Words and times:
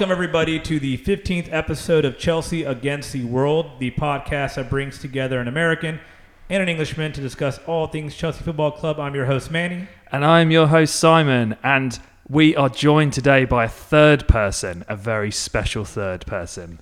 Welcome, 0.00 0.12
everybody, 0.12 0.58
to 0.60 0.80
the 0.80 0.96
15th 0.96 1.52
episode 1.52 2.06
of 2.06 2.16
Chelsea 2.16 2.62
Against 2.62 3.12
the 3.12 3.24
World, 3.24 3.78
the 3.80 3.90
podcast 3.90 4.54
that 4.54 4.70
brings 4.70 4.96
together 4.96 5.38
an 5.40 5.46
American 5.46 6.00
and 6.48 6.62
an 6.62 6.70
Englishman 6.70 7.12
to 7.12 7.20
discuss 7.20 7.58
all 7.66 7.86
things 7.86 8.16
Chelsea 8.16 8.42
Football 8.42 8.70
Club. 8.70 8.98
I'm 8.98 9.14
your 9.14 9.26
host, 9.26 9.50
Manny. 9.50 9.88
And 10.10 10.24
I'm 10.24 10.50
your 10.50 10.68
host, 10.68 10.96
Simon. 10.96 11.54
And 11.62 12.00
we 12.30 12.56
are 12.56 12.70
joined 12.70 13.12
today 13.12 13.44
by 13.44 13.64
a 13.66 13.68
third 13.68 14.26
person, 14.26 14.86
a 14.88 14.96
very 14.96 15.30
special 15.30 15.84
third 15.84 16.24
person. 16.24 16.80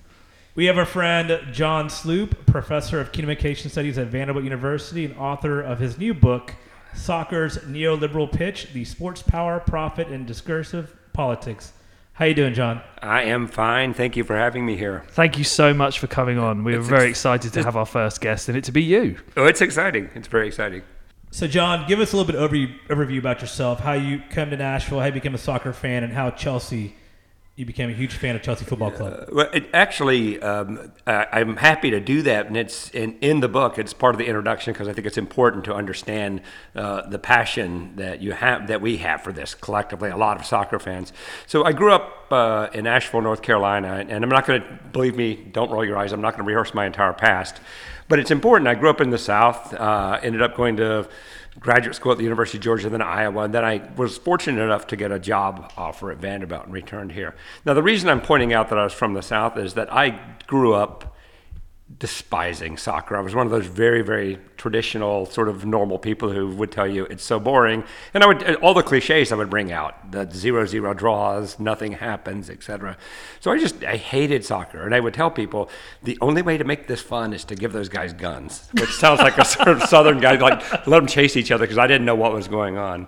We 0.55 0.67
have 0.67 0.77
our 0.77 0.85
friend 0.85 1.41
John 1.51 1.89
Sloop, 1.89 2.45
professor 2.45 3.01
of 3.01 3.11
communication 3.11 3.69
studies 3.69 3.97
at 3.97 4.07
Vanderbilt 4.07 4.45
University 4.45 5.03
and 5.03 5.17
author 5.17 5.59
of 5.59 5.79
his 5.79 5.97
new 5.97 6.13
book, 6.13 6.55
Soccer's 6.95 7.57
Neoliberal 7.57 8.31
Pitch: 8.31 8.71
The 8.71 8.85
Sports 8.85 9.21
Power, 9.21 9.59
Profit, 9.59 10.07
and 10.07 10.25
Discursive 10.25 10.95
Politics. 11.11 11.73
How 12.19 12.25
you 12.25 12.33
doing, 12.33 12.53
John? 12.53 12.81
I 13.01 13.23
am 13.23 13.47
fine. 13.47 13.93
Thank 13.93 14.17
you 14.17 14.25
for 14.25 14.35
having 14.35 14.65
me 14.65 14.75
here. 14.75 15.05
Thank 15.11 15.37
you 15.37 15.45
so 15.45 15.73
much 15.73 15.99
for 15.99 16.07
coming 16.07 16.37
on. 16.37 16.65
We 16.65 16.75
are 16.75 16.81
very 16.81 17.07
ex- 17.07 17.11
excited 17.11 17.53
to 17.53 17.63
have 17.63 17.77
our 17.77 17.85
first 17.85 18.19
guest 18.19 18.49
and 18.49 18.57
it 18.57 18.65
to 18.65 18.73
be 18.73 18.83
you. 18.83 19.15
Oh, 19.37 19.45
it's 19.45 19.61
exciting. 19.61 20.09
It's 20.15 20.27
very 20.27 20.49
exciting. 20.49 20.81
So, 21.31 21.47
John, 21.47 21.87
give 21.87 22.01
us 22.01 22.11
a 22.11 22.17
little 22.17 22.29
bit 22.29 22.35
of 22.37 22.51
overview, 22.51 22.75
overview 22.89 23.19
about 23.19 23.39
yourself, 23.39 23.79
how 23.79 23.93
you 23.93 24.21
come 24.31 24.49
to 24.49 24.57
Nashville, 24.57 24.99
how 24.99 25.05
you 25.05 25.13
became 25.13 25.33
a 25.33 25.37
soccer 25.37 25.71
fan, 25.71 26.03
and 26.03 26.11
how 26.11 26.29
Chelsea, 26.31 26.93
you 27.59 27.65
became 27.65 27.89
a 27.89 27.93
huge 27.93 28.13
fan 28.13 28.37
of 28.37 28.41
Chelsea 28.41 28.63
Football 28.63 28.91
Club. 28.91 29.27
Well, 29.33 29.49
it, 29.51 29.65
actually, 29.73 30.41
um, 30.41 30.93
I, 31.05 31.27
I'm 31.33 31.57
happy 31.57 31.89
to 31.89 31.99
do 31.99 32.21
that, 32.21 32.47
and 32.47 32.55
it's 32.55 32.89
in, 32.91 33.17
in 33.19 33.41
the 33.41 33.49
book. 33.49 33.77
It's 33.77 33.91
part 33.91 34.15
of 34.15 34.19
the 34.19 34.27
introduction 34.27 34.71
because 34.71 34.87
I 34.87 34.93
think 34.93 35.05
it's 35.05 35.17
important 35.17 35.65
to 35.65 35.75
understand 35.75 36.39
uh, 36.73 37.09
the 37.09 37.19
passion 37.19 37.97
that 37.97 38.21
you 38.21 38.31
have, 38.31 38.67
that 38.67 38.79
we 38.79 38.95
have 38.97 39.23
for 39.23 39.33
this 39.33 39.55
collectively. 39.55 40.09
A 40.09 40.15
lot 40.15 40.39
of 40.39 40.45
soccer 40.45 40.79
fans. 40.79 41.11
So 41.47 41.65
I 41.65 41.73
grew 41.73 41.91
up 41.91 42.31
uh, 42.31 42.69
in 42.73 42.87
Asheville, 42.87 43.23
North 43.23 43.41
Carolina, 43.41 44.05
and 44.07 44.23
I'm 44.23 44.29
not 44.29 44.47
going 44.47 44.61
to 44.61 44.79
believe 44.93 45.17
me. 45.17 45.35
Don't 45.35 45.69
roll 45.69 45.83
your 45.83 45.97
eyes. 45.97 46.13
I'm 46.13 46.21
not 46.21 46.35
going 46.37 46.45
to 46.45 46.47
rehearse 46.47 46.73
my 46.73 46.85
entire 46.85 47.11
past, 47.11 47.59
but 48.07 48.19
it's 48.19 48.31
important. 48.31 48.69
I 48.69 48.75
grew 48.75 48.89
up 48.89 49.01
in 49.01 49.09
the 49.09 49.17
South. 49.17 49.73
Uh, 49.73 50.17
ended 50.23 50.41
up 50.41 50.55
going 50.55 50.77
to 50.77 51.09
graduate 51.59 51.95
school 51.95 52.11
at 52.11 52.17
the 52.17 52.23
University 52.23 52.57
of 52.57 52.63
Georgia, 52.63 52.89
then 52.89 53.01
Iowa, 53.01 53.43
and 53.43 53.53
then 53.53 53.65
I 53.65 53.89
was 53.95 54.17
fortunate 54.17 54.61
enough 54.61 54.87
to 54.87 54.95
get 54.95 55.11
a 55.11 55.19
job 55.19 55.71
offer 55.77 56.11
at 56.11 56.17
Vanderbilt 56.17 56.65
and 56.65 56.73
returned 56.73 57.11
here. 57.11 57.35
Now, 57.65 57.73
the 57.73 57.83
reason 57.83 58.09
I'm 58.09 58.21
pointing 58.21 58.53
out 58.53 58.69
that 58.69 58.77
I 58.77 58.83
was 58.83 58.93
from 58.93 59.13
the 59.13 59.21
South 59.21 59.57
is 59.57 59.73
that 59.73 59.91
I 59.91 60.19
grew 60.47 60.73
up 60.73 61.15
despising 61.97 62.77
soccer. 62.77 63.17
I 63.17 63.21
was 63.21 63.33
one 63.33 63.47
of 63.47 63.51
those 63.51 63.65
very, 63.65 64.03
very 64.03 64.37
traditional, 64.57 65.25
sort 65.25 65.49
of 65.49 65.65
normal 65.65 65.97
people 65.97 66.31
who 66.31 66.55
would 66.55 66.71
tell 66.71 66.87
you 66.87 67.05
it's 67.05 67.23
so 67.23 67.39
boring. 67.39 67.83
And 68.13 68.23
I 68.23 68.27
would 68.27 68.43
uh, 68.43 68.53
all 68.61 68.73
the 68.75 68.83
cliches 68.83 69.31
I 69.31 69.35
would 69.35 69.49
bring 69.49 69.71
out: 69.71 70.11
the 70.11 70.29
zero-zero 70.31 70.93
draws, 70.93 71.59
nothing 71.59 71.93
happens, 71.93 72.49
etc. 72.49 72.95
So 73.39 73.51
I 73.51 73.57
just 73.57 73.83
I 73.83 73.95
hated 73.95 74.45
soccer, 74.45 74.85
and 74.85 74.93
I 74.93 74.99
would 74.99 75.13
tell 75.13 75.31
people 75.31 75.69
the 76.03 76.17
only 76.21 76.43
way 76.43 76.57
to 76.57 76.63
make 76.63 76.87
this 76.87 77.01
fun 77.01 77.33
is 77.33 77.43
to 77.45 77.55
give 77.55 77.73
those 77.73 77.89
guys 77.89 78.13
guns, 78.13 78.69
which 78.73 78.91
sounds 78.91 79.19
like 79.19 79.37
a 79.37 79.45
sort 79.55 79.69
of 79.69 79.81
Southern 79.83 80.19
guy, 80.19 80.35
like 80.35 80.61
let 80.85 80.99
them 80.99 81.07
chase 81.07 81.35
each 81.35 81.51
other 81.51 81.65
because 81.65 81.79
I 81.79 81.87
didn't 81.87 82.05
know 82.05 82.15
what 82.15 82.33
was 82.33 82.47
going 82.47 82.77
on. 82.77 83.07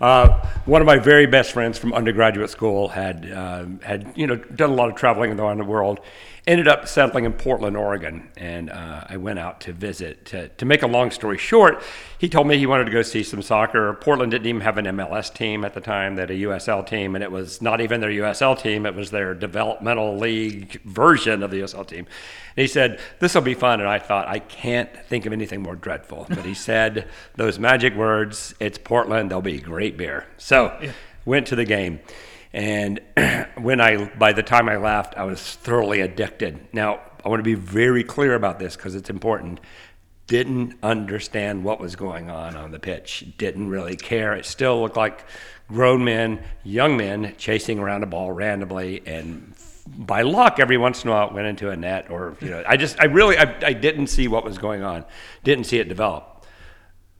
Uh, 0.00 0.40
one 0.64 0.80
of 0.80 0.86
my 0.86 0.98
very 0.98 1.26
best 1.26 1.52
friends 1.52 1.76
from 1.76 1.92
undergraduate 1.92 2.48
school 2.48 2.88
had 2.88 3.30
uh, 3.30 3.66
had 3.82 4.12
you 4.16 4.26
know 4.26 4.36
done 4.36 4.70
a 4.70 4.74
lot 4.74 4.88
of 4.88 4.96
traveling 4.96 5.38
around 5.38 5.58
the 5.58 5.64
world. 5.64 6.00
Ended 6.46 6.68
up 6.68 6.88
settling 6.88 7.26
in 7.26 7.34
Portland, 7.34 7.76
Oregon, 7.76 8.30
and 8.38 8.70
uh, 8.70 9.04
I 9.06 9.18
went 9.18 9.38
out 9.38 9.60
to 9.62 9.74
visit. 9.74 10.24
To, 10.26 10.48
to 10.48 10.64
make 10.64 10.82
a 10.82 10.86
long 10.86 11.10
story 11.10 11.36
short, 11.36 11.82
he 12.16 12.30
told 12.30 12.46
me 12.46 12.56
he 12.56 12.64
wanted 12.64 12.86
to 12.86 12.90
go 12.90 13.02
see 13.02 13.22
some 13.22 13.42
soccer. 13.42 13.92
Portland 14.00 14.32
didn't 14.32 14.46
even 14.46 14.62
have 14.62 14.78
an 14.78 14.86
MLS 14.86 15.32
team 15.32 15.66
at 15.66 15.74
the 15.74 15.82
time; 15.82 16.14
they 16.14 16.22
had 16.22 16.30
a 16.30 16.38
USL 16.38 16.84
team, 16.84 17.14
and 17.14 17.22
it 17.22 17.30
was 17.30 17.60
not 17.60 17.82
even 17.82 18.00
their 18.00 18.10
USL 18.10 18.58
team; 18.58 18.86
it 18.86 18.94
was 18.94 19.10
their 19.10 19.34
developmental 19.34 20.16
league 20.16 20.80
version 20.84 21.42
of 21.42 21.50
the 21.50 21.60
USL 21.60 21.86
team. 21.86 22.06
And 22.56 22.62
he 22.62 22.66
said, 22.66 23.00
"This 23.18 23.34
will 23.34 23.42
be 23.42 23.54
fun," 23.54 23.80
and 23.80 23.88
I 23.88 23.98
thought, 23.98 24.26
I 24.26 24.38
can't 24.38 24.90
think 25.06 25.26
of 25.26 25.34
anything 25.34 25.62
more 25.62 25.76
dreadful. 25.76 26.26
But 26.26 26.46
he 26.46 26.54
said 26.54 27.06
those 27.36 27.58
magic 27.58 27.94
words: 27.94 28.54
"It's 28.60 28.78
Portland. 28.78 29.30
They'll 29.30 29.42
be 29.42 29.60
great 29.60 29.89
beer." 29.96 30.26
So, 30.36 30.78
went 31.24 31.46
to 31.48 31.56
the 31.56 31.64
game. 31.64 32.00
And 32.52 33.00
when 33.58 33.80
I, 33.80 34.06
by 34.18 34.32
the 34.32 34.42
time 34.42 34.68
I 34.68 34.76
left, 34.76 35.16
I 35.16 35.24
was 35.24 35.40
thoroughly 35.40 36.00
addicted. 36.00 36.68
Now, 36.72 37.00
I 37.24 37.28
want 37.28 37.40
to 37.40 37.44
be 37.44 37.54
very 37.54 38.02
clear 38.02 38.34
about 38.34 38.58
this 38.58 38.76
because 38.76 38.94
it's 38.94 39.10
important. 39.10 39.60
Didn't 40.26 40.74
understand 40.82 41.64
what 41.64 41.80
was 41.80 41.96
going 41.96 42.30
on 42.30 42.56
on 42.56 42.70
the 42.70 42.78
pitch. 42.78 43.24
Didn't 43.36 43.68
really 43.68 43.96
care. 43.96 44.34
It 44.34 44.46
still 44.46 44.80
looked 44.80 44.96
like 44.96 45.24
grown 45.68 46.04
men, 46.04 46.42
young 46.64 46.96
men 46.96 47.34
chasing 47.36 47.78
around 47.78 48.02
a 48.02 48.06
ball 48.06 48.32
randomly, 48.32 49.02
and 49.06 49.54
by 49.86 50.22
luck, 50.22 50.60
every 50.60 50.76
once 50.76 51.02
in 51.02 51.10
a 51.10 51.12
while, 51.12 51.28
it 51.28 51.34
went 51.34 51.46
into 51.46 51.70
a 51.70 51.76
net. 51.76 52.10
Or 52.10 52.36
you 52.40 52.50
know, 52.50 52.62
I 52.66 52.76
just, 52.76 53.00
I 53.00 53.06
really, 53.06 53.36
I, 53.36 53.54
I 53.62 53.72
didn't 53.72 54.06
see 54.06 54.28
what 54.28 54.44
was 54.44 54.58
going 54.58 54.82
on. 54.82 55.04
Didn't 55.42 55.64
see 55.64 55.78
it 55.78 55.88
develop 55.88 56.29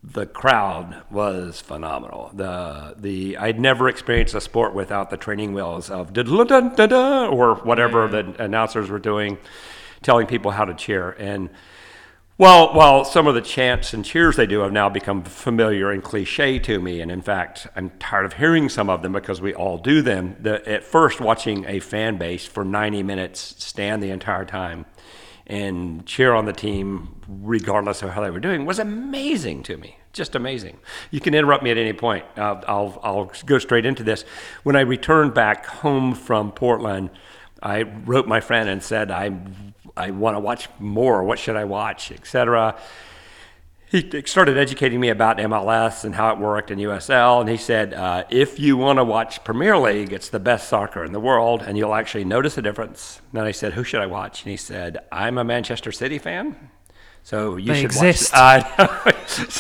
the 0.03 0.27
crowd 0.27 1.03
was 1.11 1.61
phenomenal. 1.61 2.31
The 2.33 2.95
the 2.97 3.37
I'd 3.37 3.61
never 3.61 3.89
experienced 3.89 4.35
a 4.35 4.41
sport 4.41 4.75
without 4.75 5.11
the 5.11 5.17
training 5.17 5.53
wheels 5.53 5.91
of 5.91 6.13
da 6.13 6.23
da 6.23 6.61
da 6.61 6.87
da 6.87 7.27
or 7.27 7.57
whatever 7.57 8.09
the 8.09 8.43
announcers 8.43 8.89
were 8.89 8.99
doing, 8.99 9.39
telling 10.03 10.27
people 10.27 10.53
how 10.53 10.65
to 10.65 10.75
cheer. 10.75 11.11
And 11.19 11.51
well, 12.39 12.73
while 12.73 13.05
some 13.05 13.27
of 13.27 13.35
the 13.35 13.43
chants 13.43 13.93
and 13.93 14.03
cheers 14.03 14.37
they 14.37 14.47
do 14.47 14.61
have 14.61 14.73
now 14.73 14.89
become 14.89 15.23
familiar 15.23 15.91
and 15.91 16.03
cliche 16.03 16.59
to 16.61 16.81
me, 16.81 17.03
and 17.03 17.11
in 17.11 17.21
fact, 17.21 17.67
I'm 17.77 17.91
tired 17.99 18.25
of 18.25 18.33
hearing 18.33 18.71
some 18.71 18.89
of 18.89 19.03
them 19.03 19.13
because 19.13 19.43
we 19.43 19.53
all 19.53 19.77
do 19.77 20.01
them. 20.01 20.37
The, 20.41 20.67
at 20.67 20.83
first, 20.83 21.21
watching 21.21 21.67
a 21.67 21.81
fan 21.81 22.17
base 22.17 22.47
for 22.47 22.65
90 22.65 23.03
minutes 23.03 23.63
stand 23.63 24.03
the 24.03 24.09
entire 24.09 24.47
time 24.47 24.87
and 25.51 26.07
cheer 26.07 26.33
on 26.33 26.47
the 26.47 26.53
team 26.53 27.15
regardless 27.29 28.03
of 28.03 28.11
how 28.11 28.23
they 28.23 28.31
were 28.31 28.41
doing 28.41 28.65
was 28.65 28.79
amazing 28.79 29.63
to 29.65 29.77
me 29.77 29.97
just 30.13 30.35
amazing. 30.35 30.77
You 31.13 31.21
can 31.21 31.35
interrupt 31.35 31.63
me 31.63 31.71
at 31.71 31.79
any 31.79 31.93
point. 31.93 32.25
Uh, 32.37 32.61
I'll, 32.67 32.99
I'll 33.03 33.33
go 33.47 33.61
straight 33.61 33.87
into 33.87 34.03
this. 34.03 34.25
When 34.65 34.75
i 34.75 34.81
returned 34.81 35.35
back 35.35 35.67
home 35.67 36.15
from 36.15 36.53
portland 36.53 37.11
i 37.63 37.83
wrote 37.83 38.27
my 38.27 38.41
friend 38.41 38.69
and 38.69 38.83
said 38.83 39.11
i, 39.11 39.31
I 39.97 40.11
want 40.11 40.37
to 40.37 40.41
watch 40.41 40.69
more. 40.79 41.23
What 41.23 41.39
should 41.39 41.57
i 41.57 41.65
watch? 41.65 42.11
etc 42.11 42.77
he 43.91 44.23
started 44.25 44.57
educating 44.57 45.01
me 45.01 45.09
about 45.09 45.39
MLS 45.39 46.05
and 46.05 46.15
how 46.15 46.33
it 46.33 46.39
worked 46.39 46.71
in 46.71 46.79
USL, 46.79 47.41
and 47.41 47.49
he 47.51 47.57
said, 47.57 47.93
uh, 47.93 48.25
if 48.31 48.61
you 48.61 48.77
want 48.77 48.99
to 48.99 49.05
watch 49.05 49.43
Premier 49.43 49.77
League, 49.77 50.13
it's 50.13 50.29
the 50.29 50.39
best 50.39 50.69
soccer 50.69 51.05
in 51.05 51.13
the 51.13 51.19
world, 51.19 51.63
and 51.63 51.77
you'll 51.77 51.95
actually 51.95 52.25
notice 52.25 52.57
a 52.57 52.63
difference. 52.63 53.21
Then 53.33 53.45
I 53.45 53.51
said, 53.51 53.73
who 53.73 53.83
should 53.83 54.01
I 54.01 54.07
watch? 54.07 54.43
And 54.45 54.51
he 54.53 54.57
said, 54.57 54.99
I'm 55.11 55.39
a 55.39 55.45
Manchester 55.45 55.91
City 55.91 56.19
fan, 56.19 56.71
so 57.25 57.57
you 57.57 57.67
They 57.73 57.77
should 57.83 57.85
exist. 57.87 58.33
watch. 58.33 58.65
Uh, 58.79 59.13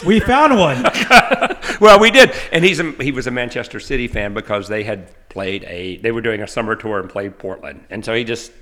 We 0.07 0.21
found 0.21 0.57
one. 0.59 0.83
well, 1.81 1.99
we 1.99 2.11
did, 2.11 2.33
and 2.53 2.65
he's 2.65 2.79
a, 2.81 2.91
he 3.03 3.11
was 3.13 3.27
a 3.27 3.31
Manchester 3.33 3.81
City 3.81 4.07
fan 4.09 4.33
because 4.35 4.69
they 4.69 4.85
had 4.85 5.13
played 5.29 5.65
a 5.65 5.97
they 5.99 6.11
were 6.13 6.21
doing 6.21 6.41
a 6.43 6.47
summer 6.49 6.75
tour 6.77 7.01
and 7.01 7.09
played 7.11 7.39
Portland, 7.39 7.85
and 7.91 8.05
so 8.05 8.15
he 8.15 8.25
just 8.25 8.53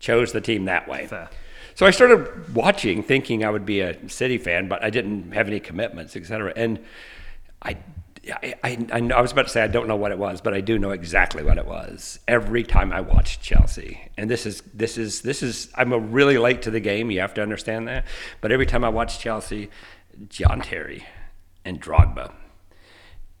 chose 0.00 0.32
the 0.32 0.40
team 0.40 0.64
that 0.66 0.88
way. 0.88 1.06
Fair. 1.06 1.30
So 1.74 1.86
I 1.86 1.90
started 1.90 2.54
watching, 2.54 3.02
thinking 3.02 3.44
I 3.44 3.50
would 3.50 3.64
be 3.64 3.80
a 3.80 4.08
City 4.08 4.38
fan, 4.38 4.68
but 4.68 4.82
I 4.82 4.90
didn't 4.90 5.32
have 5.32 5.46
any 5.46 5.60
commitments, 5.60 6.16
etc. 6.16 6.52
And 6.54 6.78
I, 7.62 7.78
I, 8.30 8.54
I, 8.62 9.10
I 9.14 9.20
was 9.20 9.32
about 9.32 9.46
to 9.46 9.48
say 9.48 9.62
I 9.62 9.68
don't 9.68 9.88
know 9.88 9.96
what 9.96 10.12
it 10.12 10.18
was, 10.18 10.40
but 10.40 10.54
I 10.54 10.60
do 10.60 10.78
know 10.78 10.90
exactly 10.90 11.42
what 11.42 11.58
it 11.58 11.66
was. 11.66 12.20
Every 12.28 12.62
time 12.62 12.92
I 12.92 13.00
watched 13.00 13.42
Chelsea, 13.42 14.00
and 14.16 14.30
this 14.30 14.46
is 14.46 14.62
this 14.74 14.96
is 14.96 15.22
this 15.22 15.42
is 15.42 15.70
I'm 15.74 15.92
a 15.92 15.98
really 15.98 16.38
late 16.38 16.62
to 16.62 16.70
the 16.70 16.80
game. 16.80 17.10
You 17.10 17.20
have 17.20 17.34
to 17.34 17.42
understand 17.42 17.88
that. 17.88 18.04
But 18.40 18.52
every 18.52 18.66
time 18.66 18.84
I 18.84 18.90
watched 18.90 19.20
Chelsea, 19.20 19.70
John 20.28 20.60
Terry 20.60 21.04
and 21.64 21.80
Drogba, 21.80 22.32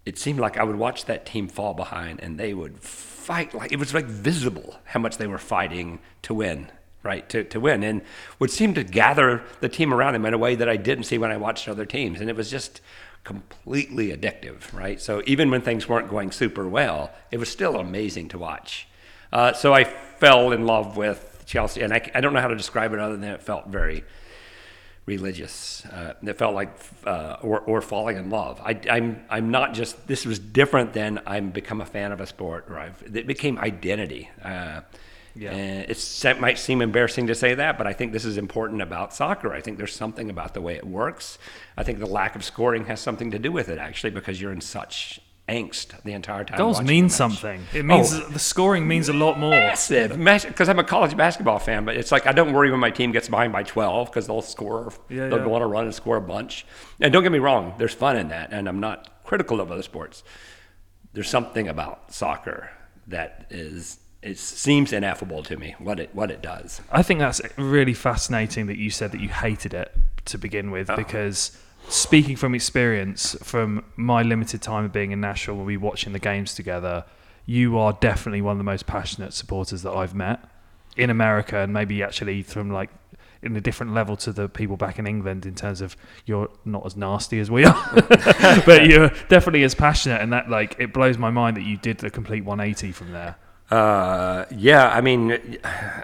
it 0.04 0.18
seemed 0.18 0.40
like 0.40 0.56
I 0.56 0.64
would 0.64 0.76
watch 0.76 1.04
that 1.04 1.26
team 1.26 1.48
fall 1.48 1.74
behind 1.74 2.20
and 2.20 2.38
they 2.38 2.54
would 2.54 2.80
fight 2.80 3.54
like 3.54 3.70
it 3.72 3.78
was 3.78 3.94
like 3.94 4.06
visible 4.06 4.76
how 4.84 5.00
much 5.00 5.16
they 5.16 5.28
were 5.28 5.38
fighting 5.38 6.00
to 6.22 6.34
win, 6.34 6.70
right? 7.02 7.28
To, 7.30 7.44
to 7.44 7.60
win 7.60 7.82
and 7.82 8.02
would 8.38 8.50
seem 8.50 8.74
to 8.74 8.84
gather 8.84 9.42
the 9.60 9.68
team 9.68 9.92
around 9.92 10.14
him 10.14 10.24
in 10.24 10.34
a 10.34 10.38
way 10.38 10.54
that 10.54 10.68
I 10.68 10.76
didn't 10.76 11.04
see 11.04 11.18
when 11.18 11.30
I 11.30 11.36
watched 11.36 11.68
other 11.68 11.84
teams. 11.84 12.20
And 12.20 12.30
it 12.30 12.36
was 12.36 12.50
just 12.50 12.80
completely 13.24 14.16
addictive, 14.16 14.72
right? 14.72 15.00
So 15.00 15.22
even 15.26 15.50
when 15.50 15.62
things 15.62 15.88
weren't 15.88 16.08
going 16.08 16.32
super 16.32 16.68
well, 16.68 17.10
it 17.30 17.38
was 17.38 17.48
still 17.48 17.76
amazing 17.76 18.28
to 18.30 18.38
watch. 18.38 18.88
Uh, 19.32 19.52
so 19.52 19.72
I 19.72 19.84
fell 19.84 20.52
in 20.52 20.66
love 20.66 20.96
with 20.96 21.44
Chelsea, 21.46 21.82
and 21.82 21.92
I, 21.92 22.10
I 22.14 22.20
don't 22.20 22.32
know 22.32 22.40
how 22.40 22.48
to 22.48 22.56
describe 22.56 22.92
it 22.92 22.98
other 22.98 23.16
than 23.16 23.30
it 23.30 23.42
felt 23.42 23.68
very 23.68 24.04
religious. 25.06 25.84
Uh, 25.86 26.14
it 26.22 26.38
felt 26.38 26.54
like 26.54 26.76
uh, 27.04 27.36
or, 27.42 27.60
or 27.60 27.80
falling 27.80 28.16
in 28.16 28.30
love. 28.30 28.60
I, 28.60 28.78
I'm 28.88 29.24
I'm 29.28 29.50
not 29.50 29.74
just 29.74 30.06
this 30.06 30.24
was 30.24 30.38
different 30.38 30.92
than 30.92 31.20
I'm 31.26 31.50
become 31.50 31.80
a 31.80 31.86
fan 31.86 32.12
of 32.12 32.20
a 32.20 32.26
sport 32.26 32.66
or 32.68 32.78
I've, 32.78 33.02
it 33.14 33.26
became 33.26 33.58
identity. 33.58 34.30
Yeah. 35.34 35.50
and 35.52 35.90
it's, 35.90 36.24
it 36.24 36.40
might 36.40 36.58
seem 36.58 36.82
embarrassing 36.82 37.26
to 37.28 37.34
say 37.34 37.54
that, 37.54 37.78
but 37.78 37.86
I 37.86 37.92
think 37.92 38.12
this 38.12 38.24
is 38.24 38.36
important 38.36 38.82
about 38.82 39.14
soccer. 39.14 39.52
I 39.54 39.60
think 39.60 39.78
there's 39.78 39.94
something 39.94 40.28
about 40.30 40.54
the 40.54 40.60
way 40.60 40.74
it 40.76 40.86
works. 40.86 41.38
I 41.76 41.82
think 41.84 41.98
the 42.00 42.06
lack 42.06 42.36
of 42.36 42.44
scoring 42.44 42.84
has 42.86 43.00
something 43.00 43.30
to 43.30 43.38
do 43.38 43.50
with 43.50 43.68
it, 43.68 43.78
actually, 43.78 44.10
because 44.10 44.40
you're 44.40 44.52
in 44.52 44.60
such 44.60 45.20
angst 45.48 46.00
the 46.04 46.12
entire 46.12 46.44
time. 46.44 46.56
Goals 46.56 46.80
mean 46.80 47.08
something. 47.08 47.62
It 47.74 47.84
means 47.84 48.14
Oh. 48.14 48.20
the 48.28 48.38
scoring 48.38 48.86
means 48.86 49.08
a 49.08 49.12
lot 49.12 49.38
more. 49.38 49.50
Massive, 49.50 50.16
because 50.48 50.68
I'm 50.68 50.78
a 50.78 50.84
college 50.84 51.16
basketball 51.16 51.58
fan, 51.58 51.84
but 51.84 51.96
it's 51.96 52.12
like 52.12 52.26
I 52.26 52.32
don't 52.32 52.52
worry 52.52 52.70
when 52.70 52.78
my 52.78 52.90
team 52.90 53.10
gets 53.10 53.28
behind 53.28 53.52
by 53.52 53.62
12 53.64 54.08
because 54.08 54.28
they'll 54.28 54.40
score, 54.40 54.92
Yeah, 55.08 55.28
they'll 55.28 55.38
yeah. 55.38 55.44
go 55.44 55.54
on 55.54 55.62
a 55.62 55.66
run 55.66 55.84
and 55.86 55.94
score 55.94 56.16
a 56.16 56.20
bunch. 56.20 56.64
And 57.00 57.12
don't 57.12 57.22
get 57.24 57.32
me 57.32 57.40
wrong, 57.40 57.74
there's 57.76 57.92
fun 57.94 58.16
in 58.16 58.28
that, 58.28 58.52
and 58.52 58.68
I'm 58.68 58.78
not 58.80 59.24
critical 59.24 59.60
of 59.60 59.72
other 59.72 59.82
sports. 59.82 60.22
There's 61.12 61.28
something 61.28 61.66
about 61.68 62.12
soccer 62.14 62.70
that 63.08 63.46
is 63.50 63.98
it 64.22 64.38
seems 64.38 64.92
ineffable 64.92 65.42
to 65.42 65.56
me 65.56 65.74
what 65.78 65.98
it 66.00 66.10
what 66.14 66.30
it 66.30 66.40
does. 66.42 66.80
I 66.90 67.02
think 67.02 67.20
that's 67.20 67.40
really 67.56 67.94
fascinating 67.94 68.66
that 68.66 68.78
you 68.78 68.90
said 68.90 69.12
that 69.12 69.20
you 69.20 69.28
hated 69.28 69.74
it 69.74 69.92
to 70.26 70.38
begin 70.38 70.70
with 70.70 70.88
Oh. 70.90 70.96
because 70.96 71.56
speaking 71.88 72.36
from 72.36 72.54
experience 72.54 73.36
from 73.42 73.84
my 73.96 74.22
limited 74.22 74.62
time 74.62 74.84
of 74.84 74.92
being 74.92 75.10
in 75.10 75.20
Nashville 75.20 75.56
when 75.56 75.66
we 75.66 75.76
watching 75.76 76.12
the 76.12 76.18
games 76.20 76.54
together, 76.54 77.04
you 77.46 77.76
are 77.76 77.92
definitely 77.94 78.40
one 78.40 78.52
of 78.52 78.58
the 78.58 78.64
most 78.64 78.86
passionate 78.86 79.32
supporters 79.34 79.82
that 79.82 79.90
I've 79.92 80.14
met 80.14 80.40
in 80.96 81.10
America 81.10 81.58
and 81.58 81.72
maybe 81.72 82.02
actually 82.02 82.42
from 82.42 82.70
like 82.70 82.90
in 83.42 83.56
a 83.56 83.60
different 83.60 83.92
level 83.92 84.16
to 84.16 84.32
the 84.32 84.48
people 84.48 84.76
back 84.76 85.00
in 85.00 85.06
England 85.08 85.44
in 85.44 85.54
terms 85.56 85.80
of 85.80 85.96
you're 86.26 86.48
not 86.64 86.86
as 86.86 86.96
nasty 86.96 87.40
as 87.40 87.50
we 87.50 87.64
are, 87.64 87.92
but 88.64 88.86
you're 88.86 89.08
definitely 89.28 89.64
as 89.64 89.74
passionate 89.74 90.20
and 90.20 90.32
that 90.32 90.48
like 90.48 90.76
it 90.78 90.92
blows 90.92 91.18
my 91.18 91.30
mind 91.30 91.56
that 91.56 91.64
you 91.64 91.76
did 91.76 91.98
the 91.98 92.10
complete 92.10 92.44
180 92.44 92.92
from 92.92 93.10
there. 93.10 93.34
Uh, 93.72 94.44
yeah, 94.50 94.90
I 94.90 95.00
mean, 95.00 95.56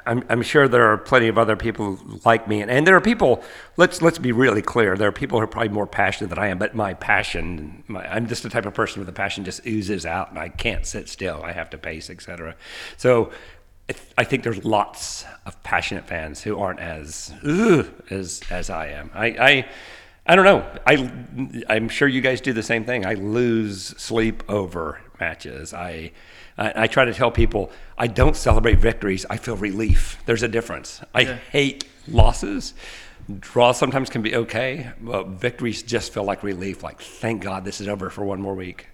I'm, 0.06 0.24
I'm 0.30 0.40
sure 0.40 0.68
there 0.68 0.90
are 0.90 0.96
plenty 0.96 1.28
of 1.28 1.36
other 1.36 1.54
people 1.54 1.98
like 2.24 2.48
me, 2.48 2.62
and, 2.62 2.70
and 2.70 2.86
there 2.86 2.96
are 2.96 3.00
people. 3.00 3.44
Let's 3.76 4.00
let's 4.00 4.16
be 4.16 4.32
really 4.32 4.62
clear. 4.62 4.96
There 4.96 5.06
are 5.06 5.12
people 5.12 5.38
who 5.38 5.44
are 5.44 5.48
probably 5.48 5.68
more 5.68 5.86
passionate 5.86 6.30
than 6.30 6.38
I 6.38 6.46
am, 6.46 6.56
but 6.56 6.74
my 6.74 6.94
passion, 6.94 7.84
my, 7.86 8.10
I'm 8.10 8.26
just 8.26 8.42
the 8.42 8.48
type 8.48 8.64
of 8.64 8.72
person 8.72 9.00
where 9.00 9.04
the 9.04 9.12
passion 9.12 9.44
just 9.44 9.66
oozes 9.66 10.06
out, 10.06 10.30
and 10.30 10.38
I 10.38 10.48
can't 10.48 10.86
sit 10.86 11.10
still. 11.10 11.42
I 11.44 11.52
have 11.52 11.68
to 11.68 11.76
pace, 11.76 12.08
etc. 12.08 12.56
So, 12.96 13.32
I 13.90 13.92
th- 13.92 14.08
I 14.16 14.24
think 14.24 14.44
there's 14.44 14.64
lots 14.64 15.26
of 15.44 15.62
passionate 15.62 16.06
fans 16.06 16.42
who 16.42 16.58
aren't 16.58 16.80
as 16.80 17.34
as 18.10 18.40
as 18.48 18.70
I 18.70 18.86
am. 18.86 19.10
I. 19.12 19.26
I 19.26 19.68
I 20.30 20.36
don't 20.36 20.44
know. 20.44 20.62
I, 20.86 21.64
I'm 21.70 21.88
sure 21.88 22.06
you 22.06 22.20
guys 22.20 22.42
do 22.42 22.52
the 22.52 22.62
same 22.62 22.84
thing. 22.84 23.06
I 23.06 23.14
lose 23.14 23.94
sleep 23.96 24.42
over 24.50 25.00
matches. 25.18 25.72
I, 25.72 26.12
I, 26.58 26.84
I 26.84 26.86
try 26.86 27.04
to 27.04 27.14
tell 27.14 27.30
people 27.30 27.70
I 27.96 28.08
don't 28.08 28.36
celebrate 28.36 28.78
victories. 28.78 29.24
I 29.30 29.36
feel 29.36 29.56
relief. 29.56 30.20
There's 30.26 30.42
a 30.42 30.48
difference. 30.48 31.00
I 31.14 31.24
hate 31.24 31.84
losses. 32.06 32.74
Draws 33.40 33.78
sometimes 33.78 34.10
can 34.10 34.22
be 34.22 34.34
okay, 34.34 34.90
but 35.00 35.28
victories 35.28 35.82
just 35.82 36.12
feel 36.12 36.24
like 36.24 36.42
relief. 36.42 36.82
Like, 36.82 37.00
thank 37.00 37.42
God 37.42 37.64
this 37.64 37.80
is 37.80 37.88
over 37.88 38.10
for 38.10 38.24
one 38.24 38.40
more 38.40 38.54
week. 38.54 38.88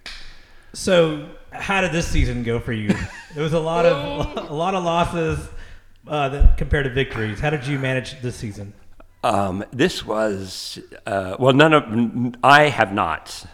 So, 0.73 1.29
how 1.51 1.79
did 1.79 1.93
this 1.93 2.05
season 2.05 2.43
go 2.43 2.59
for 2.59 2.73
you? 2.73 2.93
There 3.33 3.43
was 3.43 3.53
a 3.53 3.59
lot 3.59 3.85
of 3.85 4.49
a 4.51 4.53
lot 4.53 4.75
of 4.75 4.83
losses 4.83 5.39
uh, 6.07 6.29
that, 6.29 6.57
compared 6.57 6.83
to 6.85 6.91
victories. 6.91 7.39
How 7.39 7.49
did 7.49 7.65
you 7.65 7.79
manage 7.79 8.21
this 8.21 8.35
season? 8.35 8.73
Um, 9.23 9.63
this 9.71 10.05
was 10.05 10.79
uh, 11.05 11.37
well, 11.39 11.53
none 11.53 11.73
of 11.73 12.35
I 12.43 12.69
have 12.69 12.93
not. 12.93 13.45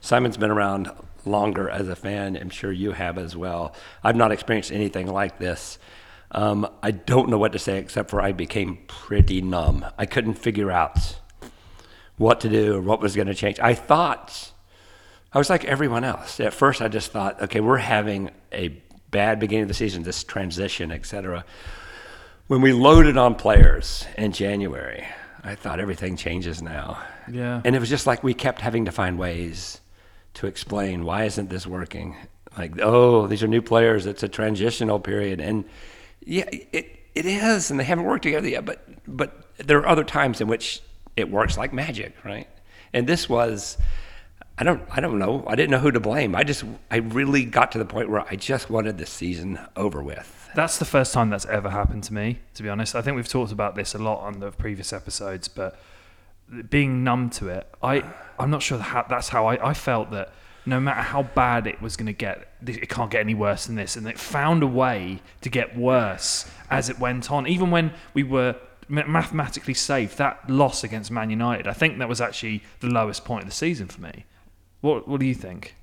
Simon's 0.00 0.36
been 0.38 0.50
around 0.50 0.90
longer 1.26 1.68
as 1.68 1.88
a 1.88 1.96
fan. 1.96 2.36
I'm 2.36 2.50
sure 2.50 2.72
you 2.72 2.92
have 2.92 3.18
as 3.18 3.36
well. 3.36 3.74
I've 4.02 4.16
not 4.16 4.32
experienced 4.32 4.72
anything 4.72 5.06
like 5.06 5.38
this. 5.38 5.78
Um, 6.30 6.68
I 6.82 6.90
don't 6.90 7.28
know 7.28 7.38
what 7.38 7.52
to 7.52 7.58
say 7.58 7.78
except 7.78 8.10
for 8.10 8.20
I 8.20 8.32
became 8.32 8.78
pretty 8.88 9.40
numb. 9.40 9.84
I 9.96 10.06
couldn't 10.06 10.34
figure 10.34 10.70
out 10.70 11.20
what 12.16 12.40
to 12.40 12.48
do 12.48 12.76
or 12.76 12.80
what 12.80 13.00
was 13.00 13.14
going 13.14 13.28
to 13.28 13.34
change. 13.34 13.60
I 13.60 13.74
thought 13.74 14.52
I 15.32 15.38
was 15.38 15.50
like 15.50 15.64
everyone 15.64 16.04
else. 16.04 16.40
At 16.40 16.54
first, 16.54 16.80
I 16.80 16.88
just 16.88 17.12
thought, 17.12 17.42
okay, 17.42 17.60
we're 17.60 17.76
having 17.76 18.30
a 18.52 18.68
bad 19.10 19.38
beginning 19.38 19.62
of 19.62 19.68
the 19.68 19.74
season, 19.74 20.02
this 20.02 20.24
transition, 20.24 20.90
etc. 20.90 21.44
When 22.46 22.60
we 22.60 22.72
loaded 22.72 23.16
on 23.16 23.34
players 23.34 24.04
in 24.16 24.32
January, 24.32 25.06
I 25.44 25.54
thought 25.54 25.78
everything 25.78 26.16
changes 26.16 26.62
now. 26.62 26.98
Yeah. 27.30 27.60
And 27.64 27.76
it 27.76 27.78
was 27.78 27.88
just 27.88 28.06
like 28.06 28.22
we 28.22 28.34
kept 28.34 28.60
having 28.60 28.86
to 28.86 28.92
find 28.92 29.18
ways 29.18 29.80
to 30.36 30.46
explain 30.46 31.04
why 31.04 31.24
isn't 31.24 31.50
this 31.50 31.66
working? 31.66 32.16
Like, 32.56 32.80
oh, 32.80 33.26
these 33.26 33.42
are 33.42 33.48
new 33.48 33.62
players. 33.62 34.06
It's 34.06 34.22
a 34.22 34.28
transitional 34.28 35.00
period, 35.00 35.40
and 35.40 35.64
yeah, 36.24 36.48
it 36.50 36.98
it 37.14 37.26
is, 37.26 37.70
and 37.70 37.80
they 37.80 37.84
haven't 37.84 38.04
worked 38.04 38.22
together 38.22 38.48
yet. 38.48 38.64
But 38.64 38.82
but 39.06 39.56
there 39.58 39.78
are 39.78 39.88
other 39.88 40.04
times 40.04 40.40
in 40.40 40.48
which 40.48 40.80
it 41.16 41.30
works 41.30 41.58
like 41.58 41.72
magic, 41.72 42.14
right? 42.24 42.48
And 42.92 43.06
this 43.06 43.28
was, 43.28 43.78
I 44.58 44.64
don't 44.64 44.82
I 44.90 45.00
don't 45.00 45.18
know. 45.18 45.44
I 45.46 45.54
didn't 45.54 45.70
know 45.70 45.78
who 45.78 45.90
to 45.90 46.00
blame. 46.00 46.34
I 46.34 46.44
just 46.44 46.64
I 46.90 46.96
really 46.96 47.44
got 47.44 47.72
to 47.72 47.78
the 47.78 47.84
point 47.84 48.08
where 48.10 48.24
I 48.30 48.36
just 48.36 48.70
wanted 48.70 48.98
the 48.98 49.06
season 49.06 49.58
over 49.76 50.02
with. 50.02 50.50
That's 50.54 50.78
the 50.78 50.86
first 50.86 51.12
time 51.12 51.28
that's 51.28 51.44
ever 51.46 51.68
happened 51.68 52.04
to 52.04 52.14
me, 52.14 52.38
to 52.54 52.62
be 52.62 52.70
honest. 52.70 52.94
I 52.94 53.02
think 53.02 53.16
we've 53.16 53.28
talked 53.28 53.52
about 53.52 53.74
this 53.74 53.94
a 53.94 53.98
lot 53.98 54.20
on 54.20 54.40
the 54.40 54.50
previous 54.50 54.92
episodes, 54.92 55.48
but 55.48 55.78
being 56.70 57.04
numb 57.04 57.30
to 57.30 57.48
it, 57.48 57.66
I, 57.82 58.04
I'm 58.38 58.50
not 58.50 58.62
sure 58.62 58.78
how, 58.78 59.04
that's 59.08 59.28
how 59.28 59.46
I, 59.46 59.70
I 59.70 59.74
felt 59.74 60.10
that 60.10 60.32
no 60.66 60.80
matter 60.80 61.00
how 61.00 61.22
bad 61.22 61.66
it 61.66 61.80
was 61.80 61.96
going 61.96 62.06
to 62.06 62.12
get, 62.12 62.48
it 62.66 62.88
can't 62.88 63.10
get 63.10 63.20
any 63.20 63.34
worse 63.34 63.66
than 63.66 63.76
this. 63.76 63.96
And 63.96 64.06
it 64.06 64.18
found 64.18 64.62
a 64.62 64.66
way 64.66 65.22
to 65.42 65.48
get 65.48 65.76
worse 65.76 66.50
as 66.70 66.88
it 66.88 66.98
went 66.98 67.30
on. 67.30 67.46
Even 67.46 67.70
when 67.70 67.92
we 68.14 68.24
were 68.24 68.56
mathematically 68.88 69.74
safe, 69.74 70.16
that 70.16 70.50
loss 70.50 70.82
against 70.82 71.10
Man 71.10 71.30
United, 71.30 71.68
I 71.68 71.72
think 71.72 71.98
that 71.98 72.08
was 72.08 72.20
actually 72.20 72.62
the 72.80 72.88
lowest 72.88 73.24
point 73.24 73.44
of 73.44 73.48
the 73.48 73.54
season 73.54 73.86
for 73.86 74.00
me. 74.00 74.24
What, 74.80 75.06
what 75.06 75.20
do 75.20 75.26
you 75.26 75.34
think? 75.34 75.76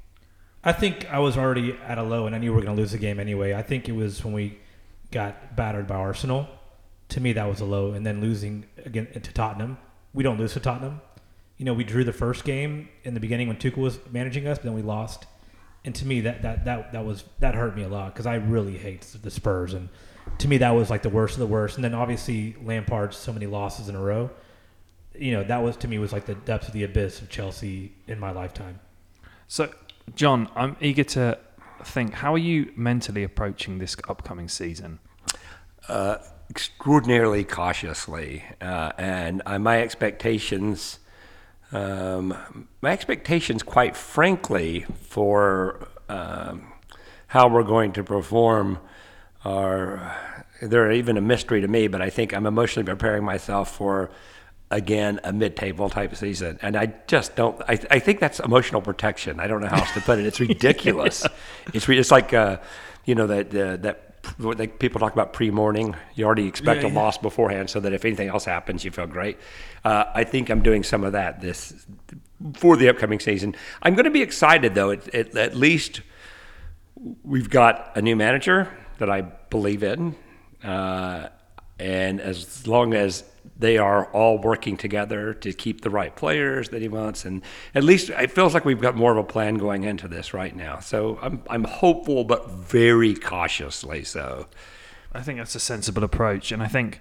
I 0.65 0.71
think 0.71 1.05
I 1.11 1.19
was 1.19 1.37
already 1.37 1.75
at 1.85 1.97
a 1.97 2.03
low, 2.03 2.25
and 2.25 2.33
I 2.33 2.37
knew 2.37 2.51
we 2.51 2.55
were 2.55 2.61
going 2.61 2.75
to 2.75 2.81
lose 2.81 2.91
the 2.91 2.97
game 2.97 3.19
anyway. 3.19 3.53
I 3.53 3.61
think 3.61 3.89
it 3.89 3.91
was 3.93 4.23
when 4.23 4.33
we 4.33 4.59
got 5.11 5.55
battered 5.55 5.87
by 5.87 5.95
Arsenal. 5.95 6.47
To 7.09 7.19
me, 7.19 7.33
that 7.33 7.45
was 7.45 7.59
a 7.59 7.65
low, 7.65 7.91
and 7.91 8.05
then 8.05 8.21
losing 8.21 8.65
again 8.85 9.07
uh, 9.13 9.19
to 9.19 9.33
Tottenham. 9.33 9.77
We 10.13 10.23
don't 10.23 10.39
lose 10.39 10.53
to 10.53 10.61
Tottenham. 10.61 11.01
You 11.57 11.65
know, 11.65 11.73
we 11.73 11.83
drew 11.83 12.03
the 12.03 12.13
first 12.13 12.43
game 12.43 12.89
in 13.03 13.13
the 13.13 13.19
beginning 13.19 13.47
when 13.47 13.57
Tuchel 13.57 13.77
was 13.77 13.99
managing 14.11 14.47
us, 14.47 14.57
but 14.57 14.65
then 14.65 14.73
we 14.73 14.81
lost. 14.81 15.25
And 15.85 15.93
to 15.95 16.05
me, 16.05 16.21
that 16.21 16.41
that 16.41 16.65
that 16.65 16.93
that 16.93 17.05
was 17.05 17.23
that 17.39 17.55
hurt 17.55 17.75
me 17.75 17.83
a 17.83 17.89
lot 17.89 18.13
because 18.13 18.25
I 18.25 18.35
really 18.35 18.77
hate 18.77 19.01
the 19.21 19.31
Spurs, 19.31 19.73
and 19.73 19.89
to 20.39 20.47
me, 20.47 20.57
that 20.59 20.71
was 20.71 20.89
like 20.89 21.01
the 21.01 21.09
worst 21.09 21.35
of 21.35 21.39
the 21.39 21.47
worst. 21.47 21.75
And 21.75 21.83
then 21.83 21.93
obviously 21.93 22.55
Lampard's 22.63 23.17
so 23.17 23.33
many 23.33 23.45
losses 23.45 23.89
in 23.89 23.95
a 23.95 24.01
row. 24.01 24.29
You 25.13 25.33
know, 25.33 25.43
that 25.43 25.61
was 25.61 25.77
to 25.77 25.87
me 25.87 25.99
was 25.99 26.13
like 26.13 26.25
the 26.25 26.35
depths 26.35 26.67
of 26.67 26.73
the 26.73 26.83
abyss 26.83 27.21
of 27.21 27.29
Chelsea 27.29 27.93
in 28.07 28.19
my 28.19 28.31
lifetime. 28.31 28.79
So, 29.47 29.71
John, 30.15 30.49
I'm 30.55 30.75
eager 30.79 31.03
to 31.03 31.37
think. 31.83 32.13
How 32.13 32.33
are 32.33 32.39
you 32.39 32.71
mentally 32.75 33.23
approaching 33.23 33.77
this 33.77 33.95
upcoming 34.07 34.47
season? 34.47 34.99
uh, 35.87 36.17
extraordinarily 36.49 37.43
cautiously, 37.43 38.43
uh, 38.61 38.91
and 38.97 39.41
uh, 39.45 39.59
my 39.59 39.81
expectations, 39.81 40.99
um, 41.73 42.67
my 42.81 42.91
expectations, 42.91 43.63
quite 43.63 43.95
frankly, 43.95 44.85
for 45.01 45.87
um, 46.07 46.71
how 47.27 47.47
we're 47.49 47.63
going 47.63 47.93
to 47.93 48.03
perform 48.03 48.79
are 49.43 50.15
they're 50.61 50.91
even 50.91 51.17
a 51.17 51.21
mystery 51.21 51.61
to 51.61 51.67
me. 51.67 51.87
But 51.87 52.01
I 52.01 52.09
think 52.09 52.33
I'm 52.33 52.45
emotionally 52.45 52.85
preparing 52.85 53.23
myself 53.23 53.75
for 53.75 54.11
again 54.71 55.19
a 55.23 55.33
mid-table 55.33 55.89
type 55.89 56.15
season, 56.15 56.59
and 56.61 56.77
I 56.77 56.93
just 57.07 57.35
don't. 57.35 57.59
I, 57.67 57.79
I 57.89 57.99
think 57.99 58.19
that's 58.19 58.39
emotional 58.39 58.81
protection. 58.81 59.39
I 59.39 59.47
don't 59.47 59.61
know 59.61 59.67
how 59.67 59.79
else 59.79 59.93
to 59.93 60.01
put 60.01 60.19
it. 60.19 60.25
It's 60.25 60.39
ridiculous. 60.49 61.25
it's 61.73 61.87
re- 61.87 61.97
it's 61.97 62.11
like 62.11 62.33
uh, 62.33 62.57
you 63.05 63.15
know 63.15 63.27
that 63.27 63.47
uh, 63.55 63.77
that 63.77 64.12
what 64.37 64.79
people 64.79 64.99
talk 64.99 65.13
about 65.13 65.33
pre-mourning. 65.33 65.95
You 66.15 66.25
already 66.25 66.47
expect 66.47 66.81
Yeah, 66.81 66.87
a 66.87 66.91
yeah. 66.91 66.99
loss 66.99 67.17
beforehand, 67.17 67.69
so 67.69 67.79
that 67.79 67.93
if 67.93 68.05
anything 68.05 68.29
else 68.29 68.45
happens, 68.45 68.83
you 68.85 68.91
feel 68.91 69.07
great. 69.07 69.37
Uh, 69.83 70.05
I 70.13 70.23
think 70.23 70.49
I'm 70.49 70.61
doing 70.61 70.83
some 70.83 71.03
of 71.03 71.11
that 71.13 71.41
this 71.41 71.85
for 72.55 72.75
the 72.77 72.89
upcoming 72.89 73.19
season. 73.19 73.55
I'm 73.81 73.95
going 73.95 74.05
to 74.05 74.11
be 74.11 74.21
excited 74.21 74.75
though. 74.75 74.91
It, 74.91 75.09
it, 75.13 75.35
at 75.35 75.55
least 75.55 76.01
we've 77.23 77.49
got 77.49 77.91
a 77.95 78.01
new 78.01 78.15
manager 78.15 78.69
that 78.99 79.09
I 79.09 79.21
believe 79.21 79.83
in, 79.83 80.15
uh, 80.63 81.29
and 81.79 82.21
as 82.21 82.65
long 82.67 82.93
as 82.93 83.23
they 83.57 83.77
are 83.77 84.05
all 84.07 84.39
working 84.39 84.77
together 84.77 85.33
to 85.33 85.53
keep 85.53 85.81
the 85.81 85.89
right 85.89 86.15
players 86.15 86.69
that 86.69 86.81
he 86.81 86.87
wants, 86.87 87.23
and 87.23 87.41
at 87.75 87.83
least 87.83 88.09
it 88.09 88.31
feels 88.31 88.53
like 88.53 88.65
we've 88.65 88.81
got 88.81 88.95
more 88.95 89.11
of 89.11 89.17
a 89.17 89.23
plan 89.23 89.55
going 89.55 89.83
into 89.83 90.07
this 90.07 90.33
right 90.33 90.55
now. 90.55 90.79
So 90.79 91.19
I'm 91.21 91.43
I'm 91.49 91.63
hopeful, 91.63 92.23
but 92.23 92.49
very 92.49 93.13
cautiously 93.13 94.03
so. 94.03 94.47
I 95.13 95.21
think 95.21 95.37
that's 95.37 95.55
a 95.55 95.59
sensible 95.59 96.03
approach, 96.03 96.51
and 96.51 96.63
I 96.63 96.67
think 96.67 96.99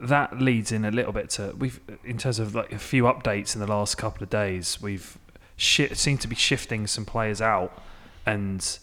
that 0.00 0.40
leads 0.40 0.72
in 0.72 0.84
a 0.84 0.90
little 0.90 1.12
bit 1.12 1.30
to 1.30 1.54
we've 1.58 1.80
in 2.04 2.18
terms 2.18 2.38
of 2.38 2.54
like 2.54 2.72
a 2.72 2.78
few 2.78 3.04
updates 3.04 3.54
in 3.54 3.60
the 3.60 3.66
last 3.66 3.96
couple 3.96 4.22
of 4.22 4.30
days. 4.30 4.80
We've 4.82 5.16
shi 5.56 5.94
seemed 5.94 6.20
to 6.20 6.28
be 6.28 6.36
shifting 6.36 6.86
some 6.86 7.06
players 7.06 7.40
out, 7.40 7.82
and 8.26 8.78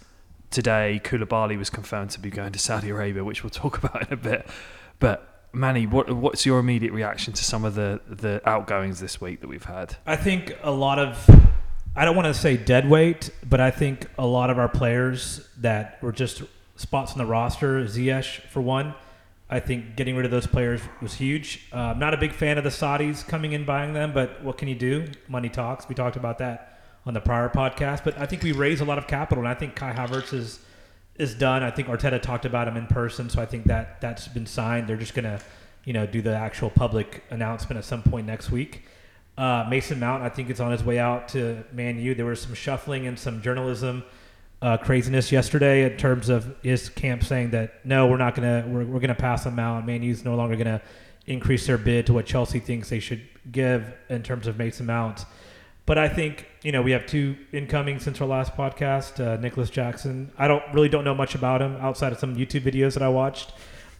today 0.49 0.99
Koulibaly 1.03 1.57
was 1.57 1.69
confirmed 1.69 2.09
to 2.11 2.19
be 2.19 2.31
going 2.31 2.53
to 2.53 2.59
Saudi 2.59 2.89
Arabia, 2.89 3.23
which 3.23 3.43
we'll 3.43 3.51
talk 3.51 3.77
about 3.83 4.07
in 4.07 4.13
a 4.13 4.17
bit. 4.17 4.47
But 4.99 5.36
Manny, 5.57 5.87
what 5.87 6.11
what's 6.15 6.45
your 6.45 6.59
immediate 6.59 6.93
reaction 6.93 7.33
to 7.33 7.43
some 7.43 7.65
of 7.65 7.75
the 7.75 7.99
the 8.07 8.41
outgoings 8.47 8.99
this 8.99 9.19
week 9.19 9.41
that 9.41 9.47
we've 9.47 9.65
had? 9.65 9.97
I 10.05 10.15
think 10.15 10.55
a 10.63 10.71
lot 10.71 10.99
of 10.99 11.29
I 11.95 12.05
don't 12.05 12.15
want 12.15 12.27
to 12.27 12.33
say 12.33 12.57
dead 12.57 12.89
weight, 12.89 13.31
but 13.47 13.59
I 13.59 13.71
think 13.71 14.07
a 14.17 14.25
lot 14.25 14.49
of 14.49 14.59
our 14.59 14.69
players 14.69 15.47
that 15.57 16.01
were 16.03 16.11
just 16.11 16.43
spots 16.75 17.13
on 17.13 17.17
the 17.17 17.25
roster, 17.25 17.83
Ziyech 17.85 18.41
for 18.49 18.61
one, 18.61 18.93
I 19.49 19.59
think 19.59 19.95
getting 19.95 20.15
rid 20.15 20.25
of 20.25 20.31
those 20.31 20.45
players 20.45 20.81
was 21.01 21.15
huge. 21.15 21.67
Uh, 21.73 21.77
I'm 21.77 21.99
not 21.99 22.13
a 22.13 22.17
big 22.17 22.33
fan 22.33 22.57
of 22.57 22.63
the 22.63 22.69
Saudis 22.69 23.27
coming 23.27 23.53
in 23.53 23.65
buying 23.65 23.93
them, 23.93 24.13
but 24.13 24.43
what 24.43 24.57
can 24.57 24.67
you 24.67 24.75
do? 24.75 25.07
Money 25.27 25.49
talks. 25.49 25.89
We 25.89 25.95
talked 25.95 26.17
about 26.17 26.37
that 26.37 26.81
on 27.05 27.13
the 27.13 27.21
prior 27.21 27.49
podcast. 27.49 28.03
But 28.03 28.19
I 28.19 28.25
think 28.25 28.43
we 28.43 28.51
raised 28.51 28.81
a 28.81 28.85
lot 28.85 28.97
of 28.97 29.07
capital, 29.07 29.43
and 29.43 29.47
I 29.47 29.55
think 29.55 29.75
Kai 29.75 29.93
Havertz 29.93 30.33
is 30.33 30.59
is 31.17 31.33
done. 31.33 31.63
I 31.63 31.71
think 31.71 31.87
Arteta 31.87 32.21
talked 32.21 32.45
about 32.45 32.67
him 32.67 32.77
in 32.77 32.87
person, 32.87 33.29
so 33.29 33.41
I 33.41 33.45
think 33.45 33.65
that 33.65 34.01
that's 34.01 34.27
been 34.27 34.45
signed. 34.45 34.87
They're 34.87 34.97
just 34.97 35.13
gonna, 35.13 35.39
you 35.85 35.93
know, 35.93 36.05
do 36.05 36.21
the 36.21 36.35
actual 36.35 36.69
public 36.69 37.23
announcement 37.29 37.77
at 37.77 37.85
some 37.85 38.03
point 38.03 38.27
next 38.27 38.51
week. 38.51 38.83
Uh, 39.37 39.65
Mason 39.69 39.99
Mount, 39.99 40.23
I 40.23 40.29
think, 40.29 40.49
is 40.49 40.59
on 40.59 40.71
his 40.71 40.83
way 40.83 40.97
out 40.99 41.29
to 41.29 41.63
Man 41.71 41.99
U. 41.99 42.15
There 42.15 42.25
was 42.25 42.41
some 42.41 42.53
shuffling 42.53 43.07
and 43.07 43.17
some 43.17 43.41
journalism 43.41 44.03
uh, 44.61 44.77
craziness 44.77 45.31
yesterday 45.31 45.91
in 45.91 45.97
terms 45.97 46.29
of 46.29 46.55
his 46.63 46.89
camp 46.89 47.23
saying 47.23 47.51
that 47.51 47.85
no, 47.85 48.07
we're 48.07 48.17
not 48.17 48.35
gonna 48.35 48.65
we're, 48.67 48.85
we're 48.85 48.99
gonna 48.99 49.15
pass 49.15 49.45
him 49.45 49.59
out. 49.59 49.85
Man 49.85 50.01
U's 50.03 50.25
no 50.25 50.35
longer 50.35 50.55
gonna 50.55 50.81
increase 51.27 51.67
their 51.67 51.77
bid 51.77 52.07
to 52.07 52.13
what 52.13 52.25
Chelsea 52.25 52.59
thinks 52.59 52.89
they 52.89 52.99
should 52.99 53.21
give 53.51 53.93
in 54.09 54.23
terms 54.23 54.47
of 54.47 54.57
Mason 54.57 54.85
Mount. 54.85 55.25
But 55.87 55.97
I 55.97 56.09
think 56.09 56.45
you 56.61 56.71
know 56.71 56.83
we 56.83 56.91
have 56.91 57.07
two 57.07 57.35
incoming 57.51 57.99
since 57.99 58.21
our 58.21 58.27
last 58.27 58.53
podcast. 58.55 59.25
Uh, 59.25 59.37
Nicolas 59.37 59.71
Jackson. 59.71 60.31
I 60.37 60.47
don't 60.47 60.61
really 60.73 60.89
don't 60.89 61.05
know 61.05 61.15
much 61.15 61.33
about 61.33 61.61
him 61.61 61.77
outside 61.77 62.11
of 62.11 62.19
some 62.19 62.35
YouTube 62.35 62.61
videos 62.61 62.93
that 62.93 63.01
I 63.01 63.09
watched. 63.09 63.53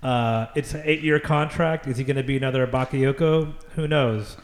Uh, 0.04 0.48
it's 0.54 0.74
an 0.76 0.82
eight-year 0.84 1.20
contract. 1.22 1.88
Is 1.88 1.98
he 1.98 2.04
going 2.04 2.18
to 2.18 2.24
be 2.24 2.38
another 2.38 2.68
Bakayoko? 2.68 3.54
Who 3.76 3.88
knows? 3.88 4.38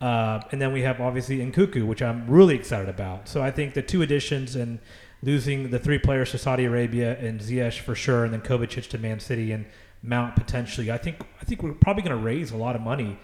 Uh, 0.00 0.40
and 0.52 0.62
then 0.62 0.72
we 0.72 0.82
have 0.82 1.00
obviously 1.00 1.38
Nkunku, 1.38 1.84
which 1.84 2.00
I'm 2.00 2.26
really 2.30 2.54
excited 2.54 2.88
about. 2.88 3.28
So 3.28 3.42
I 3.42 3.50
think 3.50 3.74
the 3.74 3.82
two 3.82 4.00
additions 4.00 4.54
and 4.54 4.78
losing 5.22 5.70
the 5.70 5.78
three 5.80 5.98
players 5.98 6.30
to 6.30 6.38
Saudi 6.38 6.64
Arabia 6.64 7.18
and 7.18 7.40
Ziyech 7.40 7.80
for 7.80 7.96
sure, 7.96 8.24
and 8.24 8.32
then 8.32 8.40
Kovacic 8.40 8.88
to 8.90 8.98
Man 8.98 9.18
City 9.18 9.50
and 9.50 9.66
Mount 10.00 10.36
potentially. 10.36 10.92
I 10.92 10.98
think 10.98 11.16
I 11.40 11.44
think 11.44 11.62
we're 11.62 11.72
probably 11.72 12.04
going 12.04 12.16
to 12.16 12.22
raise 12.22 12.52
a 12.52 12.56
lot 12.56 12.76
of 12.76 12.82
money 12.82 13.18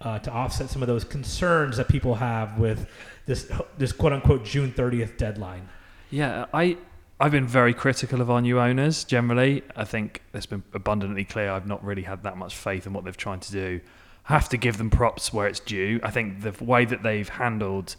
uh, 0.00 0.18
to 0.20 0.30
offset 0.30 0.70
some 0.70 0.82
of 0.82 0.88
those 0.88 1.04
concerns 1.04 1.76
that 1.76 1.88
people 1.88 2.16
have 2.16 2.58
with 2.58 2.86
this 3.26 3.50
this 3.78 3.92
quote 3.92 4.12
unquote 4.12 4.44
June 4.44 4.72
30th 4.72 5.16
deadline. 5.16 5.68
Yeah, 6.10 6.46
I 6.52 6.76
I've 7.20 7.32
been 7.32 7.46
very 7.46 7.74
critical 7.74 8.20
of 8.20 8.30
our 8.30 8.40
new 8.40 8.58
owners 8.58 9.04
generally. 9.04 9.62
I 9.76 9.84
think 9.84 10.22
it's 10.32 10.46
been 10.46 10.64
abundantly 10.72 11.24
clear 11.24 11.50
I've 11.50 11.66
not 11.66 11.84
really 11.84 12.02
had 12.02 12.22
that 12.24 12.36
much 12.36 12.56
faith 12.56 12.86
in 12.86 12.92
what 12.92 13.04
they've 13.04 13.16
tried 13.16 13.42
to 13.42 13.52
do. 13.52 13.80
I 14.28 14.32
have 14.32 14.48
to 14.50 14.56
give 14.56 14.78
them 14.78 14.90
props 14.90 15.32
where 15.32 15.46
it's 15.46 15.60
due. 15.60 16.00
I 16.02 16.10
think 16.10 16.42
the 16.42 16.64
way 16.64 16.84
that 16.84 17.02
they've 17.02 17.28
handled 17.28 17.96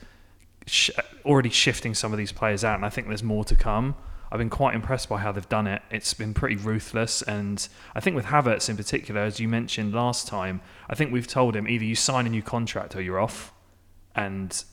sh- 0.65 0.89
already 1.23 1.49
shifting 1.49 1.93
some 1.93 2.11
of 2.11 2.17
these 2.17 2.31
players 2.31 2.63
out, 2.63 2.75
and 2.75 2.85
I 2.85 2.89
think 2.89 3.07
there's 3.07 3.23
more 3.23 3.45
to 3.45 3.55
come. 3.55 3.95
I've 4.31 4.39
been 4.39 4.49
quite 4.49 4.75
impressed 4.75 5.09
by 5.09 5.19
how 5.19 5.31
they've 5.31 5.47
done 5.47 5.67
it. 5.67 5.81
It's 5.91 6.13
been 6.13 6.33
pretty 6.33 6.55
ruthless, 6.55 7.21
and 7.21 7.67
I 7.93 7.99
think 7.99 8.15
with 8.15 8.25
Havertz 8.25 8.69
in 8.69 8.77
particular, 8.77 9.21
as 9.21 9.39
you 9.39 9.47
mentioned 9.47 9.93
last 9.93 10.27
time, 10.27 10.61
I 10.89 10.95
think 10.95 11.11
we've 11.11 11.27
told 11.27 11.55
him 11.55 11.67
either 11.67 11.83
you 11.83 11.95
sign 11.95 12.25
a 12.25 12.29
new 12.29 12.41
contract 12.41 12.95
or 12.95 13.01
you're 13.01 13.19
off, 13.19 13.53
and 14.15 14.63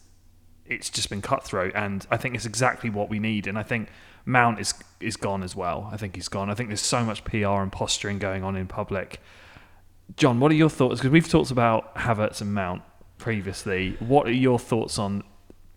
it's 0.67 0.91
just 0.91 1.11
been 1.11 1.23
cutthroat. 1.23 1.73
And 1.75 2.07
I 2.11 2.17
think 2.17 2.35
it's 2.35 2.47
exactly 2.47 2.91
what 2.91 3.09
we 3.09 3.19
need. 3.19 3.47
And 3.47 3.59
I 3.59 3.63
think 3.63 3.89
Mount 4.25 4.61
is 4.61 4.75
is 5.01 5.17
gone 5.17 5.43
as 5.43 5.57
well. 5.57 5.89
I 5.93 5.97
think 5.97 6.15
he's 6.15 6.29
gone. 6.29 6.51
I 6.51 6.55
think 6.55 6.69
there's 6.69 6.81
so 6.81 7.05
much 7.05 7.25
PR 7.25 7.61
and 7.61 7.73
posturing 7.73 8.19
going 8.19 8.45
on 8.45 8.57
in 8.57 8.67
public. 8.67 9.21
John, 10.17 10.41
what 10.41 10.51
are 10.51 10.57
your 10.57 10.71
thoughts? 10.71 11.01
Because 11.01 11.11
we've 11.11 11.29
talked 11.29 11.51
about 11.51 11.95
Havertz 11.97 12.41
and 12.41 12.53
Mount 12.53 12.83
previously. 13.19 13.97
What 13.99 14.27
are 14.27 14.33
your 14.33 14.59
thoughts 14.59 14.99
on 14.99 15.25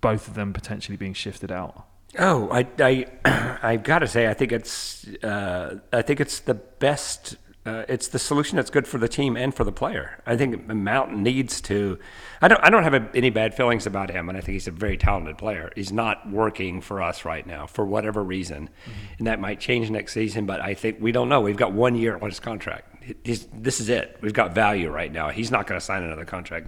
both 0.01 0.27
of 0.27 0.33
them 0.33 0.53
potentially 0.53 0.97
being 0.97 1.13
shifted 1.13 1.51
out? 1.51 1.84
Oh, 2.17 2.49
I, 2.51 2.67
I, 2.79 3.59
I've 3.63 3.83
got 3.83 3.99
to 3.99 4.07
say, 4.07 4.27
I 4.27 4.33
think 4.33 4.51
it's, 4.51 5.07
uh, 5.23 5.79
I 5.91 6.01
think 6.01 6.19
it's 6.19 6.39
the 6.39 6.53
best. 6.53 7.37
Uh, 7.65 7.83
it's 7.89 8.09
the 8.09 8.19
solution 8.19 8.57
that's 8.57 8.69
good 8.69 8.87
for 8.87 8.99
the 8.99 9.07
team 9.07 9.35
and 9.35 9.51
for 9.51 9.63
the 9.63 9.71
player. 9.71 10.21
I 10.27 10.37
think 10.37 10.67
Mount 10.67 11.17
needs 11.17 11.59
to. 11.61 11.97
I 12.39 12.47
don't. 12.47 12.63
I 12.63 12.69
don't 12.69 12.83
have 12.83 12.93
a, 12.93 13.09
any 13.15 13.31
bad 13.31 13.55
feelings 13.55 13.87
about 13.87 14.11
him, 14.11 14.29
and 14.29 14.37
I 14.37 14.41
think 14.41 14.53
he's 14.53 14.67
a 14.67 14.71
very 14.71 14.97
talented 14.97 15.39
player. 15.39 15.71
He's 15.75 15.91
not 15.91 16.29
working 16.29 16.79
for 16.79 17.01
us 17.01 17.25
right 17.25 17.45
now 17.45 17.65
for 17.65 17.83
whatever 17.83 18.23
reason, 18.23 18.69
mm-hmm. 18.69 18.91
and 19.17 19.25
that 19.25 19.39
might 19.39 19.59
change 19.59 19.89
next 19.89 20.13
season. 20.13 20.45
But 20.45 20.61
I 20.61 20.75
think 20.75 20.97
we 21.01 21.11
don't 21.11 21.27
know. 21.27 21.41
We've 21.41 21.57
got 21.57 21.73
one 21.73 21.95
year 21.95 22.19
on 22.21 22.29
his 22.29 22.39
contract. 22.39 23.03
He's, 23.23 23.47
this 23.47 23.79
is 23.79 23.89
it. 23.89 24.19
We've 24.21 24.31
got 24.31 24.53
value 24.53 24.91
right 24.91 25.11
now. 25.11 25.29
He's 25.29 25.49
not 25.49 25.65
going 25.65 25.79
to 25.79 25.83
sign 25.83 26.03
another 26.03 26.25
contract. 26.25 26.67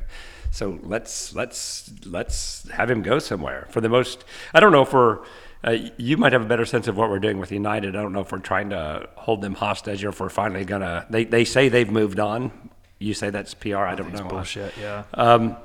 So 0.57 0.79
let's 0.81 1.35
let's 1.35 1.91
let's 2.07 2.67
have 2.71 2.89
him 2.89 3.03
go 3.03 3.19
somewhere. 3.19 3.67
For 3.69 3.79
the 3.79 3.89
most, 3.89 4.25
I 4.55 4.59
don't 4.59 4.71
know 4.71 4.81
if 4.81 4.91
we're. 4.91 5.19
Uh, 5.63 5.77
you 5.97 6.17
might 6.17 6.33
have 6.33 6.41
a 6.41 6.47
better 6.47 6.65
sense 6.65 6.87
of 6.87 6.97
what 6.97 7.11
we're 7.11 7.19
doing 7.19 7.37
with 7.37 7.51
United. 7.51 7.95
I 7.95 8.01
don't 8.01 8.11
know 8.11 8.21
if 8.21 8.31
we're 8.31 8.39
trying 8.39 8.71
to 8.71 9.07
hold 9.17 9.41
them 9.41 9.53
hostage 9.53 10.03
or 10.03 10.09
if 10.09 10.19
we're 10.19 10.29
finally 10.29 10.65
gonna. 10.65 11.05
They 11.11 11.25
they 11.25 11.45
say 11.45 11.69
they've 11.69 11.91
moved 11.91 12.19
on. 12.19 12.71
You 12.97 13.13
say 13.13 13.29
that's 13.29 13.53
PR. 13.53 13.77
I, 13.77 13.91
I 13.91 13.95
don't 13.95 14.11
know. 14.11 14.23
bullshit. 14.23 14.73
Yeah. 14.81 15.03
Um, 15.13 15.57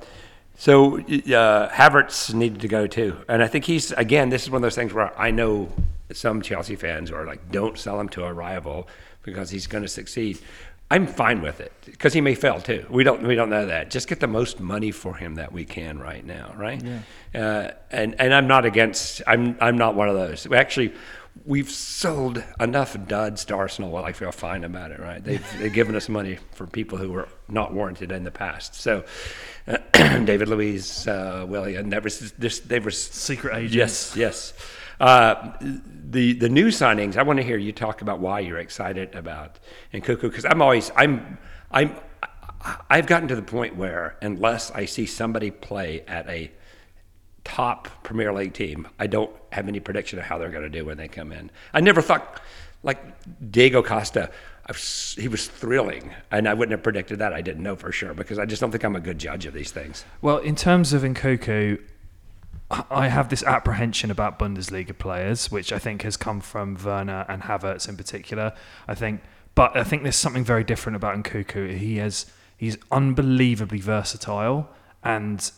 so 0.58 0.98
uh, 0.98 1.70
Havertz 1.70 2.34
needed 2.34 2.60
to 2.60 2.68
go 2.68 2.86
too, 2.86 3.16
and 3.30 3.42
I 3.42 3.46
think 3.46 3.64
he's 3.64 3.92
again. 3.92 4.28
This 4.28 4.42
is 4.42 4.50
one 4.50 4.58
of 4.58 4.62
those 4.62 4.74
things 4.74 4.92
where 4.92 5.18
I 5.18 5.30
know 5.30 5.70
some 6.12 6.42
Chelsea 6.42 6.76
fans 6.76 7.10
are 7.10 7.24
like, 7.24 7.50
"Don't 7.50 7.78
sell 7.78 7.98
him 7.98 8.10
to 8.10 8.24
a 8.24 8.32
rival 8.32 8.88
because 9.22 9.48
he's 9.48 9.66
going 9.66 9.84
to 9.84 9.88
succeed." 9.88 10.38
I'm 10.92 11.06
fine 11.06 11.40
with 11.40 11.62
it 11.62 11.72
because 11.86 12.12
he 12.12 12.20
may 12.20 12.34
fail 12.34 12.60
too. 12.60 12.84
We 12.90 13.02
don't 13.02 13.22
we 13.22 13.34
don't 13.34 13.48
know 13.48 13.64
that. 13.64 13.90
Just 13.90 14.08
get 14.08 14.20
the 14.20 14.26
most 14.26 14.60
money 14.60 14.90
for 14.90 15.14
him 15.14 15.36
that 15.36 15.50
we 15.50 15.64
can 15.64 15.98
right 15.98 16.22
now, 16.22 16.52
right? 16.54 16.82
Yeah. 16.84 17.00
Uh, 17.34 17.70
and 17.90 18.14
and 18.20 18.34
I'm 18.34 18.46
not 18.46 18.66
against. 18.66 19.22
I'm 19.26 19.56
I'm 19.58 19.78
not 19.78 19.94
one 19.94 20.10
of 20.10 20.16
those. 20.16 20.46
We 20.46 20.58
actually 20.58 20.92
we've 21.46 21.70
sold 21.70 22.44
enough 22.60 22.94
duds 23.06 23.46
to 23.46 23.54
Arsenal. 23.54 23.90
Well, 23.90 24.04
I 24.04 24.12
feel 24.12 24.32
fine 24.32 24.64
about 24.64 24.90
it, 24.90 25.00
right? 25.00 25.24
They've 25.24 25.46
they've 25.58 25.72
given 25.72 25.96
us 25.96 26.10
money 26.10 26.36
for 26.52 26.66
people 26.66 26.98
who 26.98 27.10
were 27.10 27.28
not 27.48 27.72
warranted 27.72 28.12
in 28.12 28.24
the 28.24 28.30
past. 28.30 28.74
So. 28.74 29.04
Uh, 29.64 29.78
David 30.24 30.48
Luiz, 30.48 31.06
uh, 31.06 31.46
that 31.46 32.00
was 32.02 32.32
this. 32.32 32.58
They 32.58 32.80
were 32.80 32.90
secret 32.90 33.56
agents. 33.56 33.76
Yes, 33.76 34.16
yes. 34.16 34.52
Uh, 35.02 35.52
the 36.10 36.32
the 36.34 36.48
new 36.48 36.68
signings. 36.68 37.16
I 37.16 37.24
want 37.24 37.38
to 37.38 37.42
hear 37.42 37.58
you 37.58 37.72
talk 37.72 38.02
about 38.02 38.20
why 38.20 38.38
you're 38.38 38.58
excited 38.58 39.16
about 39.16 39.58
Nkunku 39.92 40.20
because 40.20 40.44
I'm 40.44 40.62
always 40.62 40.92
I'm 40.94 41.38
I'm 41.72 41.96
I've 42.88 43.08
gotten 43.08 43.26
to 43.26 43.34
the 43.34 43.42
point 43.42 43.74
where 43.74 44.16
unless 44.22 44.70
I 44.70 44.84
see 44.84 45.06
somebody 45.06 45.50
play 45.50 46.02
at 46.06 46.28
a 46.28 46.52
top 47.42 47.88
Premier 48.04 48.32
League 48.32 48.52
team, 48.52 48.86
I 49.00 49.08
don't 49.08 49.34
have 49.50 49.66
any 49.66 49.80
prediction 49.80 50.20
of 50.20 50.24
how 50.24 50.38
they're 50.38 50.50
going 50.50 50.62
to 50.62 50.70
do 50.70 50.84
when 50.84 50.98
they 50.98 51.08
come 51.08 51.32
in. 51.32 51.50
I 51.74 51.80
never 51.80 52.00
thought 52.00 52.40
like 52.84 53.02
Diego 53.50 53.82
Costa. 53.82 54.30
Was, 54.68 55.16
he 55.18 55.26
was 55.26 55.48
thrilling, 55.48 56.12
and 56.30 56.48
I 56.48 56.54
wouldn't 56.54 56.70
have 56.70 56.84
predicted 56.84 57.18
that. 57.18 57.32
I 57.32 57.40
didn't 57.40 57.64
know 57.64 57.74
for 57.74 57.90
sure 57.90 58.14
because 58.14 58.38
I 58.38 58.46
just 58.46 58.60
don't 58.60 58.70
think 58.70 58.84
I'm 58.84 58.94
a 58.94 59.00
good 59.00 59.18
judge 59.18 59.44
of 59.46 59.52
these 59.52 59.72
things. 59.72 60.04
Well, 60.20 60.38
in 60.38 60.54
terms 60.54 60.92
of 60.92 61.02
Nkunku, 61.02 61.82
I 62.90 63.08
have 63.08 63.28
this 63.28 63.42
apprehension 63.42 64.10
about 64.10 64.38
Bundesliga 64.38 64.96
players, 64.96 65.50
which 65.50 65.72
I 65.72 65.78
think 65.78 66.02
has 66.02 66.16
come 66.16 66.40
from 66.40 66.78
Werner 66.82 67.26
and 67.28 67.42
Havertz 67.42 67.88
in 67.88 67.96
particular. 67.96 68.52
I 68.88 68.94
think, 68.94 69.20
but 69.54 69.76
I 69.76 69.84
think 69.84 70.02
there's 70.02 70.16
something 70.16 70.44
very 70.44 70.64
different 70.64 70.96
about 70.96 71.22
Nkunku. 71.22 71.76
He 71.76 71.96
has 71.96 72.26
he's 72.56 72.78
unbelievably 72.90 73.80
versatile, 73.80 74.70
and 75.02 75.50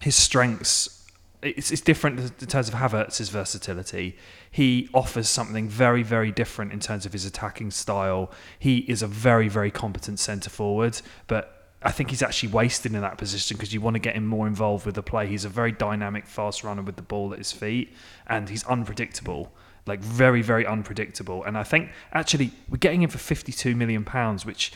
his 0.00 0.16
strengths. 0.16 1.06
It's, 1.42 1.70
it's 1.70 1.82
different 1.82 2.18
in 2.20 2.46
terms 2.48 2.68
of 2.68 2.74
Havertz's 2.74 3.28
versatility. 3.28 4.16
He 4.50 4.88
offers 4.94 5.28
something 5.28 5.68
very, 5.68 6.02
very 6.02 6.32
different 6.32 6.72
in 6.72 6.80
terms 6.80 7.06
of 7.06 7.12
his 7.12 7.24
attacking 7.26 7.70
style. 7.70 8.30
He 8.58 8.78
is 8.78 9.02
a 9.02 9.06
very, 9.06 9.48
very 9.48 9.70
competent 9.70 10.18
centre 10.18 10.50
forward, 10.50 11.00
but 11.26 11.63
I 11.84 11.92
think 11.92 12.08
he's 12.10 12.22
actually 12.22 12.48
wasted 12.48 12.94
in 12.94 13.02
that 13.02 13.18
position 13.18 13.56
because 13.56 13.74
you 13.74 13.80
want 13.80 13.94
to 13.94 14.00
get 14.00 14.16
him 14.16 14.26
more 14.26 14.46
involved 14.46 14.86
with 14.86 14.94
the 14.94 15.02
play. 15.02 15.26
He's 15.26 15.44
a 15.44 15.50
very 15.50 15.70
dynamic, 15.70 16.26
fast 16.26 16.64
runner 16.64 16.82
with 16.82 16.96
the 16.96 17.02
ball 17.02 17.32
at 17.32 17.38
his 17.38 17.52
feet, 17.52 17.92
and 18.26 18.48
he's 18.48 18.64
unpredictable, 18.64 19.52
like 19.86 20.00
very, 20.00 20.40
very 20.40 20.66
unpredictable. 20.66 21.44
And 21.44 21.58
I 21.58 21.62
think 21.62 21.90
actually 22.12 22.52
we're 22.70 22.78
getting 22.78 23.02
him 23.02 23.10
for 23.10 23.18
fifty-two 23.18 23.76
million 23.76 24.02
pounds, 24.04 24.46
which 24.46 24.72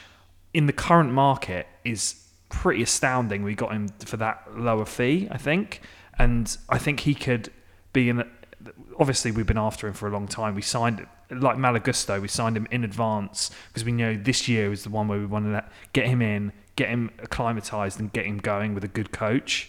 in 0.53 0.67
the 0.67 0.73
current 0.73 1.11
market 1.13 1.67
is 1.83 2.27
pretty 2.51 2.83
astounding. 2.83 3.43
We 3.43 3.55
got 3.55 3.73
him 3.73 3.89
for 4.05 4.19
that 4.19 4.59
lower 4.59 4.85
fee, 4.85 5.29
I 5.31 5.39
think, 5.39 5.81
and 6.19 6.57
I 6.69 6.79
think 6.79 7.01
he 7.01 7.15
could 7.15 7.51
be 7.95 8.11
in. 8.11 8.23
Obviously, 8.99 9.31
we've 9.31 9.47
been 9.47 9.57
after 9.57 9.87
him 9.87 9.95
for 9.95 10.09
a 10.09 10.11
long 10.11 10.29
time. 10.29 10.55
We 10.55 10.63
signed 10.63 11.07
like 11.31 11.59
Malo 11.59 11.79
Gusto, 11.79 12.21
we 12.21 12.29
signed 12.29 12.57
him 12.57 12.67
in 12.71 12.85
advance 12.85 13.51
because 13.69 13.85
we 13.85 13.93
know 13.93 14.17
this 14.17 14.49
year 14.49 14.73
is 14.73 14.83
the 14.83 14.91
one 14.91 15.09
where 15.09 15.19
we 15.19 15.27
wanted 15.27 15.53
to 15.53 15.65
get 15.93 16.07
him 16.07 16.23
in, 16.23 16.53
get 16.79 16.89
him 16.89 17.11
acclimatized 17.21 17.99
and 17.99 18.13
get 18.13 18.25
him 18.25 18.39
going 18.39 18.73
with 18.73 18.85
a 18.85 18.89
good 18.89 19.11
coach. 19.11 19.69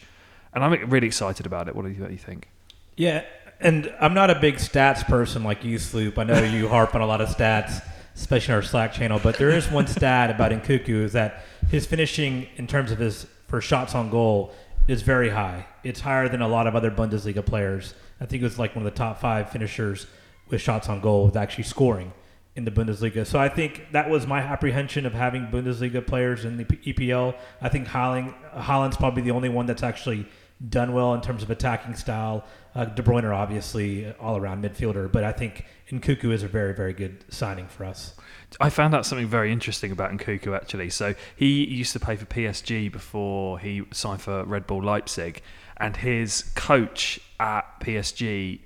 And 0.53 0.63
I'm 0.63 0.89
really 0.89 1.07
excited 1.07 1.45
about 1.47 1.67
it. 1.67 1.75
What 1.75 1.83
do 1.83 1.91
you, 1.91 1.99
what 2.01 2.07
do 2.07 2.13
you 2.13 2.19
think? 2.19 2.47
Yeah, 2.95 3.25
and 3.59 3.91
I'm 3.99 4.13
not 4.13 4.29
a 4.29 4.39
big 4.39 4.55
stats 4.55 5.03
person 5.05 5.43
like 5.43 5.63
you, 5.63 5.79
Sloop. 5.79 6.19
I 6.19 6.23
know 6.23 6.41
you 6.43 6.67
harp 6.67 6.93
on 6.93 7.01
a 7.01 7.07
lot 7.07 7.19
of 7.19 7.29
stats, 7.29 7.83
especially 8.15 8.53
in 8.53 8.55
our 8.57 8.61
Slack 8.61 8.93
channel. 8.93 9.19
But 9.21 9.37
there 9.37 9.49
is 9.49 9.69
one 9.71 9.87
stat 9.97 10.29
about 10.29 10.51
Nkunku 10.51 10.89
is 10.89 11.13
that 11.13 11.43
his 11.69 11.87
finishing 11.87 12.47
in 12.57 12.67
terms 12.67 12.91
of 12.91 12.99
his 12.99 13.25
for 13.47 13.59
shots 13.59 13.95
on 13.95 14.11
goal 14.11 14.53
is 14.87 15.01
very 15.01 15.29
high. 15.29 15.65
It's 15.83 16.01
higher 16.01 16.29
than 16.29 16.41
a 16.41 16.47
lot 16.47 16.67
of 16.67 16.75
other 16.75 16.91
Bundesliga 16.91 17.43
players. 17.43 17.95
I 18.21 18.27
think 18.27 18.41
it 18.41 18.45
was 18.45 18.59
like 18.59 18.75
one 18.75 18.85
of 18.85 18.91
the 18.93 18.97
top 18.97 19.19
five 19.19 19.49
finishers 19.49 20.05
with 20.47 20.61
shots 20.61 20.87
on 20.89 21.01
goal 21.01 21.25
with 21.25 21.35
actually 21.35 21.63
scoring 21.63 22.13
in 22.59 22.65
the 22.65 22.71
Bundesliga. 22.71 23.25
So 23.25 23.39
I 23.39 23.47
think 23.47 23.87
that 23.93 24.09
was 24.09 24.27
my 24.27 24.39
apprehension 24.41 25.05
of 25.05 25.13
having 25.13 25.47
Bundesliga 25.47 26.05
players 26.05 26.43
in 26.43 26.57
the 26.57 26.65
EPL. 26.65 27.33
I 27.61 27.69
think 27.69 27.87
Haaland, 27.87 28.33
Haaland's 28.53 28.97
probably 28.97 29.23
the 29.23 29.31
only 29.31 29.47
one 29.47 29.65
that's 29.65 29.81
actually 29.81 30.27
done 30.67 30.91
well 30.91 31.13
in 31.13 31.21
terms 31.21 31.41
of 31.41 31.49
attacking 31.49 31.95
style. 31.95 32.43
Uh, 32.75 32.83
De 32.83 33.01
Bruyne, 33.01 33.33
obviously, 33.33 34.11
all 34.19 34.35
around 34.35 34.61
midfielder, 34.61 35.09
but 35.09 35.23
I 35.23 35.31
think 35.31 35.65
Nkunku 35.89 36.33
is 36.33 36.43
a 36.43 36.49
very, 36.49 36.73
very 36.73 36.91
good 36.91 37.23
signing 37.29 37.67
for 37.67 37.85
us. 37.85 38.13
I 38.59 38.69
found 38.69 38.93
out 38.93 39.05
something 39.05 39.27
very 39.27 39.53
interesting 39.53 39.93
about 39.93 40.11
Nkunku 40.11 40.53
actually. 40.53 40.89
So 40.89 41.15
he 41.37 41.65
used 41.65 41.93
to 41.93 41.99
play 41.99 42.17
for 42.17 42.25
PSG 42.25 42.91
before 42.91 43.59
he 43.59 43.83
signed 43.91 44.21
for 44.21 44.43
Red 44.43 44.67
Bull 44.67 44.83
Leipzig, 44.83 45.41
and 45.77 45.95
his 45.95 46.43
coach 46.55 47.21
at 47.39 47.79
PSG, 47.79 48.59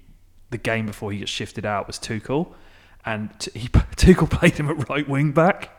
the 0.49 0.57
game 0.57 0.87
before 0.87 1.11
he 1.11 1.19
got 1.19 1.29
shifted 1.29 1.63
out 1.63 1.85
was 1.85 1.99
Tuchel, 1.99 2.55
and 3.05 3.29
t- 3.39 3.57
he, 3.59 3.67
Tuchel 3.95 4.29
played 4.29 4.53
him 4.53 4.69
at 4.69 4.89
right 4.89 5.07
wing 5.07 5.31
back, 5.31 5.69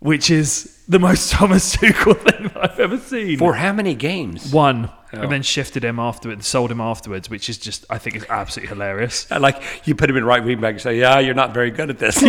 which 0.00 0.30
is 0.30 0.82
the 0.88 0.98
most 0.98 1.30
Thomas 1.32 1.76
Tuchel 1.76 2.16
thing 2.20 2.50
I've 2.56 2.78
ever 2.80 2.98
seen. 2.98 3.38
For 3.38 3.54
how 3.54 3.72
many 3.72 3.94
games? 3.94 4.52
one, 4.52 4.90
Oh. 5.16 5.20
and 5.20 5.30
then 5.30 5.42
shifted 5.42 5.84
him 5.84 6.00
afterwards, 6.00 6.44
sold 6.44 6.72
him 6.72 6.80
afterwards, 6.80 7.30
which 7.30 7.48
is 7.48 7.56
just 7.56 7.84
I 7.88 7.98
think 7.98 8.16
is 8.16 8.26
absolutely 8.28 8.74
hilarious. 8.74 9.30
I 9.30 9.36
like 9.48 9.62
you 9.86 9.94
put 9.94 10.10
him 10.10 10.16
in 10.16 10.24
right 10.24 10.42
wing 10.44 10.60
back 10.60 10.72
and 10.72 10.80
say, 10.80 10.98
"Yeah, 10.98 11.20
you're 11.20 11.34
not 11.34 11.54
very 11.54 11.70
good 11.70 11.88
at 11.88 11.98
this." 12.00 12.20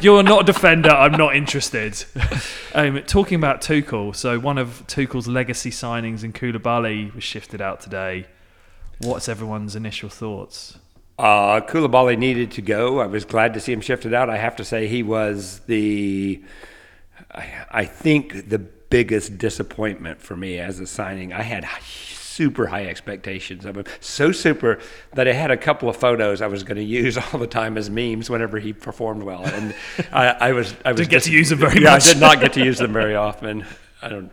You're 0.00 0.22
not 0.22 0.42
a 0.42 0.44
defender. 0.52 0.88
I'm 0.90 1.12
not 1.12 1.36
interested. 1.36 2.02
Um, 2.74 3.02
talking 3.02 3.36
about 3.36 3.60
Tuchel, 3.60 4.14
so 4.16 4.38
one 4.38 4.58
of 4.58 4.84
Tuchel's 4.86 5.28
legacy 5.28 5.70
signings 5.70 6.24
in 6.24 6.32
Koulibaly 6.32 7.14
was 7.14 7.22
shifted 7.22 7.60
out 7.60 7.80
today. 7.80 8.26
What's 8.98 9.28
everyone's 9.28 9.76
initial 9.76 10.08
thoughts? 10.08 10.78
Uh, 11.22 11.60
Koulibaly 11.60 12.18
needed 12.18 12.50
to 12.50 12.62
go. 12.62 12.98
I 12.98 13.06
was 13.06 13.24
glad 13.24 13.54
to 13.54 13.60
see 13.60 13.72
him 13.72 13.80
shifted 13.80 14.12
out. 14.12 14.28
I 14.28 14.38
have 14.38 14.56
to 14.56 14.64
say 14.64 14.88
he 14.88 15.04
was 15.04 15.60
the, 15.66 16.42
I, 17.32 17.46
I 17.70 17.84
think 17.84 18.48
the 18.48 18.58
biggest 18.58 19.38
disappointment 19.38 20.20
for 20.20 20.36
me 20.36 20.58
as 20.58 20.80
a 20.80 20.86
signing. 20.86 21.32
I 21.32 21.42
had 21.42 21.64
super 21.80 22.66
high 22.66 22.86
expectations 22.86 23.64
of 23.64 23.76
him, 23.76 23.84
so 24.00 24.32
super 24.32 24.80
that 25.14 25.28
I 25.28 25.32
had 25.32 25.52
a 25.52 25.56
couple 25.56 25.88
of 25.88 25.96
photos 25.96 26.42
I 26.42 26.48
was 26.48 26.64
going 26.64 26.78
to 26.78 26.82
use 26.82 27.16
all 27.32 27.38
the 27.38 27.46
time 27.46 27.78
as 27.78 27.88
memes 27.88 28.28
whenever 28.28 28.58
he 28.58 28.72
performed 28.72 29.22
well, 29.22 29.44
and 29.46 29.74
I, 30.12 30.26
I 30.28 30.52
was 30.52 30.74
I 30.84 30.90
was 30.90 30.96
Didn't 30.98 31.10
get 31.10 31.16
just- 31.18 31.26
to 31.26 31.32
use 31.32 31.50
them 31.50 31.60
very 31.60 31.80
yeah, 31.80 31.92
much. 31.92 32.08
I 32.08 32.12
did 32.14 32.20
not 32.20 32.40
get 32.40 32.52
to 32.54 32.64
use 32.64 32.78
them 32.78 32.92
very 32.92 33.14
often. 33.28 33.64
I 34.02 34.08
don't. 34.08 34.32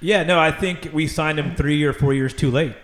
Yeah, 0.00 0.24
no, 0.24 0.38
I 0.38 0.52
think 0.52 0.90
we 0.92 1.06
signed 1.08 1.38
him 1.38 1.56
three 1.56 1.82
or 1.84 1.92
four 1.94 2.12
years 2.12 2.34
too 2.34 2.50
late. 2.50 2.74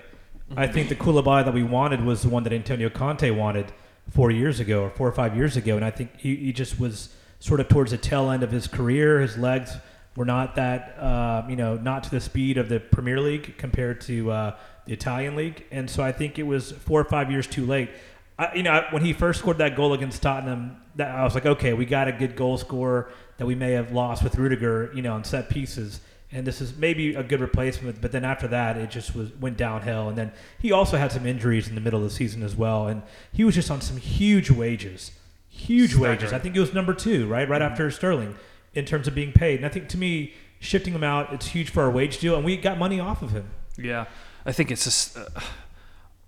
I 0.56 0.66
think 0.66 0.88
the 0.88 0.94
Koulibaly 0.94 1.44
that 1.44 1.54
we 1.54 1.62
wanted 1.62 2.04
was 2.04 2.22
the 2.22 2.28
one 2.28 2.44
that 2.44 2.52
Antonio 2.52 2.88
Conte 2.88 3.28
wanted 3.30 3.72
four 4.10 4.30
years 4.30 4.60
ago 4.60 4.82
or 4.82 4.90
four 4.90 5.08
or 5.08 5.12
five 5.12 5.36
years 5.36 5.56
ago, 5.56 5.76
and 5.76 5.84
I 5.84 5.90
think 5.90 6.16
he, 6.16 6.36
he 6.36 6.52
just 6.52 6.78
was 6.78 7.14
sort 7.40 7.60
of 7.60 7.68
towards 7.68 7.90
the 7.90 7.98
tail 7.98 8.30
end 8.30 8.42
of 8.42 8.50
his 8.50 8.66
career. 8.66 9.20
His 9.20 9.36
legs 9.36 9.76
were 10.16 10.24
not 10.24 10.54
that, 10.54 10.96
uh, 10.98 11.44
you 11.48 11.56
know, 11.56 11.76
not 11.76 12.04
to 12.04 12.10
the 12.10 12.20
speed 12.20 12.58
of 12.58 12.68
the 12.68 12.78
Premier 12.78 13.20
League 13.20 13.58
compared 13.58 14.00
to 14.02 14.30
uh, 14.30 14.56
the 14.86 14.92
Italian 14.92 15.34
league, 15.34 15.64
and 15.70 15.90
so 15.90 16.02
I 16.02 16.12
think 16.12 16.38
it 16.38 16.44
was 16.44 16.72
four 16.72 17.00
or 17.00 17.04
five 17.04 17.30
years 17.30 17.46
too 17.46 17.66
late. 17.66 17.90
I, 18.38 18.54
you 18.54 18.62
know, 18.62 18.84
when 18.90 19.04
he 19.04 19.12
first 19.12 19.40
scored 19.40 19.58
that 19.58 19.76
goal 19.76 19.92
against 19.92 20.22
Tottenham, 20.22 20.76
that 20.96 21.14
I 21.14 21.24
was 21.24 21.34
like, 21.34 21.46
okay, 21.46 21.72
we 21.72 21.86
got 21.86 22.06
a 22.08 22.12
good 22.12 22.36
goal 22.36 22.58
scorer 22.58 23.10
that 23.38 23.46
we 23.46 23.54
may 23.54 23.72
have 23.72 23.92
lost 23.92 24.22
with 24.22 24.36
Rudiger, 24.36 24.92
you 24.94 25.02
know, 25.02 25.14
on 25.14 25.24
set 25.24 25.48
pieces 25.48 26.00
and 26.34 26.44
this 26.44 26.60
is 26.60 26.76
maybe 26.76 27.14
a 27.14 27.22
good 27.22 27.40
replacement. 27.40 28.00
But 28.00 28.10
then 28.10 28.24
after 28.24 28.48
that, 28.48 28.76
it 28.76 28.90
just 28.90 29.14
was 29.14 29.32
went 29.36 29.56
downhill. 29.56 30.08
And 30.08 30.18
then 30.18 30.32
he 30.58 30.72
also 30.72 30.96
had 30.96 31.12
some 31.12 31.26
injuries 31.26 31.68
in 31.68 31.76
the 31.76 31.80
middle 31.80 32.00
of 32.00 32.04
the 32.04 32.14
season 32.14 32.42
as 32.42 32.56
well, 32.56 32.88
and 32.88 33.02
he 33.32 33.44
was 33.44 33.54
just 33.54 33.70
on 33.70 33.80
some 33.80 33.96
huge 33.96 34.50
wages, 34.50 35.12
huge 35.48 35.94
wages. 35.94 36.32
I 36.32 36.40
think 36.40 36.54
he 36.54 36.60
was 36.60 36.74
number 36.74 36.92
two, 36.92 37.26
right, 37.28 37.48
right 37.48 37.62
after 37.62 37.88
Sterling, 37.90 38.34
in 38.74 38.84
terms 38.84 39.06
of 39.06 39.14
being 39.14 39.32
paid. 39.32 39.60
And 39.60 39.66
I 39.66 39.68
think 39.68 39.88
to 39.90 39.96
me, 39.96 40.34
shifting 40.58 40.92
him 40.92 41.04
out, 41.04 41.32
it's 41.32 41.46
huge 41.46 41.70
for 41.70 41.84
our 41.84 41.90
wage 41.90 42.18
deal, 42.18 42.34
and 42.34 42.44
we 42.44 42.56
got 42.56 42.78
money 42.78 42.98
off 42.98 43.22
of 43.22 43.30
him. 43.30 43.50
Yeah, 43.78 44.06
I 44.44 44.52
think 44.52 44.72
it's 44.72 44.84
just 44.84 45.16
uh, 45.16 45.26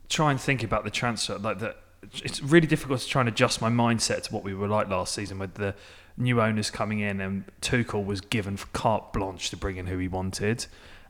try 0.08 0.30
and 0.30 0.40
think 0.40 0.62
about 0.62 0.84
the 0.84 0.90
transfer 0.90 1.36
like 1.36 1.58
that. 1.58 1.78
It's 2.22 2.40
really 2.40 2.68
difficult 2.68 3.00
to 3.00 3.08
try 3.08 3.20
and 3.22 3.28
adjust 3.28 3.60
my 3.60 3.70
mindset 3.70 4.22
to 4.24 4.32
what 4.32 4.44
we 4.44 4.54
were 4.54 4.68
like 4.68 4.88
last 4.88 5.12
season 5.14 5.40
with 5.40 5.54
the 5.54 5.74
new 6.16 6.40
owners 6.40 6.70
coming 6.70 7.00
in 7.00 7.20
and 7.20 7.44
Tuchel 7.60 8.04
was 8.04 8.20
given 8.20 8.58
carte 8.72 9.12
blanche 9.12 9.50
to 9.50 9.56
bring 9.56 9.76
in 9.76 9.86
who 9.86 9.98
he 9.98 10.08
wanted, 10.08 10.66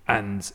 and 0.07 0.51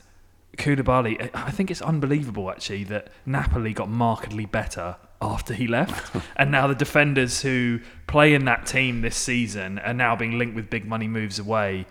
Koulibaly. 0.57 1.29
I 1.33 1.51
think 1.51 1.71
it's 1.71 1.81
unbelievable 1.81 2.49
actually 2.49 2.83
that 2.85 3.07
Napoli 3.25 3.73
got 3.73 3.89
markedly 3.89 4.45
better 4.45 4.97
after 5.21 5.53
he 5.53 5.67
left, 5.67 6.15
and 6.35 6.51
now 6.51 6.67
the 6.67 6.75
defenders 6.75 7.41
who 7.41 7.79
play 8.07 8.33
in 8.33 8.45
that 8.45 8.65
team 8.65 9.01
this 9.01 9.15
season 9.15 9.79
are 9.79 9.93
now 9.93 10.15
being 10.15 10.37
linked 10.37 10.55
with 10.55 10.69
big 10.69 10.85
money 10.85 11.07
moves 11.07 11.39
away. 11.39 11.85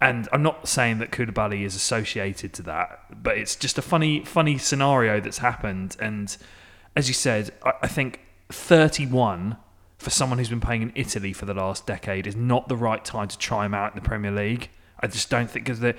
And 0.00 0.28
I'm 0.32 0.42
not 0.42 0.68
saying 0.68 0.98
that 0.98 1.12
Koulibaly 1.12 1.64
is 1.64 1.74
associated 1.74 2.52
to 2.54 2.62
that, 2.64 3.22
but 3.22 3.38
it's 3.38 3.56
just 3.56 3.78
a 3.78 3.82
funny, 3.82 4.22
funny 4.24 4.58
scenario 4.58 5.18
that's 5.18 5.38
happened. 5.38 5.96
And 5.98 6.36
as 6.94 7.08
you 7.08 7.14
said, 7.14 7.52
I, 7.64 7.72
I 7.82 7.86
think 7.86 8.20
31 8.50 9.56
for 9.98 10.10
someone 10.10 10.38
who's 10.38 10.48
been 10.48 10.60
playing 10.60 10.82
in 10.82 10.92
Italy 10.94 11.32
for 11.32 11.46
the 11.46 11.54
last 11.54 11.86
decade 11.86 12.26
is 12.26 12.36
not 12.36 12.68
the 12.68 12.76
right 12.76 13.04
time 13.04 13.28
to 13.28 13.38
try 13.38 13.64
him 13.64 13.74
out 13.74 13.92
in 13.92 14.02
the 14.02 14.06
Premier 14.06 14.30
League. 14.30 14.70
I 15.00 15.06
just 15.06 15.30
don't 15.30 15.50
think 15.50 15.64
because 15.64 15.80
the 15.80 15.94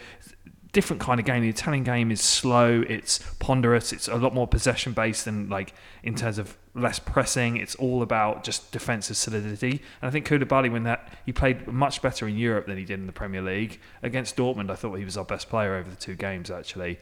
different 0.76 1.02
kind 1.02 1.22
of 1.22 1.26
game. 1.26 1.42
The 1.42 1.48
Italian 1.48 1.86
game 1.86 2.12
is 2.12 2.20
slow, 2.20 2.84
it's 2.90 3.20
ponderous, 3.40 3.94
it's 3.94 4.10
a 4.10 4.16
lot 4.16 4.34
more 4.34 4.46
possession 4.46 4.92
based 4.92 5.24
than 5.24 5.48
like 5.48 5.74
in 6.04 6.16
terms 6.16 6.38
of 6.38 6.58
less 6.74 7.00
pressing. 7.00 7.56
It's 7.56 7.76
all 7.76 8.02
about 8.02 8.44
just 8.44 8.74
defensive 8.74 9.16
solidity. 9.16 9.82
And 10.02 10.10
I 10.10 10.10
think 10.10 10.28
Koulibaly, 10.28 10.70
when 10.70 10.84
that 10.84 11.14
he 11.26 11.32
played 11.32 11.66
much 11.66 12.02
better 12.02 12.28
in 12.28 12.38
Europe 12.38 12.68
than 12.68 12.78
he 12.78 12.84
did 12.84 13.00
in 13.00 13.08
the 13.08 13.14
Premier 13.14 13.42
League 13.42 13.80
against 14.04 14.36
Dortmund, 14.36 14.70
I 14.70 14.76
thought 14.76 14.96
he 14.96 15.06
was 15.06 15.16
our 15.16 15.24
best 15.24 15.50
player 15.50 15.76
over 15.76 15.90
the 15.90 15.96
two 15.96 16.16
games 16.16 16.52
actually. 16.52 17.00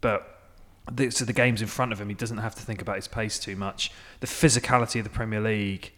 But 0.00 0.40
so 1.10 1.24
the 1.24 1.32
games 1.32 1.62
in 1.62 1.68
front 1.68 1.92
of 1.92 2.00
him, 2.00 2.08
he 2.08 2.16
doesn't 2.16 2.38
have 2.38 2.56
to 2.56 2.62
think 2.62 2.82
about 2.82 2.96
his 2.96 3.06
pace 3.06 3.38
too 3.38 3.54
much. 3.54 3.92
The 4.18 4.26
physicality 4.26 4.98
of 4.98 5.04
the 5.04 5.10
Premier 5.10 5.40
League 5.40 5.92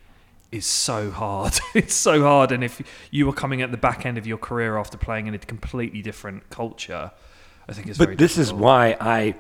is 0.57 0.67
so 0.67 1.11
hard. 1.11 1.59
it's 1.75 1.95
so 1.95 2.23
hard. 2.23 2.53
And 2.53 2.65
if 2.65 2.83
you 3.11 3.27
were 3.27 3.33
coming 3.33 3.63
at 3.63 3.71
the 3.71 3.77
back 3.77 4.07
end 4.07 4.19
of 4.19 4.27
your 4.27 4.39
career 4.39 4.79
after 4.79 4.97
playing 4.99 5.27
in 5.27 5.35
a 5.35 5.39
completely 5.39 6.03
different 6.03 6.49
culture, 6.51 7.11
I 7.69 7.73
think 7.73 7.89
it's 7.89 7.99
very 7.99 8.13
But 8.13 8.19
this 8.19 8.39
is 8.39 8.53
why 8.53 8.97
I 9.01 9.35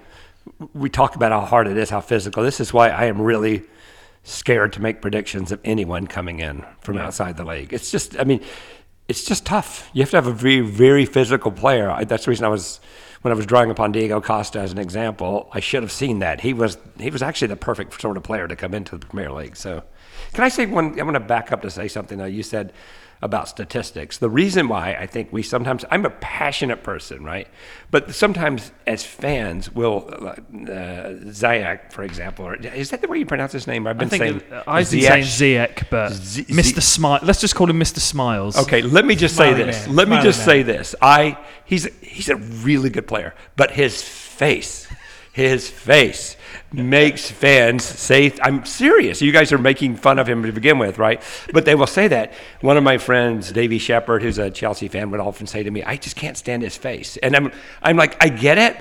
we 0.75 0.89
talk 0.89 1.17
about 1.17 1.33
how 1.33 1.41
hard 1.41 1.67
it 1.67 1.77
is, 1.77 1.91
how 1.91 2.01
physical. 2.01 2.43
This 2.43 2.61
is 2.61 2.73
why 2.73 2.89
I 2.89 3.07
am 3.07 3.21
really 3.21 3.65
scared 4.23 4.73
to 4.75 4.83
make 4.83 5.01
predictions 5.01 5.53
of 5.53 5.61
anyone 5.65 6.07
coming 6.07 6.41
in 6.41 6.65
from 6.81 6.99
outside 6.99 7.37
the 7.37 7.45
league. 7.45 7.73
It's 7.73 7.91
just, 7.91 8.19
I 8.19 8.25
mean, 8.25 8.41
it's 9.09 9.25
just 9.25 9.47
tough. 9.47 9.89
You 9.93 10.03
have 10.03 10.11
to 10.11 10.17
have 10.17 10.27
a 10.27 10.33
very, 10.33 10.61
very 10.61 11.07
physical 11.07 11.53
player. 11.53 11.91
I, 11.91 12.05
that's 12.05 12.25
the 12.25 12.31
reason 12.31 12.45
I 12.45 12.49
was 12.49 12.81
when 13.23 13.33
I 13.33 13.37
was 13.37 13.47
drawing 13.47 13.71
upon 13.71 13.93
Diego 13.93 14.21
Costa 14.21 14.61
as 14.61 14.73
an 14.73 14.79
example. 14.79 15.49
I 15.53 15.61
should 15.61 15.83
have 15.83 15.93
seen 15.93 16.19
that 16.21 16.41
he 16.41 16.53
was 16.53 16.77
he 16.99 17.11
was 17.11 17.23
actually 17.23 17.49
the 17.49 17.57
perfect 17.57 18.01
sort 18.01 18.17
of 18.17 18.23
player 18.23 18.49
to 18.49 18.57
come 18.57 18.75
into 18.75 18.99
the 18.99 19.07
Premier 19.07 19.33
League. 19.33 19.57
So, 19.57 19.85
can 20.37 20.45
I 20.45 20.49
say 20.49 20.67
one? 20.67 20.99
I 21.01 21.03
want 21.03 21.15
to 21.15 21.21
back 21.21 21.51
up 21.51 21.63
to 21.63 21.71
say 21.71 21.89
something. 21.89 22.19
Though 22.19 22.27
you 22.27 22.43
said 22.43 22.73
about 23.23 23.49
statistics. 23.49 24.19
The 24.19 24.29
reason 24.29 24.69
why 24.69 24.93
I 24.95 25.07
think 25.07 25.33
we 25.33 25.43
sometimes, 25.43 25.87
I'm 25.91 26.05
a 26.05 26.11
passionate 26.11 26.83
person, 26.83 27.25
right? 27.25 27.49
But 27.91 28.15
sometimes 28.15 28.73
as 28.87 29.05
fans, 29.05 29.73
we'll, 29.75 30.07
uh, 30.13 30.35
Zayek, 31.33 31.93
for 31.95 32.03
example, 32.03 32.45
or 32.47 32.57
is 32.57 32.91
that 32.91 33.01
the 33.01 33.09
way 33.09 33.17
you 33.19 33.25
pronounce 33.25 33.53
his 33.53 33.67
name? 33.67 33.87
I've 33.87 33.97
I 33.97 34.01
been 34.01 34.09
think 34.11 34.21
saying 34.23 34.37
it- 34.37 34.65
I've 34.67 34.91
been 34.91 35.01
saying 35.01 35.25
Ziyech. 35.25 35.69
Ziyech, 35.79 35.91
but 35.91 36.13
Z- 36.13 36.45
Mr. 36.45 36.83
Smile. 36.83 37.21
Let's 37.23 37.41
just 37.41 37.55
call 37.55 37.71
him 37.71 37.81
Mr. 37.81 38.01
Smiles. 38.01 38.59
Okay, 38.59 38.83
let 38.83 39.07
me 39.07 39.17
just 39.17 39.35
say 39.35 39.55
this. 39.55 39.87
man. 39.87 39.97
Let 39.97 40.09
me 40.09 40.13
Smiley 40.17 40.23
just 40.29 40.39
man. 40.41 40.47
say 40.47 40.63
this. 40.63 40.95
I 41.01 41.39
he's 41.65 41.85
he's 42.03 42.29
a 42.29 42.37
really 42.37 42.91
good 42.91 43.07
player, 43.07 43.35
but 43.57 43.71
his 43.71 44.03
face, 44.03 44.87
his 45.33 45.71
face 45.71 46.36
makes 46.73 47.31
fans 47.31 47.85
say 47.85 48.33
I'm 48.43 48.65
serious. 48.65 49.23
You 49.23 49.33
guys 49.33 49.53
are 49.53 49.59
making 49.59 49.97
fun 49.97 50.19
of 50.19 50.29
him 50.29 50.43
to 50.43 50.53
begin 50.53 50.79
with, 50.79 50.99
right? 50.99 51.23
But 51.53 51.65
they 51.65 51.75
will 51.75 51.87
say 51.87 52.09
that. 52.09 52.33
One 52.61 52.77
of 52.77 52.85
my 52.85 52.99
friends, 52.99 53.53
Davey 53.53 53.79
Shepard, 53.79 54.23
who's 54.23 54.39
a 54.39 54.51
Chelsea 54.51 54.89
fan, 54.89 55.11
would 55.11 55.21
often 55.21 55.47
say 55.47 55.63
to 55.63 55.71
me, 55.71 55.83
"I 55.83 55.97
just 55.97 56.17
can't 56.17 56.37
stand 56.37 56.63
his 56.63 56.77
face." 56.77 57.17
And 57.19 57.35
I'm 57.37 57.53
I'm 57.83 57.97
like, 57.97 58.23
I 58.23 58.29
get 58.29 58.59
it, 58.59 58.77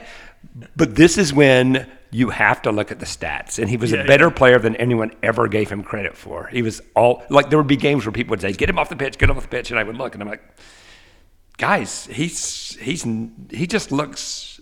but 0.76 0.96
this 0.96 1.18
is 1.18 1.34
when 1.34 1.88
you 2.12 2.30
have 2.30 2.62
to 2.62 2.72
look 2.72 2.92
at 2.92 3.00
the 3.00 3.06
stats. 3.06 3.60
And 3.60 3.70
he 3.70 3.78
was 3.78 3.92
Yeah, 3.92 4.04
a 4.04 4.08
better 4.08 4.30
player 4.32 4.58
than 4.58 4.76
anyone 4.78 5.12
ever 5.22 5.48
gave 5.48 5.70
him 5.70 5.84
credit 5.84 6.16
for. 6.16 6.48
He 6.48 6.62
was 6.62 6.82
all 6.96 7.24
like 7.30 7.50
there 7.50 7.60
would 7.60 7.68
be 7.68 7.76
games 7.76 8.06
where 8.06 8.12
people 8.14 8.32
would 8.32 8.42
say, 8.42 8.54
"Get 8.54 8.70
him 8.70 8.80
off 8.80 8.90
the 8.90 8.96
pitch, 8.96 9.18
get 9.18 9.30
him 9.30 9.36
off 9.38 9.44
the 9.44 9.50
pitch," 9.50 9.72
and 9.72 9.80
I 9.80 9.84
would 9.84 9.98
look 9.98 10.14
and 10.14 10.24
I'm 10.24 10.30
like, 10.30 10.44
guys, 11.58 12.06
he's 12.12 12.76
he's 12.78 13.06
he 13.50 13.68
just 13.68 13.92
looks 13.92 14.60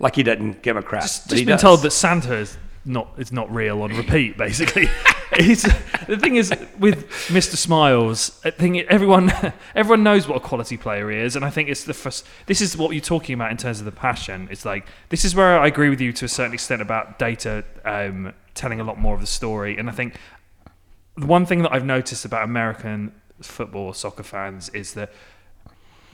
like 0.00 0.16
he 0.16 0.22
doesn't 0.24 0.62
give 0.62 0.76
a 0.76 0.82
crap. 0.82 1.02
Just, 1.02 1.28
just 1.28 1.46
been 1.46 1.46
does. 1.46 1.60
told 1.60 1.82
that 1.82 1.92
Santa 1.92 2.34
is 2.34 2.56
not 2.84 3.12
is 3.18 3.30
not 3.30 3.54
real 3.54 3.82
on 3.82 3.94
repeat, 3.94 4.36
basically. 4.36 4.86
the 5.30 6.18
thing 6.20 6.36
is 6.36 6.52
with 6.78 7.08
Mr. 7.28 7.56
Smiles. 7.56 8.40
I 8.44 8.50
think 8.50 8.86
everyone 8.88 9.30
everyone 9.74 10.02
knows 10.02 10.26
what 10.26 10.36
a 10.36 10.40
quality 10.40 10.76
player 10.76 11.10
he 11.10 11.18
is, 11.18 11.36
and 11.36 11.44
I 11.44 11.50
think 11.50 11.68
it's 11.68 11.84
the 11.84 11.94
first. 11.94 12.26
This 12.46 12.60
is 12.60 12.76
what 12.76 12.92
you're 12.92 13.00
talking 13.00 13.34
about 13.34 13.50
in 13.50 13.58
terms 13.58 13.78
of 13.78 13.84
the 13.84 13.92
passion. 13.92 14.48
It's 14.50 14.64
like 14.64 14.86
this 15.10 15.24
is 15.24 15.34
where 15.34 15.58
I 15.58 15.66
agree 15.66 15.90
with 15.90 16.00
you 16.00 16.12
to 16.14 16.24
a 16.24 16.28
certain 16.28 16.54
extent 16.54 16.82
about 16.82 17.18
data 17.18 17.64
um, 17.84 18.32
telling 18.54 18.80
a 18.80 18.84
lot 18.84 18.98
more 18.98 19.14
of 19.14 19.20
the 19.20 19.26
story, 19.26 19.76
and 19.76 19.88
I 19.88 19.92
think 19.92 20.16
the 21.16 21.26
one 21.26 21.44
thing 21.44 21.62
that 21.62 21.72
I've 21.72 21.84
noticed 21.84 22.24
about 22.24 22.44
American 22.44 23.12
football 23.42 23.92
soccer 23.92 24.22
fans 24.22 24.70
is 24.70 24.94
that 24.94 25.12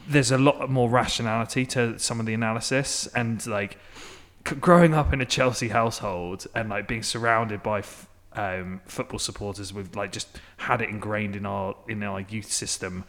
there's 0.07 0.31
a 0.31 0.37
lot 0.37 0.69
more 0.69 0.89
rationality 0.89 1.65
to 1.65 1.97
some 1.99 2.19
of 2.19 2.25
the 2.25 2.33
analysis 2.33 3.07
and 3.07 3.45
like 3.45 3.77
c- 4.47 4.55
growing 4.55 4.93
up 4.93 5.13
in 5.13 5.21
a 5.21 5.25
Chelsea 5.25 5.69
household 5.69 6.47
and 6.55 6.69
like 6.69 6.87
being 6.87 7.03
surrounded 7.03 7.61
by 7.61 7.79
f- 7.79 8.07
um, 8.33 8.81
football 8.85 9.19
supporters 9.19 9.73
we've 9.73 9.95
like 9.95 10.11
just 10.11 10.39
had 10.57 10.81
it 10.81 10.89
ingrained 10.89 11.35
in 11.35 11.45
our 11.45 11.75
in 11.87 12.03
our 12.03 12.21
youth 12.21 12.51
system 12.51 13.03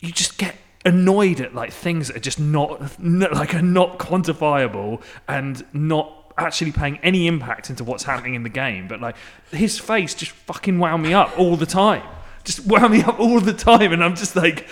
you 0.00 0.10
just 0.12 0.38
get 0.38 0.56
annoyed 0.84 1.40
at 1.40 1.54
like 1.54 1.72
things 1.72 2.08
that 2.08 2.16
are 2.16 2.20
just 2.20 2.40
not, 2.40 3.00
like 3.00 3.54
are 3.54 3.62
not 3.62 3.98
quantifiable 3.98 5.02
and 5.26 5.64
not 5.72 6.32
actually 6.36 6.70
paying 6.70 6.98
any 6.98 7.26
impact 7.26 7.68
into 7.68 7.82
what's 7.82 8.04
happening 8.04 8.34
in 8.34 8.42
the 8.42 8.48
game. 8.48 8.86
But 8.86 9.00
like 9.00 9.16
his 9.50 9.78
face 9.78 10.14
just 10.14 10.32
fucking 10.32 10.78
wound 10.78 11.02
me 11.02 11.12
up 11.12 11.36
all 11.38 11.56
the 11.56 11.66
time. 11.66 12.02
Just 12.44 12.64
wound 12.66 12.92
me 12.92 13.02
up 13.02 13.18
all 13.18 13.40
the 13.40 13.52
time 13.52 13.92
and 13.92 14.02
i'm 14.02 14.14
just 14.16 14.34
like 14.34 14.66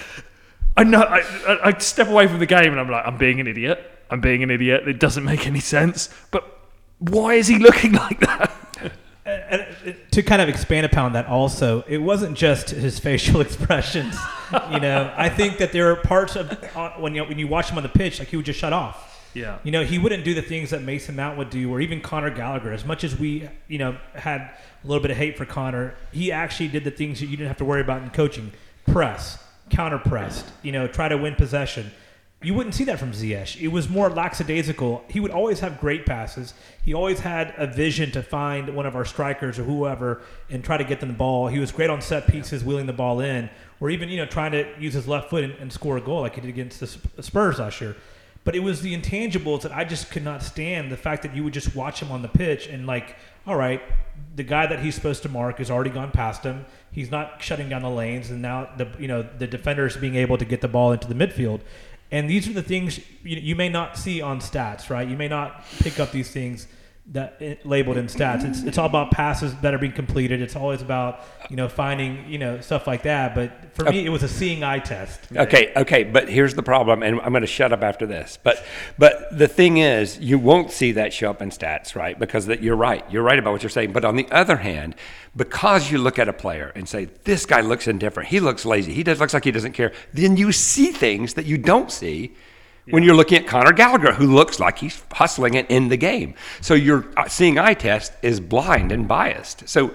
i 0.77 0.85
know 0.85 1.01
I, 1.01 1.21
I, 1.49 1.59
I 1.69 1.79
step 1.79 2.09
away 2.09 2.27
from 2.27 2.39
the 2.39 2.47
game 2.47 2.71
and 2.73 2.81
i'm 2.81 2.91
like 2.91 3.07
i'm 3.07 3.19
being 3.19 3.41
an 3.41 3.47
idiot. 3.47 3.93
I'm 4.11 4.21
being 4.21 4.43
an 4.43 4.51
idiot. 4.51 4.87
It 4.87 5.01
doesn't 5.01 5.25
make 5.25 5.47
any 5.47 5.61
sense. 5.61 6.11
But 6.31 6.45
why 6.99 7.35
is 7.35 7.49
he 7.49 7.59
looking 7.67 7.93
like 7.93 8.21
that? 8.21 8.53
And 9.25 9.97
to 10.13 10.23
kind 10.23 10.41
of 10.41 10.49
expand 10.49 10.87
upon 10.87 11.15
that, 11.15 11.27
also, 11.27 11.83
it 11.89 11.99
wasn't 11.99 12.37
just 12.37 12.71
his 12.71 12.99
facial 13.09 13.41
expressions. 13.41 14.17
you 14.71 14.79
know, 14.79 15.13
I 15.17 15.29
think 15.29 15.59
that 15.59 15.73
there 15.73 15.91
are 15.91 15.97
parts 15.97 16.37
of 16.37 16.53
uh, 16.77 16.91
when 16.93 17.15
you 17.17 17.25
when 17.25 17.39
you 17.39 17.49
watch 17.49 17.71
him 17.71 17.77
on 17.77 17.83
the 17.83 17.89
pitch, 17.89 18.21
like 18.21 18.29
he 18.29 18.37
would 18.37 18.47
just 18.47 18.61
shut 18.61 18.73
off. 18.73 19.29
yeah. 19.35 19.59
You 19.65 19.73
know, 19.73 19.83
he 19.85 19.99
wouldn't 19.99 20.25
do 20.25 20.33
the 20.33 20.43
things 20.43 20.71
that 20.71 20.83
Mason 20.83 21.17
Mount 21.17 21.37
would 21.39 21.51
do, 21.51 21.73
or 21.73 21.81
even 21.81 22.01
Conor 22.01 22.31
Gallagher. 22.31 22.73
As 22.73 22.85
much 22.85 23.03
as 23.03 23.19
we, 23.19 23.49
you 23.67 23.79
know, 23.79 23.99
had 24.15 24.43
a 24.43 24.87
little 24.87 25.03
bit 25.03 25.11
of 25.11 25.17
hate 25.17 25.37
for 25.37 25.45
Conor 25.45 25.97
he 26.13 26.31
actually 26.31 26.69
did 26.69 26.85
the 26.85 26.93
things 26.93 27.19
that 27.19 27.27
you 27.27 27.37
didn't 27.37 27.49
have 27.49 27.59
to 27.59 27.65
worry 27.65 27.81
about 27.81 28.03
in 28.03 28.11
coaching: 28.11 28.53
press, 28.87 29.43
counter 29.71 29.99
pressed. 29.99 30.47
You 30.63 30.73
know, 30.73 30.87
try 30.87 31.09
to 31.09 31.17
win 31.17 31.35
possession. 31.35 31.91
You 32.43 32.53
wouldn't 32.53 32.75
see 32.75 32.85
that 32.85 32.99
from 32.99 33.13
Ziyech. 33.13 33.61
It 33.61 33.69
was 33.69 33.89
more 33.89 34.11
lackadaisical. 34.11 35.05
He 35.09 35.21
would 35.21 35.31
always 35.31 35.61
have 35.61 35.81
great 35.81 36.05
passes. 36.05 36.53
He 36.85 36.93
always 36.93 37.21
had 37.21 37.55
a 37.57 37.67
vision 37.67 38.11
to 38.13 38.23
find 38.23 38.77
one 38.77 38.85
of 38.85 38.95
our 38.95 39.07
strikers 39.07 39.59
or 39.59 39.65
whoever 39.65 40.21
and 40.51 40.63
try 40.63 40.77
to 40.77 40.85
get 40.85 41.01
them 41.01 41.09
the 41.09 41.15
ball. 41.15 41.49
He 41.49 41.59
was 41.59 41.73
great 41.73 41.89
on 41.89 42.03
set 42.03 42.27
pieces, 42.27 42.63
wheeling 42.63 42.87
the 42.87 42.93
ball 42.93 43.21
in, 43.21 43.49
or 43.81 43.89
even 43.91 44.11
you 44.11 44.19
know 44.19 44.27
trying 44.27 44.53
to 44.53 44.69
use 44.79 44.93
his 44.93 45.09
left 45.09 45.31
foot 45.31 45.45
and, 45.45 45.55
and 45.55 45.73
score 45.73 45.97
a 45.97 46.01
goal 46.01 46.21
like 46.21 46.35
he 46.35 46.43
did 46.43 46.51
against 46.51 46.81
the 46.81 47.23
Spurs 47.23 47.59
last 47.59 47.81
year. 47.81 47.97
But 48.47 48.55
it 48.55 48.61
was 48.61 48.81
the 48.81 48.97
intangibles 48.97 49.63
that 49.63 49.73
I 49.73 49.85
just 49.85 50.09
could 50.13 50.23
not 50.23 50.41
stand. 50.41 50.93
The 50.93 50.97
fact 50.97 51.23
that 51.23 51.35
you 51.35 51.43
would 51.43 51.53
just 51.53 51.75
watch 51.75 52.01
him 52.01 52.13
on 52.13 52.23
the 52.23 52.29
pitch 52.29 52.69
and 52.69 52.87
like, 52.87 53.17
all 53.47 53.57
right, 53.57 53.81
the 54.35 54.43
guy 54.43 54.67
that 54.67 54.81
he's 54.81 54.95
supposed 54.95 55.23
to 55.23 55.29
mark 55.29 55.59
has 55.59 55.71
already 55.71 55.91
gone 55.91 56.11
past 56.11 56.43
him. 56.43 56.67
He's 56.91 57.11
not 57.11 57.43
shutting 57.43 57.69
down 57.69 57.83
the 57.83 57.91
lanes, 57.91 58.31
and 58.31 58.43
now 58.43 58.69
the 58.77 58.89
you 58.99 59.09
know 59.09 59.23
the 59.23 59.47
defenders 59.47 59.97
being 59.97 60.17
able 60.17 60.39
to 60.39 60.45
get 60.45 60.61
the 60.61 60.69
ball 60.69 60.93
into 60.93 61.07
the 61.07 61.15
midfield. 61.15 61.61
And 62.11 62.31
these 62.31 62.49
are 62.49 62.53
the 62.53 62.63
things 62.63 62.99
you, 63.23 63.37
you 63.37 63.57
may 63.57 63.69
not 63.69 63.99
see 63.99 64.21
on 64.21 64.41
stats, 64.41 64.91
right? 64.91 65.07
You 65.07 65.17
may 65.17 65.29
not 65.29 65.65
pick 65.79 65.99
up 65.99 66.13
these 66.13 66.31
things 66.31 66.69
that 67.13 67.41
it, 67.41 67.65
labeled 67.65 67.97
in 67.97 68.07
stats. 68.07 68.45
It's 68.45 68.63
it's 68.65 68.79
all 68.79 68.87
about 68.87 69.13
passes 69.13 69.55
that 69.57 69.73
are 69.73 69.79
being 69.79 69.93
completed. 69.93 70.43
It's 70.43 70.57
always 70.57 70.83
about 70.83 71.21
you 71.49 71.57
know 71.57 71.69
finding 71.69 72.29
you 72.29 72.39
know 72.39 72.61
stuff 72.61 72.87
like 72.87 73.05
that. 73.05 73.35
But 73.35 73.75
for 73.75 73.85
me, 73.85 74.05
it 74.05 74.09
was 74.09 74.25
a 74.25 74.29
seeing 74.29 74.65
eye 74.65 74.81
test. 74.81 75.21
Okay, 75.35 75.73
okay, 75.77 76.03
but 76.03 76.29
here's 76.29 76.55
the 76.55 76.65
problem, 76.65 77.03
and 77.03 77.21
I'm 77.21 77.31
going 77.31 77.43
to 77.43 77.47
shut 77.47 77.73
up 77.73 77.83
after 77.83 78.07
this. 78.07 78.39
But 78.43 78.65
but 78.99 79.37
the 79.37 79.47
thing 79.47 79.77
is, 79.77 80.19
you 80.19 80.39
won't 80.39 80.73
see 80.73 80.93
that 80.93 81.13
show 81.13 81.31
up 81.31 81.41
in 81.43 81.51
stats, 81.51 81.95
right? 81.95 82.19
Because 82.19 82.47
that 82.47 82.61
you're 82.63 82.77
right, 82.77 83.05
you're 83.11 83.23
right 83.23 83.39
about 83.39 83.53
what 83.53 83.63
you're 83.63 83.71
saying. 83.71 83.93
But 83.93 84.05
on 84.05 84.17
the 84.17 84.29
other 84.33 84.57
hand, 84.57 84.97
because 85.37 85.91
you 85.91 85.99
look 85.99 86.19
at 86.19 86.29
a 86.29 86.33
player 86.33 86.73
and 86.75 86.89
say 86.89 87.05
this 87.25 87.47
guy 87.47 87.61
looks 87.61 87.87
indifferent, 87.87 88.31
he 88.31 88.41
looks 88.41 88.65
lazy, 88.65 88.93
he 88.93 89.05
does 89.05 89.21
looks 89.21 89.33
like 89.35 89.45
he 89.45 89.53
doesn't 89.53 89.73
care, 89.73 89.93
then 90.13 90.37
you 90.37 90.51
see 90.51 90.91
things 90.91 91.35
that 91.35 91.47
you 91.47 91.57
don't 91.57 91.93
see. 91.93 92.35
When 92.91 93.03
you're 93.03 93.17
looking 93.17 93.39
at 93.39 93.47
Conor 93.47 93.73
Gallagher, 93.73 94.13
who 94.13 94.33
looks 94.35 94.61
like 94.61 94.79
he's 94.79 95.03
hustling 95.13 95.55
it 95.55 95.69
in 95.69 95.89
the 95.89 95.97
game, 95.97 96.35
so 96.61 96.75
your 96.75 97.07
uh, 97.17 97.29
seeing 97.29 97.59
eye 97.59 97.75
test 97.75 98.13
is 98.23 98.39
blind 98.39 98.93
and 98.93 99.09
biased. 99.09 99.69
So 99.69 99.93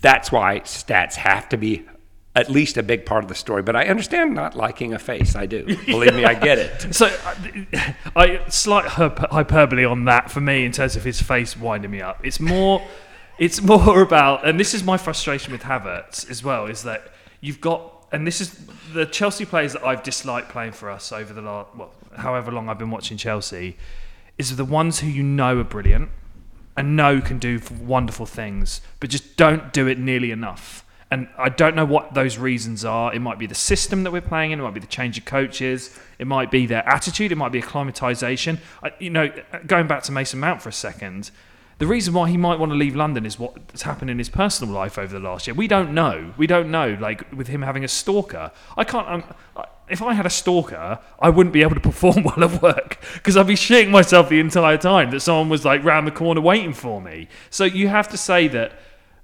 that's 0.00 0.30
why 0.30 0.60
stats 0.60 1.14
have 1.16 1.48
to 1.48 1.56
be 1.56 1.84
at 2.34 2.48
least 2.48 2.78
a 2.78 2.82
big 2.82 3.04
part 3.04 3.24
of 3.24 3.28
the 3.28 3.34
story. 3.34 3.62
But 3.62 3.76
I 3.76 3.86
understand 3.86 4.34
not 4.34 4.56
liking 4.56 4.94
a 4.94 4.98
face. 4.98 5.36
I 5.36 5.46
do. 5.46 5.64
Believe 5.86 6.14
me, 6.14 6.24
I 6.24 6.34
get 6.34 6.58
it. 6.58 6.86
So, 6.92 7.06
I, 7.06 7.94
I 8.14 8.48
slight 8.48 8.86
hyperbole 8.86 9.84
on 9.84 10.04
that 10.04 10.30
for 10.30 10.40
me 10.40 10.64
in 10.64 10.72
terms 10.72 10.94
of 10.94 11.04
his 11.04 11.20
face 11.20 11.56
winding 11.56 11.90
me 11.90 12.00
up. 12.00 12.24
It's 12.24 12.38
more, 12.38 12.86
it's 13.38 13.60
more 13.60 14.02
about, 14.02 14.46
and 14.46 14.58
this 14.60 14.74
is 14.74 14.84
my 14.84 14.96
frustration 14.96 15.52
with 15.52 15.62
Havertz 15.62 16.30
as 16.30 16.44
well, 16.44 16.66
is 16.66 16.82
that 16.84 17.12
you've 17.40 17.60
got, 17.60 18.06
and 18.12 18.26
this 18.26 18.40
is 18.40 18.58
the 18.92 19.06
Chelsea 19.06 19.44
players 19.44 19.72
that 19.72 19.84
I've 19.84 20.02
disliked 20.02 20.50
playing 20.50 20.72
for 20.72 20.90
us 20.90 21.12
over 21.12 21.32
the 21.32 21.42
last, 21.42 21.74
well, 21.76 21.92
however 22.16 22.50
long 22.50 22.68
I've 22.68 22.78
been 22.78 22.90
watching 22.90 23.16
Chelsea, 23.16 23.76
is 24.38 24.56
the 24.56 24.64
ones 24.64 25.00
who 25.00 25.06
you 25.08 25.22
know 25.22 25.58
are 25.58 25.64
brilliant 25.64 26.10
and 26.76 26.96
know 26.96 27.20
can 27.20 27.38
do 27.38 27.60
wonderful 27.80 28.26
things, 28.26 28.80
but 29.00 29.10
just 29.10 29.36
don't 29.36 29.72
do 29.72 29.86
it 29.86 29.98
nearly 29.98 30.30
enough. 30.30 30.84
And 31.10 31.28
I 31.36 31.50
don't 31.50 31.76
know 31.76 31.84
what 31.84 32.14
those 32.14 32.38
reasons 32.38 32.86
are. 32.86 33.12
It 33.12 33.20
might 33.20 33.38
be 33.38 33.44
the 33.44 33.54
system 33.54 34.02
that 34.04 34.12
we're 34.12 34.22
playing 34.22 34.52
in. 34.52 34.60
It 34.60 34.62
might 34.62 34.72
be 34.72 34.80
the 34.80 34.86
change 34.86 35.18
of 35.18 35.26
coaches. 35.26 35.98
It 36.18 36.26
might 36.26 36.50
be 36.50 36.64
their 36.64 36.88
attitude. 36.88 37.30
It 37.30 37.34
might 37.36 37.52
be 37.52 37.58
acclimatization. 37.58 38.58
I, 38.82 38.92
you 38.98 39.10
know, 39.10 39.30
going 39.66 39.86
back 39.86 40.04
to 40.04 40.12
Mason 40.12 40.40
Mount 40.40 40.62
for 40.62 40.70
a 40.70 40.72
second, 40.72 41.30
the 41.76 41.86
reason 41.86 42.14
why 42.14 42.30
he 42.30 42.38
might 42.38 42.58
want 42.58 42.72
to 42.72 42.76
leave 42.76 42.96
London 42.96 43.26
is 43.26 43.38
what's 43.38 43.82
happened 43.82 44.08
in 44.08 44.16
his 44.16 44.30
personal 44.30 44.72
life 44.72 44.96
over 44.98 45.12
the 45.12 45.20
last 45.20 45.46
year. 45.46 45.52
We 45.52 45.68
don't 45.68 45.92
know. 45.92 46.32
We 46.38 46.46
don't 46.46 46.70
know. 46.70 46.96
Like 46.98 47.30
with 47.30 47.48
him 47.48 47.60
having 47.60 47.84
a 47.84 47.88
stalker, 47.88 48.50
I 48.78 48.84
can't. 48.84 49.06
Um, 49.06 49.24
I- 49.54 49.66
if 49.88 50.02
I 50.02 50.14
had 50.14 50.26
a 50.26 50.30
stalker, 50.30 50.98
I 51.20 51.30
wouldn't 51.30 51.52
be 51.52 51.62
able 51.62 51.74
to 51.74 51.80
perform 51.90 52.22
well 52.24 52.44
at 52.44 52.62
work 52.62 52.98
because 53.14 53.36
I'd 53.36 53.46
be 53.46 53.54
shitting 53.54 53.90
myself 53.90 54.28
the 54.28 54.40
entire 54.40 54.78
time 54.78 55.10
that 55.10 55.20
someone 55.20 55.48
was 55.48 55.64
like 55.64 55.84
round 55.84 56.06
the 56.06 56.12
corner 56.12 56.40
waiting 56.40 56.72
for 56.72 57.00
me. 57.00 57.28
So 57.50 57.64
you 57.64 57.88
have 57.88 58.08
to 58.08 58.16
say 58.16 58.48
that 58.48 58.72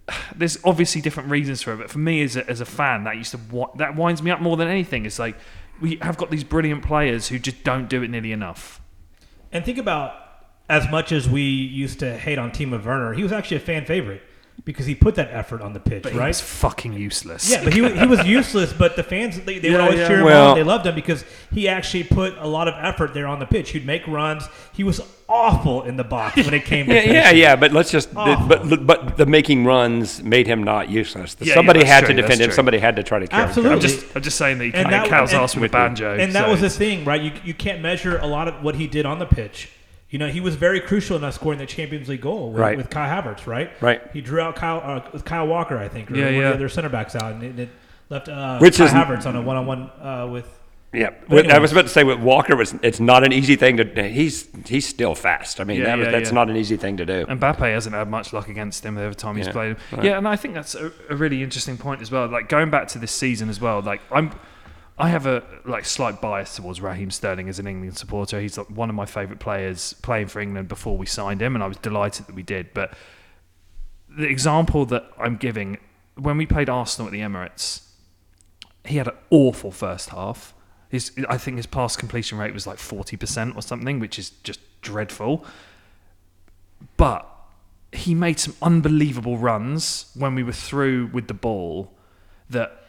there's 0.37 0.59
obviously 0.65 1.01
different 1.01 1.31
reasons 1.31 1.63
for 1.63 1.73
it, 1.73 1.77
but 1.79 1.91
for 1.91 1.99
me 1.99 2.23
as 2.23 2.37
a, 2.37 2.49
as 2.49 2.61
a 2.61 2.67
fan, 2.67 3.05
that 3.05 3.17
used 3.17 3.33
to 3.33 3.71
that 3.77 3.97
winds 3.97 4.23
me 4.23 4.31
up 4.31 4.41
more 4.41 4.57
than 4.57 4.69
anything. 4.69 5.07
It's 5.07 5.19
like 5.19 5.37
we 5.81 5.97
have 6.03 6.17
got 6.17 6.31
these 6.31 6.45
brilliant 6.45 6.85
players 6.85 7.29
who 7.29 7.39
just 7.39 7.63
don't 7.65 7.89
do 7.89 8.03
it 8.03 8.11
nearly 8.11 8.33
enough. 8.33 8.81
And 9.53 9.65
think 9.65 9.79
about 9.79 10.13
as 10.69 10.91
much 10.91 11.13
as 11.13 11.29
we 11.29 11.43
used 11.43 12.01
to 12.01 12.19
hate 12.19 12.39
on 12.39 12.51
Timo 12.51 12.83
Werner, 12.85 13.15
he 13.15 13.23
was 13.23 13.33
actually 13.33 13.57
a 13.57 13.61
fan 13.61 13.87
favorite 13.87 14.23
because 14.65 14.87
he 14.87 14.95
put 14.95 15.15
that 15.15 15.31
effort 15.31 15.63
on 15.63 15.73
the 15.73 15.81
pitch, 15.81 16.03
But 16.03 16.13
he 16.13 16.19
right? 16.19 16.29
was 16.29 16.41
fucking 16.41 16.93
useless. 16.93 17.51
Yeah, 17.51 17.65
but 17.65 17.73
he, 17.73 17.89
he 17.99 18.07
was 18.07 18.27
useless. 18.27 18.73
But 18.73 18.97
the 18.97 19.03
fans 19.03 19.41
they, 19.41 19.59
they 19.59 19.71
would 19.71 19.81
always 19.81 19.99
yeah. 20.01 20.09
cheer 20.09 20.19
him 20.19 20.25
Well- 20.27 20.51
on. 20.51 20.57
They 20.59 20.65
loved 20.65 20.87
him 20.87 20.95
because 20.95 21.25
he 21.53 21.69
actually 21.69 22.05
put 22.05 22.37
a 22.39 22.47
lot 22.47 22.69
of 22.69 22.75
effort 22.77 23.15
there 23.15 23.27
on 23.27 23.39
the 23.39 23.47
pitch. 23.47 23.71
He'd 23.71 23.87
make 23.87 24.07
runs. 24.07 24.45
He 24.75 24.85
was 24.85 25.01
awful 25.29 25.83
in 25.85 25.97
the 25.97 26.05
box 26.05 26.37
when 26.37 26.55
it 26.55 26.65
came 26.65 26.87
to 26.87 26.95
Yeah, 26.95 27.03
yeah, 27.03 27.31
yeah. 27.31 27.57
But 27.57 27.73
let's 27.73 27.91
just. 27.91 28.11
Awful. 28.17 28.47
But 28.67 28.87
but 28.87 29.17
the 29.17 29.27
making 29.27 29.65
runs 29.65 30.23
made 30.23 30.47
him 30.47 30.63
not 30.63 30.89
useless. 30.91 31.37
Yeah, 31.39 31.49
yeah, 31.49 31.55
somebody 31.55 31.81
that's 31.81 31.91
had 31.91 32.05
true, 32.05 32.15
to 32.15 32.23
defend 32.23 32.41
him. 32.41 32.47
true. 32.49 32.55
Somebody 32.55 32.79
had 32.79 32.97
to 32.97 33.03
try 33.03 33.19
to 33.21 33.27
carry 33.27 33.43
him. 33.45 33.49
Absolutely. 33.49 33.75
I'm 33.75 33.81
just 33.81 34.17
I'm 34.17 34.23
just 34.23 34.37
saying 34.39 34.59
that 34.59 34.67
you 34.67 34.73
And 34.75 34.89
can't 34.89 35.05
that- 35.05 35.09
cow's 35.09 35.33
and- 35.33 35.43
ass 35.43 35.55
with 35.55 35.65
a 35.65 35.73
banjo. 35.73 36.17
And 36.19 36.33
that 36.33 36.49
was 36.49 36.61
the 36.61 36.71
thing, 36.71 37.05
right? 37.05 37.23
You 37.23 37.33
you 37.45 37.55
can't 37.55 37.81
measure 37.81 38.19
a 38.19 38.27
lot 38.27 38.49
of 38.49 38.63
what 38.63 38.75
he 38.75 38.87
did 38.87 39.07
on 39.07 39.19
the 39.19 39.27
pitch. 39.27 39.71
You 40.11 40.19
know, 40.19 40.29
he 40.29 40.41
was 40.41 40.55
very 40.57 40.81
crucial 40.81 41.17
in 41.19 41.25
us 41.25 41.35
scoring 41.35 41.59
the 41.59 41.67
Champions 41.67 42.09
League 42.09 42.23
goal 42.23 42.51
with, 42.53 42.61
Right. 42.61 42.77
with 42.79 42.89
Kai 42.89 43.09
Havertz, 43.09 43.47
right? 43.47 43.71
Right. 43.83 44.01
He 44.15 44.21
drew 44.23 44.41
out 44.41 44.57
Kyle 44.57 44.81
uh, 44.83 45.09
with 45.13 45.25
Kyle 45.27 45.47
Walker, 45.47 45.77
I 45.77 45.89
think, 45.89 46.11
or 46.11 46.17
Yeah, 46.17 46.25
one 46.27 46.35
of 46.35 46.41
yeah. 46.41 46.49
the 46.49 46.55
other 46.55 46.69
center 46.71 46.89
backs 46.89 47.15
out, 47.15 47.33
and 47.35 47.43
it, 47.43 47.59
it 47.59 47.69
left 48.09 48.29
uh, 48.29 48.59
Which 48.59 48.79
Kai 48.79 48.87
is- 48.87 48.91
Havertz 48.93 49.27
on 49.27 49.37
a 49.37 49.43
one-on-one 49.43 49.91
uh, 50.01 50.29
with. 50.31 50.49
Yeah, 50.95 51.11
With- 51.29 51.51
I 51.51 51.59
was 51.59 51.71
about 51.73 51.83
to 51.83 51.89
say 51.91 52.03
with 52.03 52.19
Walker, 52.21 52.57
was 52.57 52.75
it's 52.83 52.99
not 53.01 53.23
an 53.23 53.31
easy 53.35 53.57
thing 53.57 53.77
to. 53.77 54.09
He's 54.09 54.49
he's 54.67 54.89
still 54.89 55.15
fast. 55.15 55.61
I 55.61 55.65
mean, 55.65 55.81
Yeah, 55.81 55.85
that 55.85 55.99
was, 55.99 56.05
yeah, 56.07 56.11
that's 56.13 56.31
yeah. 56.31 56.35
not 56.35 56.49
an 56.49 56.57
easy 56.57 56.79
thing 56.79 56.97
to 56.97 57.05
do. 57.05 57.27
And 57.29 57.39
Mbappe 57.39 57.59
hasn't 57.71 57.95
had 57.95 58.09
much 58.09 58.33
luck 58.33 58.49
against 58.49 58.87
him 58.87 58.97
every 58.97 59.15
time 59.15 59.37
he's 59.37 59.45
Yeah, 59.49 59.53
played 59.53 59.69
him. 59.73 59.77
right. 59.93 60.05
Yeah, 60.05 60.17
and 60.17 60.27
I 60.27 60.37
think 60.37 60.55
that's 60.55 60.75
a, 60.75 60.91
a 61.11 61.17
really 61.17 61.43
interesting 61.43 61.77
point 61.77 62.01
as 62.01 62.11
well. 62.11 62.27
Like 62.29 62.49
going 62.49 62.71
back 62.71 62.89
to 62.89 62.99
this 62.99 63.13
season 63.13 63.51
as 63.51 63.61
well. 63.61 63.83
Like 63.83 64.01
I'm, 64.11 64.31
I 64.99 65.09
have 65.09 65.27
a 65.27 65.45
like 65.65 65.85
slight 65.85 66.21
bias 66.21 66.57
towards 66.57 66.81
Raheem 66.81 67.11
Sterling 67.11 67.49
as 67.49 67.59
an 67.59 67.67
England 67.67 67.97
supporter. 67.97 68.41
He's 68.41 68.59
like 68.59 68.69
one 68.69 68.89
of 68.91 68.97
my 68.97 69.07
favourite 69.07 69.39
players 69.39 69.93
playing 70.03 70.27
for 70.27 70.41
England 70.41 70.69
before 70.69 70.97
we 70.97 71.07
signed 71.07 71.41
him, 71.41 71.55
and 71.55 71.63
I 71.63 71.69
was 71.69 71.77
delighted 71.77 72.27
that 72.27 72.35
we 72.35 72.43
did. 72.43 72.75
But 72.75 72.95
the 74.09 74.27
example 74.27 74.85
that 74.87 75.09
I'm 75.19 75.37
giving 75.37 75.79
when 76.19 76.37
we 76.37 76.47
played 76.47 76.69
Arsenal 76.69 77.07
at 77.07 77.13
the 77.13 77.21
Emirates, 77.21 77.83
he 78.85 78.97
had 78.97 79.09
an 79.09 79.15
awful 79.31 79.71
first 79.71 80.11
half. 80.11 80.55
His, 80.89 81.13
I 81.29 81.39
think 81.39 81.59
his 81.59 81.67
pass 81.67 81.97
completion 81.97 82.39
rate 82.39 82.55
was 82.55 82.67
like 82.67 82.79
40% 82.79 83.55
or 83.55 83.63
something, 83.63 84.01
which 84.01 84.19
is 84.19 84.31
just 84.43 84.61
dreadful. 84.81 85.45
But 86.97 87.29
he 87.93 88.15
made 88.15 88.41
some 88.41 88.55
unbelievable 88.63 89.39
runs 89.39 90.11
when 90.15 90.35
we 90.35 90.43
were 90.43 90.53
through 90.53 91.11
with 91.13 91.29
the 91.29 91.35
ball 91.35 91.93
that 92.51 92.88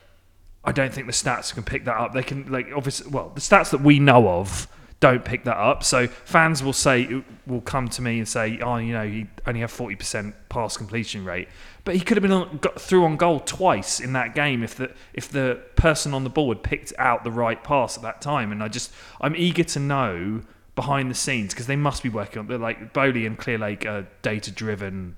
I 0.63 0.71
don't 0.71 0.93
think 0.93 1.07
the 1.07 1.13
stats 1.13 1.53
can 1.53 1.63
pick 1.63 1.85
that 1.85 1.95
up. 1.95 2.13
They 2.13 2.23
can 2.23 2.51
like 2.51 2.67
obviously 2.75 3.09
well 3.09 3.31
the 3.33 3.41
stats 3.41 3.71
that 3.71 3.81
we 3.81 3.99
know 3.99 4.27
of 4.27 4.67
don't 4.99 5.23
pick 5.23 5.45
that 5.45 5.57
up. 5.57 5.83
So 5.83 6.07
fans 6.07 6.61
will 6.61 6.73
say 6.73 7.23
will 7.47 7.61
come 7.61 7.87
to 7.89 8.01
me 8.01 8.17
and 8.17 8.27
say, 8.27 8.59
oh, 8.59 8.77
you 8.77 8.93
know, 8.93 9.07
he 9.07 9.27
only 9.47 9.61
had 9.61 9.71
forty 9.71 9.95
percent 9.95 10.35
pass 10.49 10.75
completion 10.75 11.23
rate, 11.23 11.47
but 11.85 11.95
he 11.95 12.01
could 12.01 12.17
have 12.17 12.21
been 12.21 12.31
on, 12.31 12.57
got 12.57 12.79
through 12.79 13.05
on 13.05 13.15
goal 13.15 13.39
twice 13.39 13.99
in 13.99 14.13
that 14.13 14.35
game 14.35 14.61
if 14.61 14.75
the 14.75 14.91
if 15.13 15.29
the 15.29 15.61
person 15.75 16.13
on 16.13 16.23
the 16.23 16.29
ball 16.29 16.49
had 16.49 16.63
picked 16.63 16.91
out 16.97 17.23
the 17.23 17.31
right 17.31 17.63
pass 17.63 17.95
at 17.95 18.03
that 18.03 18.21
time. 18.21 18.51
And 18.51 18.61
I 18.61 18.67
just 18.67 18.91
I'm 19.21 19.35
eager 19.35 19.63
to 19.63 19.79
know 19.79 20.41
behind 20.75 21.09
the 21.09 21.15
scenes 21.15 21.53
because 21.53 21.67
they 21.67 21.75
must 21.75 22.03
be 22.03 22.09
working 22.09 22.39
on. 22.39 22.47
They're 22.47 22.57
like 22.57 22.93
Boehly 22.93 23.25
and 23.25 23.37
Clearlake 23.37 23.85
are 23.85 24.07
data 24.21 24.51
driven 24.51 25.15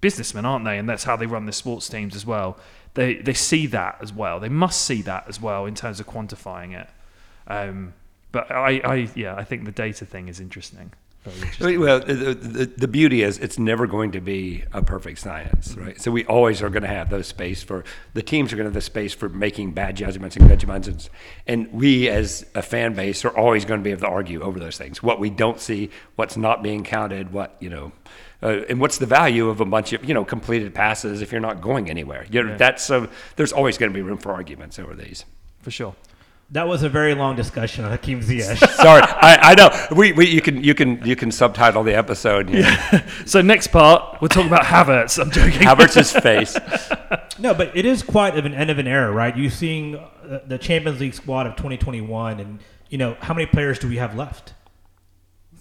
businessmen, 0.00 0.44
aren't 0.44 0.64
they? 0.64 0.78
And 0.78 0.88
that's 0.88 1.04
how 1.04 1.16
they 1.16 1.26
run 1.26 1.46
their 1.46 1.52
sports 1.52 1.88
teams 1.88 2.14
as 2.14 2.26
well. 2.26 2.58
They 2.94 3.16
they 3.16 3.34
see 3.34 3.66
that 3.68 3.98
as 4.00 4.12
well. 4.12 4.40
They 4.40 4.48
must 4.48 4.82
see 4.82 5.02
that 5.02 5.26
as 5.28 5.40
well 5.40 5.66
in 5.66 5.74
terms 5.74 6.00
of 6.00 6.06
quantifying 6.06 6.80
it. 6.80 6.88
Um, 7.46 7.94
but 8.32 8.50
I, 8.50 8.80
I 8.84 9.08
yeah, 9.14 9.34
I 9.34 9.44
think 9.44 9.64
the 9.64 9.72
data 9.72 10.04
thing 10.04 10.28
is 10.28 10.40
interesting. 10.40 10.92
Interesting. 11.26 11.80
Well, 11.80 12.00
the, 12.00 12.34
the, 12.34 12.66
the 12.66 12.88
beauty 12.88 13.22
is 13.22 13.38
it's 13.38 13.58
never 13.58 13.86
going 13.86 14.12
to 14.12 14.20
be 14.20 14.64
a 14.72 14.82
perfect 14.82 15.18
science, 15.18 15.74
right? 15.74 15.98
So 15.98 16.10
we 16.10 16.24
always 16.26 16.60
are 16.60 16.68
going 16.68 16.82
to 16.82 16.88
have 16.88 17.08
those 17.08 17.26
space 17.26 17.62
for 17.62 17.82
the 18.12 18.22
teams 18.22 18.52
are 18.52 18.56
going 18.56 18.64
to 18.64 18.68
have 18.68 18.74
the 18.74 18.82
space 18.82 19.14
for 19.14 19.30
making 19.30 19.72
bad 19.72 19.96
judgments 19.96 20.36
and 20.36 20.46
good 20.46 20.60
judgments, 20.60 21.08
and 21.46 21.72
we 21.72 22.10
as 22.10 22.44
a 22.54 22.60
fan 22.60 22.94
base 22.94 23.24
are 23.24 23.34
always 23.36 23.64
going 23.64 23.80
to 23.80 23.84
be 23.84 23.90
able 23.90 24.02
to 24.02 24.08
argue 24.08 24.42
over 24.42 24.60
those 24.60 24.76
things. 24.76 25.02
What 25.02 25.18
we 25.18 25.30
don't 25.30 25.60
see, 25.60 25.88
what's 26.16 26.36
not 26.36 26.62
being 26.62 26.84
counted, 26.84 27.32
what 27.32 27.56
you 27.58 27.70
know, 27.70 27.92
uh, 28.44 28.64
and 28.68 28.78
what's 28.80 28.98
the 28.98 29.06
value 29.06 29.48
of 29.48 29.60
a 29.60 29.64
bunch 29.64 29.92
of 29.92 30.04
you 30.04 30.14
know 30.14 30.24
completed 30.24 30.74
passes 30.74 31.22
if 31.22 31.32
you're 31.32 31.40
not 31.40 31.60
going 31.60 31.88
anywhere? 31.90 32.26
You 32.30 32.42
know, 32.42 32.50
Yeah. 32.50 32.56
that's 32.56 32.90
uh, 32.90 33.06
there's 33.36 33.52
always 33.52 33.78
going 33.78 33.90
to 33.90 33.94
be 33.94 34.02
room 34.02 34.18
for 34.18 34.32
arguments 34.32 34.78
over 34.78 34.94
these. 34.94 35.24
for 35.62 35.70
sure. 35.70 35.94
That 36.50 36.68
was 36.68 36.82
a 36.82 36.90
very 36.90 37.14
long 37.14 37.36
discussion 37.36 37.86
on 37.86 37.90
Hakim 37.90 38.20
Ziyech. 38.20 38.58
Sorry, 38.76 39.00
I, 39.02 39.52
I 39.52 39.54
know 39.54 39.70
we, 39.96 40.12
we 40.12 40.26
you 40.28 40.42
can 40.42 40.62
you 40.62 40.74
can 40.74 41.04
you 41.04 41.16
can 41.16 41.32
subtitle 41.32 41.82
the 41.82 41.94
episode. 41.96 42.50
Yeah. 42.50 43.08
So 43.26 43.40
next 43.40 43.68
part, 43.68 44.20
we'll 44.20 44.28
talk 44.28 44.46
about 44.46 44.62
Havertz. 44.64 45.18
I'm 45.18 45.30
joking. 45.30 45.66
Havertz's 45.66 46.12
face. 46.12 46.54
no, 47.38 47.54
but 47.54 47.74
it 47.74 47.86
is 47.86 48.02
quite 48.02 48.36
of 48.36 48.44
an 48.44 48.52
end 48.54 48.70
of 48.70 48.78
an 48.78 48.86
era, 48.86 49.10
right? 49.10 49.34
You 49.34 49.48
seeing 49.48 49.96
uh, 49.96 50.40
the 50.46 50.58
Champions 50.58 51.00
League 51.00 51.14
squad 51.14 51.46
of 51.46 51.56
2021, 51.56 52.38
and 52.40 52.60
you 52.90 52.98
know 52.98 53.16
how 53.20 53.32
many 53.32 53.46
players 53.46 53.78
do 53.78 53.88
we 53.88 53.96
have 53.96 54.14
left? 54.14 54.52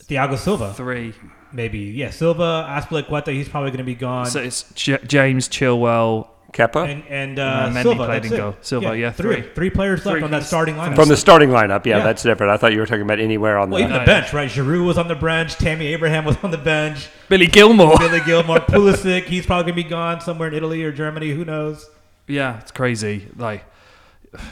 Thiago 0.09 0.37
Silva, 0.37 0.73
Three. 0.73 1.13
Maybe. 1.53 1.79
Yeah, 1.79 2.09
Silva, 2.09 2.65
Azpilicueta, 2.69 3.31
he's 3.31 3.47
probably 3.47 3.69
going 3.69 3.77
to 3.79 3.83
be 3.83 3.95
gone. 3.95 4.25
So 4.25 4.41
it's 4.41 4.63
J- 4.73 4.99
James 5.05 5.47
Chilwell. 5.47 6.27
Kepa 6.51 6.87
and 6.87 7.03
and 7.09 7.39
uh, 7.39 7.69
No, 7.69 7.75
Mendy 7.75 7.81
Silva, 7.81 8.05
played 8.05 8.21
that's 8.23 8.27
in 8.27 8.33
it. 8.33 8.37
goal. 8.37 8.55
Silva, 8.61 8.95
yeah, 8.95 9.11
three. 9.11 9.41
three. 9.41 9.49
Three 9.55 9.69
players 9.71 10.05
left 10.05 10.17
Three 10.17 10.23
on 10.23 10.29
that 10.29 10.41
from- 10.41 10.45
starting 10.45 10.75
lineup. 10.75 10.95
from 10.95 11.09
the 11.09 11.17
starting 11.17 11.49
lineup. 11.49 11.83
Yeah, 11.87 11.97
Yeah. 11.97 12.03
that's 12.03 12.21
different. 12.21 12.51
I 12.53 12.57
thought 12.57 12.73
you 12.73 12.79
were 12.79 12.85
talking 12.85 13.01
about 13.01 13.19
anywhere 13.19 13.57
on 13.57 13.71
the. 13.71 13.73
well, 13.73 13.81
even 13.81 13.93
No, 13.93 13.99
the 14.01 14.05
bench, 14.05 14.33
right? 14.33 14.47
Giroud 14.51 14.85
was 14.85 14.99
on 14.99 15.07
the 15.07 15.15
bench. 15.15 15.55
Tammy 15.55 15.87
Abraham 15.87 16.25
was 16.25 16.37
on 16.43 16.51
the 16.51 16.59
bench. 16.59 17.07
Billy 17.27 17.47
Gilmour. 17.47 17.97
Billy 17.97 18.19
Gilmour, 18.19 18.59
Pulisic, 18.67 19.23
he's 19.23 19.47
probably 19.47 19.71
going 19.71 19.81
to 19.81 19.83
be 19.83 19.89
gone 19.89 20.21
somewhere 20.21 20.47
in 20.47 20.53
Italy 20.53 20.83
or 20.83 20.91
Germany. 20.91 21.31
Who 21.31 21.43
knows? 21.43 21.89
Yeah, 22.27 22.59
it's 22.59 22.69
crazy. 22.71 23.29
Like, 23.35 23.65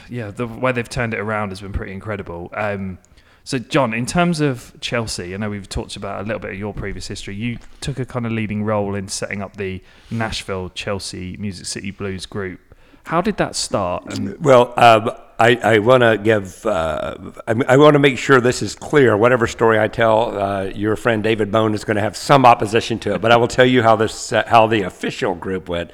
yeah, 0.08 0.32
the 0.32 0.48
way 0.48 0.72
they've 0.72 0.88
turned 0.88 1.14
it 1.14 1.20
around 1.20 1.50
has 1.50 1.60
been 1.60 1.72
pretty 1.72 1.92
incredible. 1.92 2.50
Um, 2.52 2.98
so, 3.44 3.58
John, 3.58 3.92
in 3.92 4.06
terms 4.06 4.40
of 4.40 4.72
Chelsea, 4.80 5.34
I 5.34 5.36
know 5.36 5.50
we've 5.50 5.68
talked 5.68 5.96
about 5.96 6.20
a 6.20 6.24
little 6.24 6.38
bit 6.38 6.52
of 6.52 6.58
your 6.58 6.72
previous 6.72 7.08
history. 7.08 7.34
You 7.34 7.58
took 7.80 7.98
a 7.98 8.04
kind 8.04 8.24
of 8.24 8.32
leading 8.32 8.62
role 8.62 8.94
in 8.94 9.08
setting 9.08 9.42
up 9.42 9.56
the 9.56 9.82
Nashville 10.10 10.70
Chelsea 10.70 11.36
Music 11.38 11.66
City 11.66 11.90
Blues 11.90 12.24
group. 12.24 12.60
How 13.04 13.20
did 13.20 13.36
that 13.38 13.56
start? 13.56 14.16
And 14.16 14.38
Well, 14.38 14.72
um, 14.76 15.10
I, 15.40 15.56
I 15.56 15.78
want 15.80 16.02
to 16.02 16.18
give. 16.18 16.64
Uh, 16.64 17.16
I, 17.48 17.54
I 17.68 17.76
want 17.76 17.94
to 17.94 17.98
make 17.98 18.16
sure 18.16 18.40
this 18.40 18.62
is 18.62 18.76
clear. 18.76 19.16
Whatever 19.16 19.48
story 19.48 19.80
I 19.80 19.88
tell, 19.88 20.38
uh, 20.38 20.64
your 20.66 20.94
friend 20.94 21.20
David 21.20 21.50
Bone 21.50 21.74
is 21.74 21.82
going 21.82 21.96
to 21.96 22.02
have 22.02 22.16
some 22.16 22.46
opposition 22.46 23.00
to 23.00 23.14
it. 23.14 23.20
But 23.20 23.32
I 23.32 23.36
will 23.36 23.48
tell 23.48 23.66
you 23.66 23.82
how 23.82 23.96
this, 23.96 24.32
uh, 24.32 24.44
how 24.46 24.68
the 24.68 24.82
official 24.82 25.34
group 25.34 25.68
went. 25.68 25.90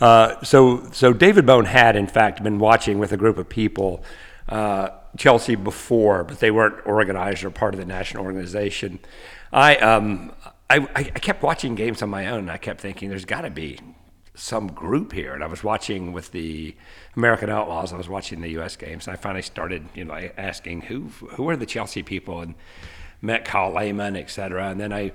Uh, 0.00 0.42
so, 0.42 0.88
so 0.92 1.12
David 1.12 1.44
Bone 1.44 1.66
had 1.66 1.96
in 1.96 2.06
fact 2.06 2.42
been 2.42 2.58
watching 2.58 2.98
with 2.98 3.12
a 3.12 3.16
group 3.16 3.36
of 3.36 3.48
people 3.48 4.02
uh, 4.48 4.88
Chelsea 5.18 5.56
before, 5.56 6.24
but 6.24 6.40
they 6.40 6.50
weren't 6.50 6.86
organized 6.86 7.44
or 7.44 7.50
part 7.50 7.74
of 7.74 7.80
the 7.80 7.86
national 7.86 8.24
organization. 8.24 9.00
I, 9.52 9.76
um, 9.76 10.32
I, 10.70 10.86
I 10.94 11.02
kept 11.02 11.42
watching 11.42 11.74
games 11.74 12.02
on 12.02 12.08
my 12.08 12.28
own. 12.28 12.40
And 12.40 12.50
I 12.50 12.56
kept 12.56 12.80
thinking, 12.80 13.10
there's 13.10 13.24
got 13.24 13.42
to 13.42 13.50
be 13.50 13.78
some 14.34 14.68
group 14.68 15.12
here. 15.12 15.34
And 15.34 15.42
I 15.42 15.48
was 15.48 15.64
watching 15.64 16.12
with 16.12 16.30
the 16.30 16.76
American 17.16 17.50
Outlaws. 17.50 17.92
I 17.92 17.96
was 17.96 18.08
watching 18.08 18.40
the 18.40 18.50
U.S. 18.50 18.76
games. 18.76 19.06
And 19.06 19.14
I 19.14 19.16
finally 19.16 19.42
started, 19.42 19.88
you 19.94 20.04
know, 20.04 20.30
asking 20.36 20.82
who 20.82 21.08
who 21.32 21.48
are 21.48 21.56
the 21.56 21.66
Chelsea 21.66 22.02
people 22.02 22.40
and 22.40 22.54
met 23.20 23.44
Kyle 23.44 23.74
Lehman, 23.74 24.16
et 24.16 24.30
cetera. 24.30 24.68
And 24.70 24.80
then 24.80 24.92
I 24.92 25.12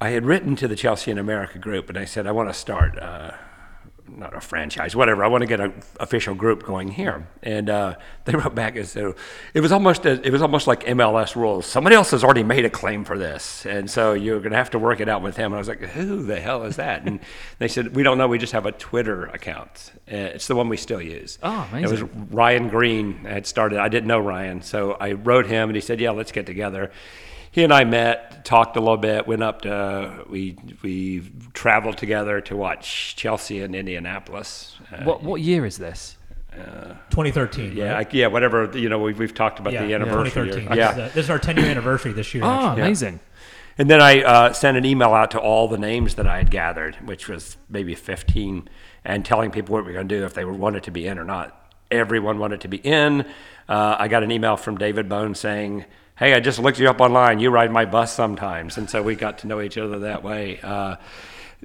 I 0.00 0.10
had 0.10 0.24
written 0.24 0.56
to 0.56 0.66
the 0.66 0.76
Chelsea 0.76 1.10
in 1.10 1.18
America 1.18 1.58
group, 1.58 1.88
and 1.88 1.98
I 1.98 2.06
said 2.06 2.26
I 2.26 2.32
want 2.32 2.48
to 2.48 2.54
start. 2.54 2.98
Uh, 2.98 3.32
not 4.16 4.36
a 4.36 4.40
franchise, 4.40 4.94
whatever. 4.94 5.24
I 5.24 5.28
want 5.28 5.42
to 5.42 5.46
get 5.46 5.60
an 5.60 5.82
official 6.00 6.34
group 6.34 6.62
going 6.62 6.88
here, 6.88 7.26
and 7.42 7.68
uh, 7.68 7.96
they 8.24 8.34
wrote 8.34 8.54
back 8.54 8.76
and 8.76 8.86
said 8.86 9.14
it 9.52 9.60
was 9.60 9.72
almost 9.72 10.06
a, 10.06 10.20
it 10.26 10.30
was 10.30 10.42
almost 10.42 10.66
like 10.66 10.84
MLS 10.84 11.36
rules. 11.36 11.66
Somebody 11.66 11.96
else 11.96 12.10
has 12.12 12.24
already 12.24 12.42
made 12.42 12.64
a 12.64 12.70
claim 12.70 13.04
for 13.04 13.18
this, 13.18 13.66
and 13.66 13.90
so 13.90 14.12
you're 14.12 14.40
going 14.40 14.52
to 14.52 14.56
have 14.56 14.70
to 14.70 14.78
work 14.78 15.00
it 15.00 15.08
out 15.08 15.22
with 15.22 15.36
him. 15.36 15.46
And 15.46 15.54
I 15.56 15.58
was 15.58 15.68
like, 15.68 15.80
who 15.80 16.22
the 16.22 16.40
hell 16.40 16.64
is 16.64 16.76
that? 16.76 17.04
And 17.04 17.20
they 17.58 17.68
said 17.68 17.94
we 17.94 18.02
don't 18.02 18.18
know. 18.18 18.28
We 18.28 18.38
just 18.38 18.52
have 18.52 18.66
a 18.66 18.72
Twitter 18.72 19.26
account. 19.26 19.92
Uh, 20.10 20.34
it's 20.34 20.46
the 20.46 20.54
one 20.54 20.68
we 20.68 20.76
still 20.76 21.02
use. 21.02 21.38
Oh, 21.42 21.68
amazing. 21.70 21.84
It 21.84 21.90
was. 21.90 22.30
Ryan 22.30 22.68
Green 22.68 23.14
had 23.24 23.46
started. 23.46 23.78
I 23.78 23.88
didn't 23.88 24.08
know 24.08 24.20
Ryan, 24.20 24.62
so 24.62 24.92
I 24.92 25.12
wrote 25.12 25.46
him, 25.46 25.68
and 25.68 25.76
he 25.76 25.80
said, 25.80 26.00
"Yeah, 26.00 26.10
let's 26.10 26.32
get 26.32 26.46
together." 26.46 26.90
He 27.54 27.62
and 27.62 27.72
I 27.72 27.84
met, 27.84 28.44
talked 28.44 28.76
a 28.76 28.80
little 28.80 28.96
bit, 28.96 29.28
went 29.28 29.44
up 29.44 29.62
to 29.62 30.24
we 30.28 30.56
we 30.82 31.30
traveled 31.52 31.96
together 31.96 32.40
to 32.40 32.56
watch 32.56 33.14
Chelsea 33.14 33.60
in 33.60 33.76
Indianapolis. 33.76 34.76
Uh, 34.92 35.04
what 35.04 35.22
what 35.22 35.40
year 35.40 35.64
is 35.64 35.78
this? 35.78 36.16
2013. 36.52 37.76
yeah, 37.76 37.92
right? 37.92 38.06
I, 38.08 38.10
yeah, 38.10 38.26
whatever. 38.26 38.76
You 38.76 38.88
know, 38.88 38.98
we've 38.98 39.16
we've 39.16 39.32
talked 39.32 39.60
about 39.60 39.72
yeah, 39.72 39.86
the 39.86 39.94
anniversary. 39.94 40.48
2013. 40.48 40.72
or- 40.72 40.76
Yeah, 40.76 40.92
This 40.92 40.96
is, 40.96 40.98
uh, 40.98 41.14
this 41.14 41.24
is 41.26 41.30
our 41.30 41.38
10 41.38 41.56
year 41.58 41.66
anniversary 41.66 42.12
this 42.12 42.34
year. 42.34 42.42
Oh, 42.42 42.48
actually. 42.48 42.82
amazing. 42.82 43.20
And 43.78 43.88
then 43.88 44.00
I 44.00 44.22
uh, 44.22 44.52
sent 44.52 44.76
an 44.76 44.84
email 44.84 45.14
out 45.14 45.30
to 45.32 45.38
all 45.38 45.68
the 45.68 45.78
names 45.78 46.16
that 46.16 46.26
I 46.26 46.38
had 46.38 46.50
gathered, 46.50 46.96
which 47.06 47.28
was 47.28 47.56
maybe 47.68 47.94
15, 47.94 48.68
and 49.04 49.24
telling 49.24 49.52
people 49.52 49.74
what 49.74 49.84
we 49.84 49.92
were 49.92 49.94
going 49.94 50.08
to 50.08 50.18
do 50.18 50.24
if 50.24 50.34
they 50.34 50.44
wanted 50.44 50.82
to 50.84 50.90
be 50.90 51.06
in 51.06 51.20
or 51.20 51.24
not. 51.24 51.72
Everyone 51.88 52.40
wanted 52.40 52.60
to 52.62 52.68
be 52.68 52.78
in. 52.78 53.22
Uh, 53.68 53.96
I 53.96 54.08
got 54.08 54.24
an 54.24 54.32
email 54.32 54.56
from 54.56 54.76
David 54.76 55.08
Bone 55.08 55.36
saying, 55.36 55.84
"Hey, 56.16 56.34
I 56.34 56.40
just 56.40 56.58
looked 56.58 56.78
you 56.78 56.88
up 56.88 57.00
online. 57.00 57.38
You 57.38 57.50
ride 57.50 57.70
my 57.70 57.84
bus 57.84 58.14
sometimes," 58.14 58.76
and 58.78 58.88
so 58.88 59.02
we 59.02 59.14
got 59.14 59.38
to 59.38 59.46
know 59.46 59.60
each 59.60 59.78
other 59.78 59.98
that 60.00 60.22
way. 60.22 60.60
Uh, 60.62 60.96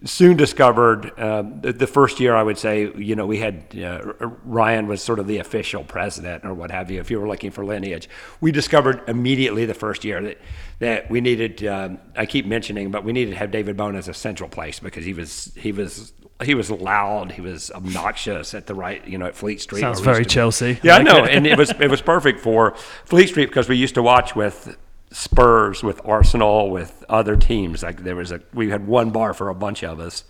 soon 0.06 0.38
discovered 0.38 1.12
uh, 1.18 1.44
the, 1.62 1.88
first 1.88 2.20
year 2.20 2.36
I 2.36 2.44
would 2.44 2.58
say 2.58 2.92
you 2.96 3.16
know 3.16 3.26
we 3.26 3.40
had 3.40 3.78
uh, 3.78 4.14
Ryan 4.46 4.88
was 4.88 5.02
sort 5.02 5.20
of 5.20 5.28
the 5.28 5.40
official 5.40 5.84
president 5.84 6.46
or 6.46 6.54
what 6.54 6.72
have 6.72 6.90
you 6.90 7.00
if 7.00 7.12
you 7.12 7.20
were 7.20 7.28
looking 7.28 7.52
for 7.52 7.66
lineage 7.66 8.08
we 8.40 8.52
discovered 8.52 9.02
immediately 9.08 9.66
the 9.66 9.74
first 9.74 10.06
year 10.06 10.22
that 10.22 10.38
that 10.80 11.10
we 11.10 11.22
needed 11.22 11.66
um, 11.66 12.00
I 12.16 12.26
keep 12.26 12.46
mentioning 12.46 12.92
but 12.92 13.04
we 13.04 13.12
needed 13.12 13.32
to 13.32 13.38
have 13.38 13.52
David 13.52 13.76
Bone 13.76 13.96
as 13.96 14.08
a 14.08 14.14
central 14.14 14.50
place 14.50 14.80
because 14.80 15.04
he 15.04 15.14
was 15.14 15.52
he 15.56 15.72
was 15.72 16.14
he 16.44 16.56
was 16.56 16.72
loud 16.72 17.32
he 17.34 17.42
was 17.42 17.70
obnoxious 17.72 18.54
at 18.54 18.66
the 18.68 18.74
right 18.74 19.06
you 19.08 19.18
know 19.18 19.26
at 19.26 19.36
Fleet 19.36 19.60
Street 19.62 19.82
Sounds 19.82 20.00
very 20.00 20.24
to- 20.24 20.30
Chelsea. 20.30 20.80
yeah, 20.84 20.96
I 20.96 21.02
know, 21.04 21.26
and 21.26 21.46
it 21.46 21.58
was 21.58 21.72
it 21.72 21.90
was 21.90 22.02
perfect 22.02 22.40
for 22.40 22.76
Fleet 23.06 23.28
Street 23.28 23.48
because 23.48 23.68
we 23.68 23.76
used 23.76 23.96
to 23.96 24.04
watch 24.04 24.36
with 24.36 24.78
Spurs, 25.12 25.84
with 25.84 26.00
Arsenal, 26.06 26.70
with 26.70 27.04
other 27.10 27.36
teams. 27.36 27.82
Like 27.84 28.04
there 28.04 28.16
was 28.16 28.32
a 28.32 28.42
we 28.54 28.70
had 28.70 28.88
one 28.88 29.10
bar 29.10 29.34
for 29.34 29.50
a 29.50 29.56
bunch 29.56 29.84
of 29.84 30.00
us, 30.00 30.24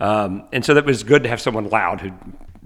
um, 0.00 0.44
and 0.52 0.64
so 0.64 0.74
that 0.74 0.84
was 0.84 1.02
good 1.04 1.22
to 1.22 1.28
have 1.28 1.40
someone 1.40 1.68
loud 1.68 2.00
who 2.00 2.10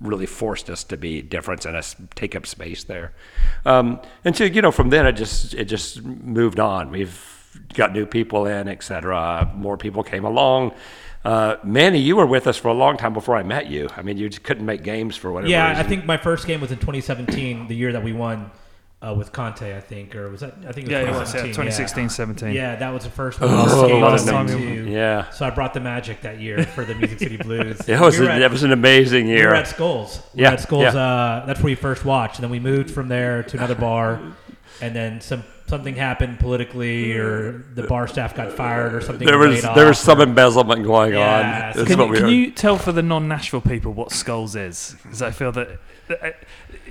really 0.00 0.26
forced 0.26 0.70
us 0.70 0.82
to 0.84 0.96
be 0.96 1.20
different 1.20 1.66
and 1.66 1.76
us 1.76 1.94
take 2.14 2.34
up 2.34 2.46
space 2.46 2.84
there. 2.84 3.12
Um, 3.66 4.00
and 4.24 4.34
so 4.34 4.44
you 4.44 4.62
know, 4.62 4.72
from 4.72 4.88
then 4.88 5.06
it 5.06 5.12
just 5.12 5.54
it 5.54 5.66
just 5.66 6.02
moved 6.02 6.58
on. 6.58 6.90
We've 6.90 7.14
got 7.74 7.92
new 7.92 8.06
people 8.06 8.46
in, 8.46 8.66
et 8.66 8.82
cetera. 8.82 9.50
More 9.54 9.76
people 9.76 10.02
came 10.02 10.24
along. 10.24 10.72
Uh, 11.24 11.56
Manny, 11.62 11.98
you 11.98 12.16
were 12.16 12.26
with 12.26 12.46
us 12.46 12.56
for 12.56 12.68
a 12.68 12.74
long 12.74 12.96
time 12.96 13.12
before 13.12 13.36
I 13.36 13.42
met 13.42 13.66
you. 13.66 13.88
I 13.96 14.02
mean, 14.02 14.16
you 14.16 14.28
just 14.28 14.42
couldn't 14.42 14.64
make 14.64 14.82
games 14.82 15.16
for 15.16 15.30
whatever 15.30 15.50
Yeah, 15.50 15.74
I 15.78 15.82
think 15.82 16.04
my 16.06 16.16
first 16.16 16.46
game 16.46 16.60
was 16.60 16.70
in 16.72 16.78
2017, 16.78 17.68
the 17.68 17.74
year 17.76 17.92
that 17.92 18.02
we 18.02 18.12
won 18.14 18.50
uh, 19.02 19.14
with 19.16 19.30
Conte, 19.32 19.76
I 19.76 19.80
think. 19.80 20.14
Or 20.16 20.30
was 20.30 20.40
that? 20.40 20.54
I 20.66 20.72
think 20.72 20.88
it 20.88 20.92
was 20.92 20.92
Yeah, 20.92 21.00
it 21.00 21.06
was, 21.08 21.34
yeah, 21.34 21.42
2017. 21.42 21.52
2016, 21.52 22.08
17. 22.08 22.52
Yeah, 22.54 22.76
that 22.76 22.90
was 22.90 23.04
the 23.04 23.10
first 23.10 23.38
one. 23.40 23.50
I 23.50 23.62
was 23.64 23.72
skating 23.72 24.00
last 24.00 24.28
on 24.28 24.46
time 24.46 24.58
to. 24.58 24.90
Yeah. 24.90 25.28
So 25.30 25.44
I 25.46 25.50
brought 25.50 25.74
the 25.74 25.80
magic 25.80 26.22
that 26.22 26.40
year 26.40 26.62
for 26.64 26.86
the 26.86 26.94
Music 26.94 27.18
City 27.18 27.36
Blues. 27.36 27.80
it 27.88 28.00
was, 28.00 28.18
we 28.18 28.26
a, 28.26 28.30
at, 28.30 28.38
that 28.38 28.50
was 28.50 28.62
an 28.62 28.72
amazing 28.72 29.26
we 29.26 29.32
were 29.32 29.38
year. 29.38 29.54
at 29.54 29.68
Skulls. 29.68 30.22
We 30.34 30.40
Yeah, 30.42 30.48
were 30.50 30.54
at 30.54 30.60
Skulls. 30.60 30.82
yeah. 30.94 31.00
Uh, 31.00 31.46
that's 31.46 31.60
where 31.60 31.66
we 31.66 31.74
first 31.74 32.06
watched. 32.06 32.36
And 32.36 32.44
then 32.44 32.50
we 32.50 32.60
moved 32.60 32.90
from 32.90 33.08
there 33.08 33.42
to 33.42 33.56
another 33.58 33.74
bar. 33.88 34.20
and 34.80 34.94
then 34.96 35.20
some 35.20 35.44
something 35.70 35.94
happened 35.94 36.38
politically, 36.38 37.16
or 37.16 37.64
the 37.74 37.84
bar 37.84 38.06
staff 38.06 38.34
got 38.34 38.52
fired, 38.52 38.94
or 38.94 39.00
something. 39.00 39.26
There 39.26 39.38
was 39.38 39.62
there 39.62 39.86
was 39.86 39.98
some 39.98 40.18
or- 40.20 40.24
embezzlement 40.24 40.84
going 40.84 41.14
Yeah, 41.14 41.36
on. 41.36 41.42
That's 41.76 41.88
Can, 41.88 41.98
what 41.98 42.10
we 42.10 42.16
can 42.16 42.24
heard. 42.26 42.32
you 42.32 42.50
tell 42.50 42.76
for 42.76 42.92
the 42.92 43.02
non-Nashville 43.02 43.62
people 43.62 43.92
what 43.94 44.12
Skulls 44.12 44.54
is? 44.56 44.96
Because 45.02 45.22
I 45.22 45.30
feel 45.30 45.52
that 45.52 45.78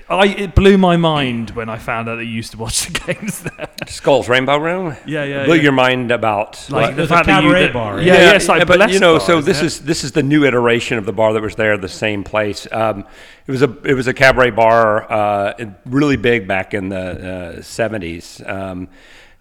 I 0.10 0.26
it 0.28 0.56
blew 0.56 0.78
my 0.78 0.98
mind 0.98 1.52
when 1.52 1.70
I 1.70 1.78
found 1.78 2.10
out 2.10 2.16
that 2.16 2.26
you 2.26 2.32
used 2.32 2.52
to 2.52 2.58
watch 2.58 2.86
the 2.88 3.00
games 3.14 3.42
there. 3.42 3.68
Skulls 3.88 4.28
Rainbow 4.28 4.58
Room. 4.58 4.96
Yeah, 5.06 5.24
yeah, 5.24 5.46
Blew 5.46 5.56
yeah. 5.56 5.62
your 5.62 5.72
mind 5.72 6.12
about 6.12 6.70
Like 6.70 6.96
the 6.96 7.08
fact 7.08 7.28
that 7.28 7.44
you 7.44 7.50
cabaret 7.50 7.64
that- 7.68 7.74
bar, 7.74 8.02
Yeah, 8.02 8.14
yeah. 8.14 8.20
yeah, 8.22 8.34
it's 8.36 8.48
like 8.48 8.68
but 8.68 8.92
you 8.92 9.00
know, 9.00 9.18
bar, 9.18 9.26
so 9.28 9.42
this 9.42 9.60
it? 9.62 9.66
is 9.66 9.80
this 9.82 10.04
is 10.04 10.12
the 10.14 10.24
new 10.24 10.46
iteration 10.46 10.98
of 10.98 11.06
the 11.06 11.14
bar 11.14 11.34
that 11.34 11.42
was 11.42 11.56
there, 11.56 11.78
the 11.78 11.88
same 11.88 12.24
place. 12.24 12.68
Um, 12.72 13.06
it 13.48 13.52
was 13.52 13.62
a 13.62 13.70
it 13.84 13.94
was 13.94 14.08
a 14.08 14.14
cabaret 14.14 14.52
bar, 14.52 15.12
uh, 15.12 15.54
really 15.86 16.18
big 16.18 16.48
back 16.48 16.74
in 16.74 16.90
the 16.90 17.60
seventies, 17.62 18.42
um, 18.46 18.88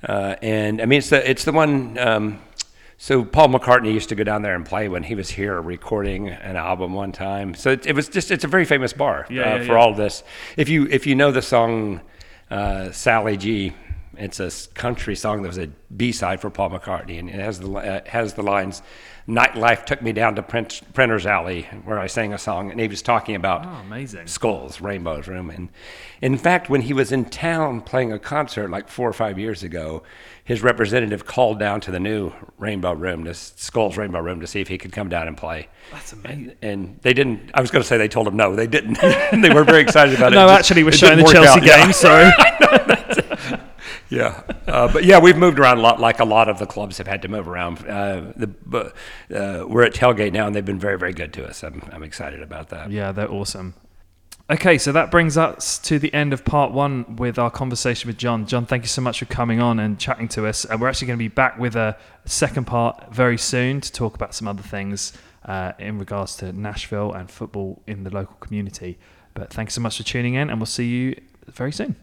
uh, 0.06 0.36
and 0.42 0.80
I 0.82 0.86
mean 0.86 0.98
it's 0.98 1.10
the 1.10 1.28
it's 1.30 1.44
the 1.44 1.52
one. 1.52 1.98
Um, 1.98 2.38
so 3.00 3.24
Paul 3.24 3.48
McCartney 3.48 3.92
used 3.94 4.08
to 4.08 4.16
go 4.16 4.24
down 4.24 4.42
there 4.42 4.56
and 4.56 4.66
play 4.66 4.88
when 4.88 5.04
he 5.04 5.14
was 5.14 5.30
here 5.30 5.60
recording 5.62 6.28
an 6.28 6.56
album 6.56 6.92
one 6.92 7.12
time. 7.12 7.54
So 7.54 7.70
it, 7.70 7.86
it 7.86 7.94
was 7.94 8.08
just 8.08 8.30
it's 8.32 8.42
a 8.44 8.48
very 8.48 8.64
famous 8.64 8.92
bar 8.92 9.24
Yeah, 9.30 9.42
uh, 9.42 9.56
yeah, 9.56 9.58
for 9.66 9.72
yeah. 9.72 9.78
all 9.78 9.94
this. 9.94 10.24
If 10.56 10.68
you 10.68 10.86
if 10.90 11.06
you 11.06 11.14
know 11.14 11.30
the 11.30 11.40
song 11.42 12.00
uh, 12.50 12.90
Sally 12.90 13.36
G. 13.36 13.72
It's 14.18 14.40
a 14.40 14.50
country 14.74 15.14
song 15.16 15.42
that 15.42 15.48
was 15.48 15.58
a 15.58 15.68
B 15.96 16.12
side 16.12 16.40
for 16.40 16.50
Paul 16.50 16.70
McCartney, 16.70 17.18
and 17.18 17.28
it 17.30 17.36
has 17.36 17.60
the 17.60 17.70
uh, 17.72 18.00
has 18.08 18.34
the 18.34 18.42
lines, 18.42 18.82
"Nightlife 19.28 19.84
took 19.86 20.02
me 20.02 20.12
down 20.12 20.34
to 20.34 20.42
Print, 20.42 20.80
Printer's 20.92 21.24
Alley, 21.26 21.62
where 21.84 21.98
I 21.98 22.06
sang 22.08 22.32
a 22.32 22.38
song," 22.38 22.70
and 22.70 22.80
he 22.80 22.88
was 22.88 23.00
talking 23.02 23.34
about 23.36 23.64
Oh, 23.64 23.80
amazing. 23.86 24.26
skulls, 24.26 24.80
rainbows, 24.80 25.28
room, 25.28 25.50
and 25.50 25.68
in 26.20 26.36
fact, 26.36 26.68
when 26.68 26.82
he 26.82 26.92
was 26.92 27.12
in 27.12 27.26
town 27.26 27.80
playing 27.80 28.12
a 28.12 28.18
concert 28.18 28.70
like 28.70 28.88
four 28.88 29.08
or 29.08 29.12
five 29.12 29.38
years 29.38 29.62
ago, 29.62 30.02
his 30.44 30.62
representative 30.62 31.24
called 31.26 31.58
down 31.60 31.80
to 31.82 31.90
the 31.90 32.00
new 32.00 32.32
Rainbow 32.58 32.92
Room, 32.92 33.22
this 33.24 33.52
Skulls 33.56 33.96
Rainbow 33.96 34.18
Room, 34.20 34.40
to 34.40 34.46
see 34.46 34.60
if 34.60 34.68
he 34.68 34.78
could 34.78 34.92
come 34.92 35.08
down 35.08 35.28
and 35.28 35.36
play. 35.36 35.68
That's 35.92 36.12
amazing. 36.12 36.54
And 36.60 36.98
they 37.02 37.12
didn't. 37.14 37.50
I 37.54 37.60
was 37.60 37.70
going 37.70 37.82
to 37.82 37.88
say 37.88 37.96
they 37.98 38.08
told 38.08 38.26
him 38.26 38.36
no, 38.36 38.56
they 38.56 38.66
didn't. 38.66 38.98
they 39.42 39.50
were 39.54 39.64
very 39.64 39.80
excited 39.80 40.14
about 40.16 40.32
it. 40.32 40.36
No, 40.36 40.44
It 40.46 40.48
just- 40.48 40.58
actually, 40.70 40.84
we're 40.84 40.92
showing 40.92 41.18
the 41.18 41.24
Chelsea 41.24 41.60
out. 41.60 41.64
Yeah. 41.64 41.84
game. 41.84 42.34
Yeah, 44.10 44.42
uh, 44.66 44.90
but 44.92 45.04
yeah, 45.04 45.18
we've 45.18 45.36
moved 45.36 45.58
around 45.58 45.78
a 45.78 45.80
lot, 45.82 46.00
like 46.00 46.18
a 46.18 46.24
lot 46.24 46.48
of 46.48 46.58
the 46.58 46.66
clubs 46.66 46.96
have 46.98 47.06
had 47.06 47.22
to 47.22 47.28
move 47.28 47.46
around. 47.46 47.86
Uh, 47.86 48.32
the, 48.36 48.92
uh, 49.34 49.66
we're 49.66 49.82
at 49.84 49.92
Tailgate 49.92 50.32
now, 50.32 50.46
and 50.46 50.56
they've 50.56 50.64
been 50.64 50.78
very, 50.78 50.98
very 50.98 51.12
good 51.12 51.32
to 51.34 51.46
us. 51.46 51.62
I'm, 51.62 51.82
I'm 51.92 52.02
excited 52.02 52.40
about 52.42 52.70
that. 52.70 52.90
Yeah, 52.90 53.12
they're 53.12 53.30
awesome. 53.30 53.74
Okay, 54.50 54.78
so 54.78 54.92
that 54.92 55.10
brings 55.10 55.36
us 55.36 55.78
to 55.80 55.98
the 55.98 56.12
end 56.14 56.32
of 56.32 56.42
part 56.42 56.72
one 56.72 57.16
with 57.16 57.38
our 57.38 57.50
conversation 57.50 58.08
with 58.08 58.16
John. 58.16 58.46
John, 58.46 58.64
thank 58.64 58.82
you 58.82 58.88
so 58.88 59.02
much 59.02 59.18
for 59.18 59.26
coming 59.26 59.60
on 59.60 59.78
and 59.78 59.98
chatting 59.98 60.26
to 60.28 60.46
us. 60.46 60.64
And 60.64 60.80
we're 60.80 60.88
actually 60.88 61.08
going 61.08 61.18
to 61.18 61.22
be 61.24 61.28
back 61.28 61.58
with 61.58 61.76
a 61.76 61.98
second 62.24 62.66
part 62.66 63.12
very 63.12 63.36
soon 63.36 63.82
to 63.82 63.92
talk 63.92 64.14
about 64.14 64.34
some 64.34 64.48
other 64.48 64.62
things 64.62 65.12
uh, 65.44 65.72
in 65.78 65.98
regards 65.98 66.34
to 66.36 66.50
Nashville 66.54 67.12
and 67.12 67.30
football 67.30 67.82
in 67.86 68.04
the 68.04 68.10
local 68.10 68.36
community. 68.36 68.98
But 69.34 69.52
thanks 69.52 69.74
so 69.74 69.82
much 69.82 69.98
for 69.98 70.02
tuning 70.02 70.32
in, 70.32 70.48
and 70.48 70.58
we'll 70.58 70.64
see 70.64 70.86
you 70.86 71.20
very 71.46 71.72
soon. 71.72 71.96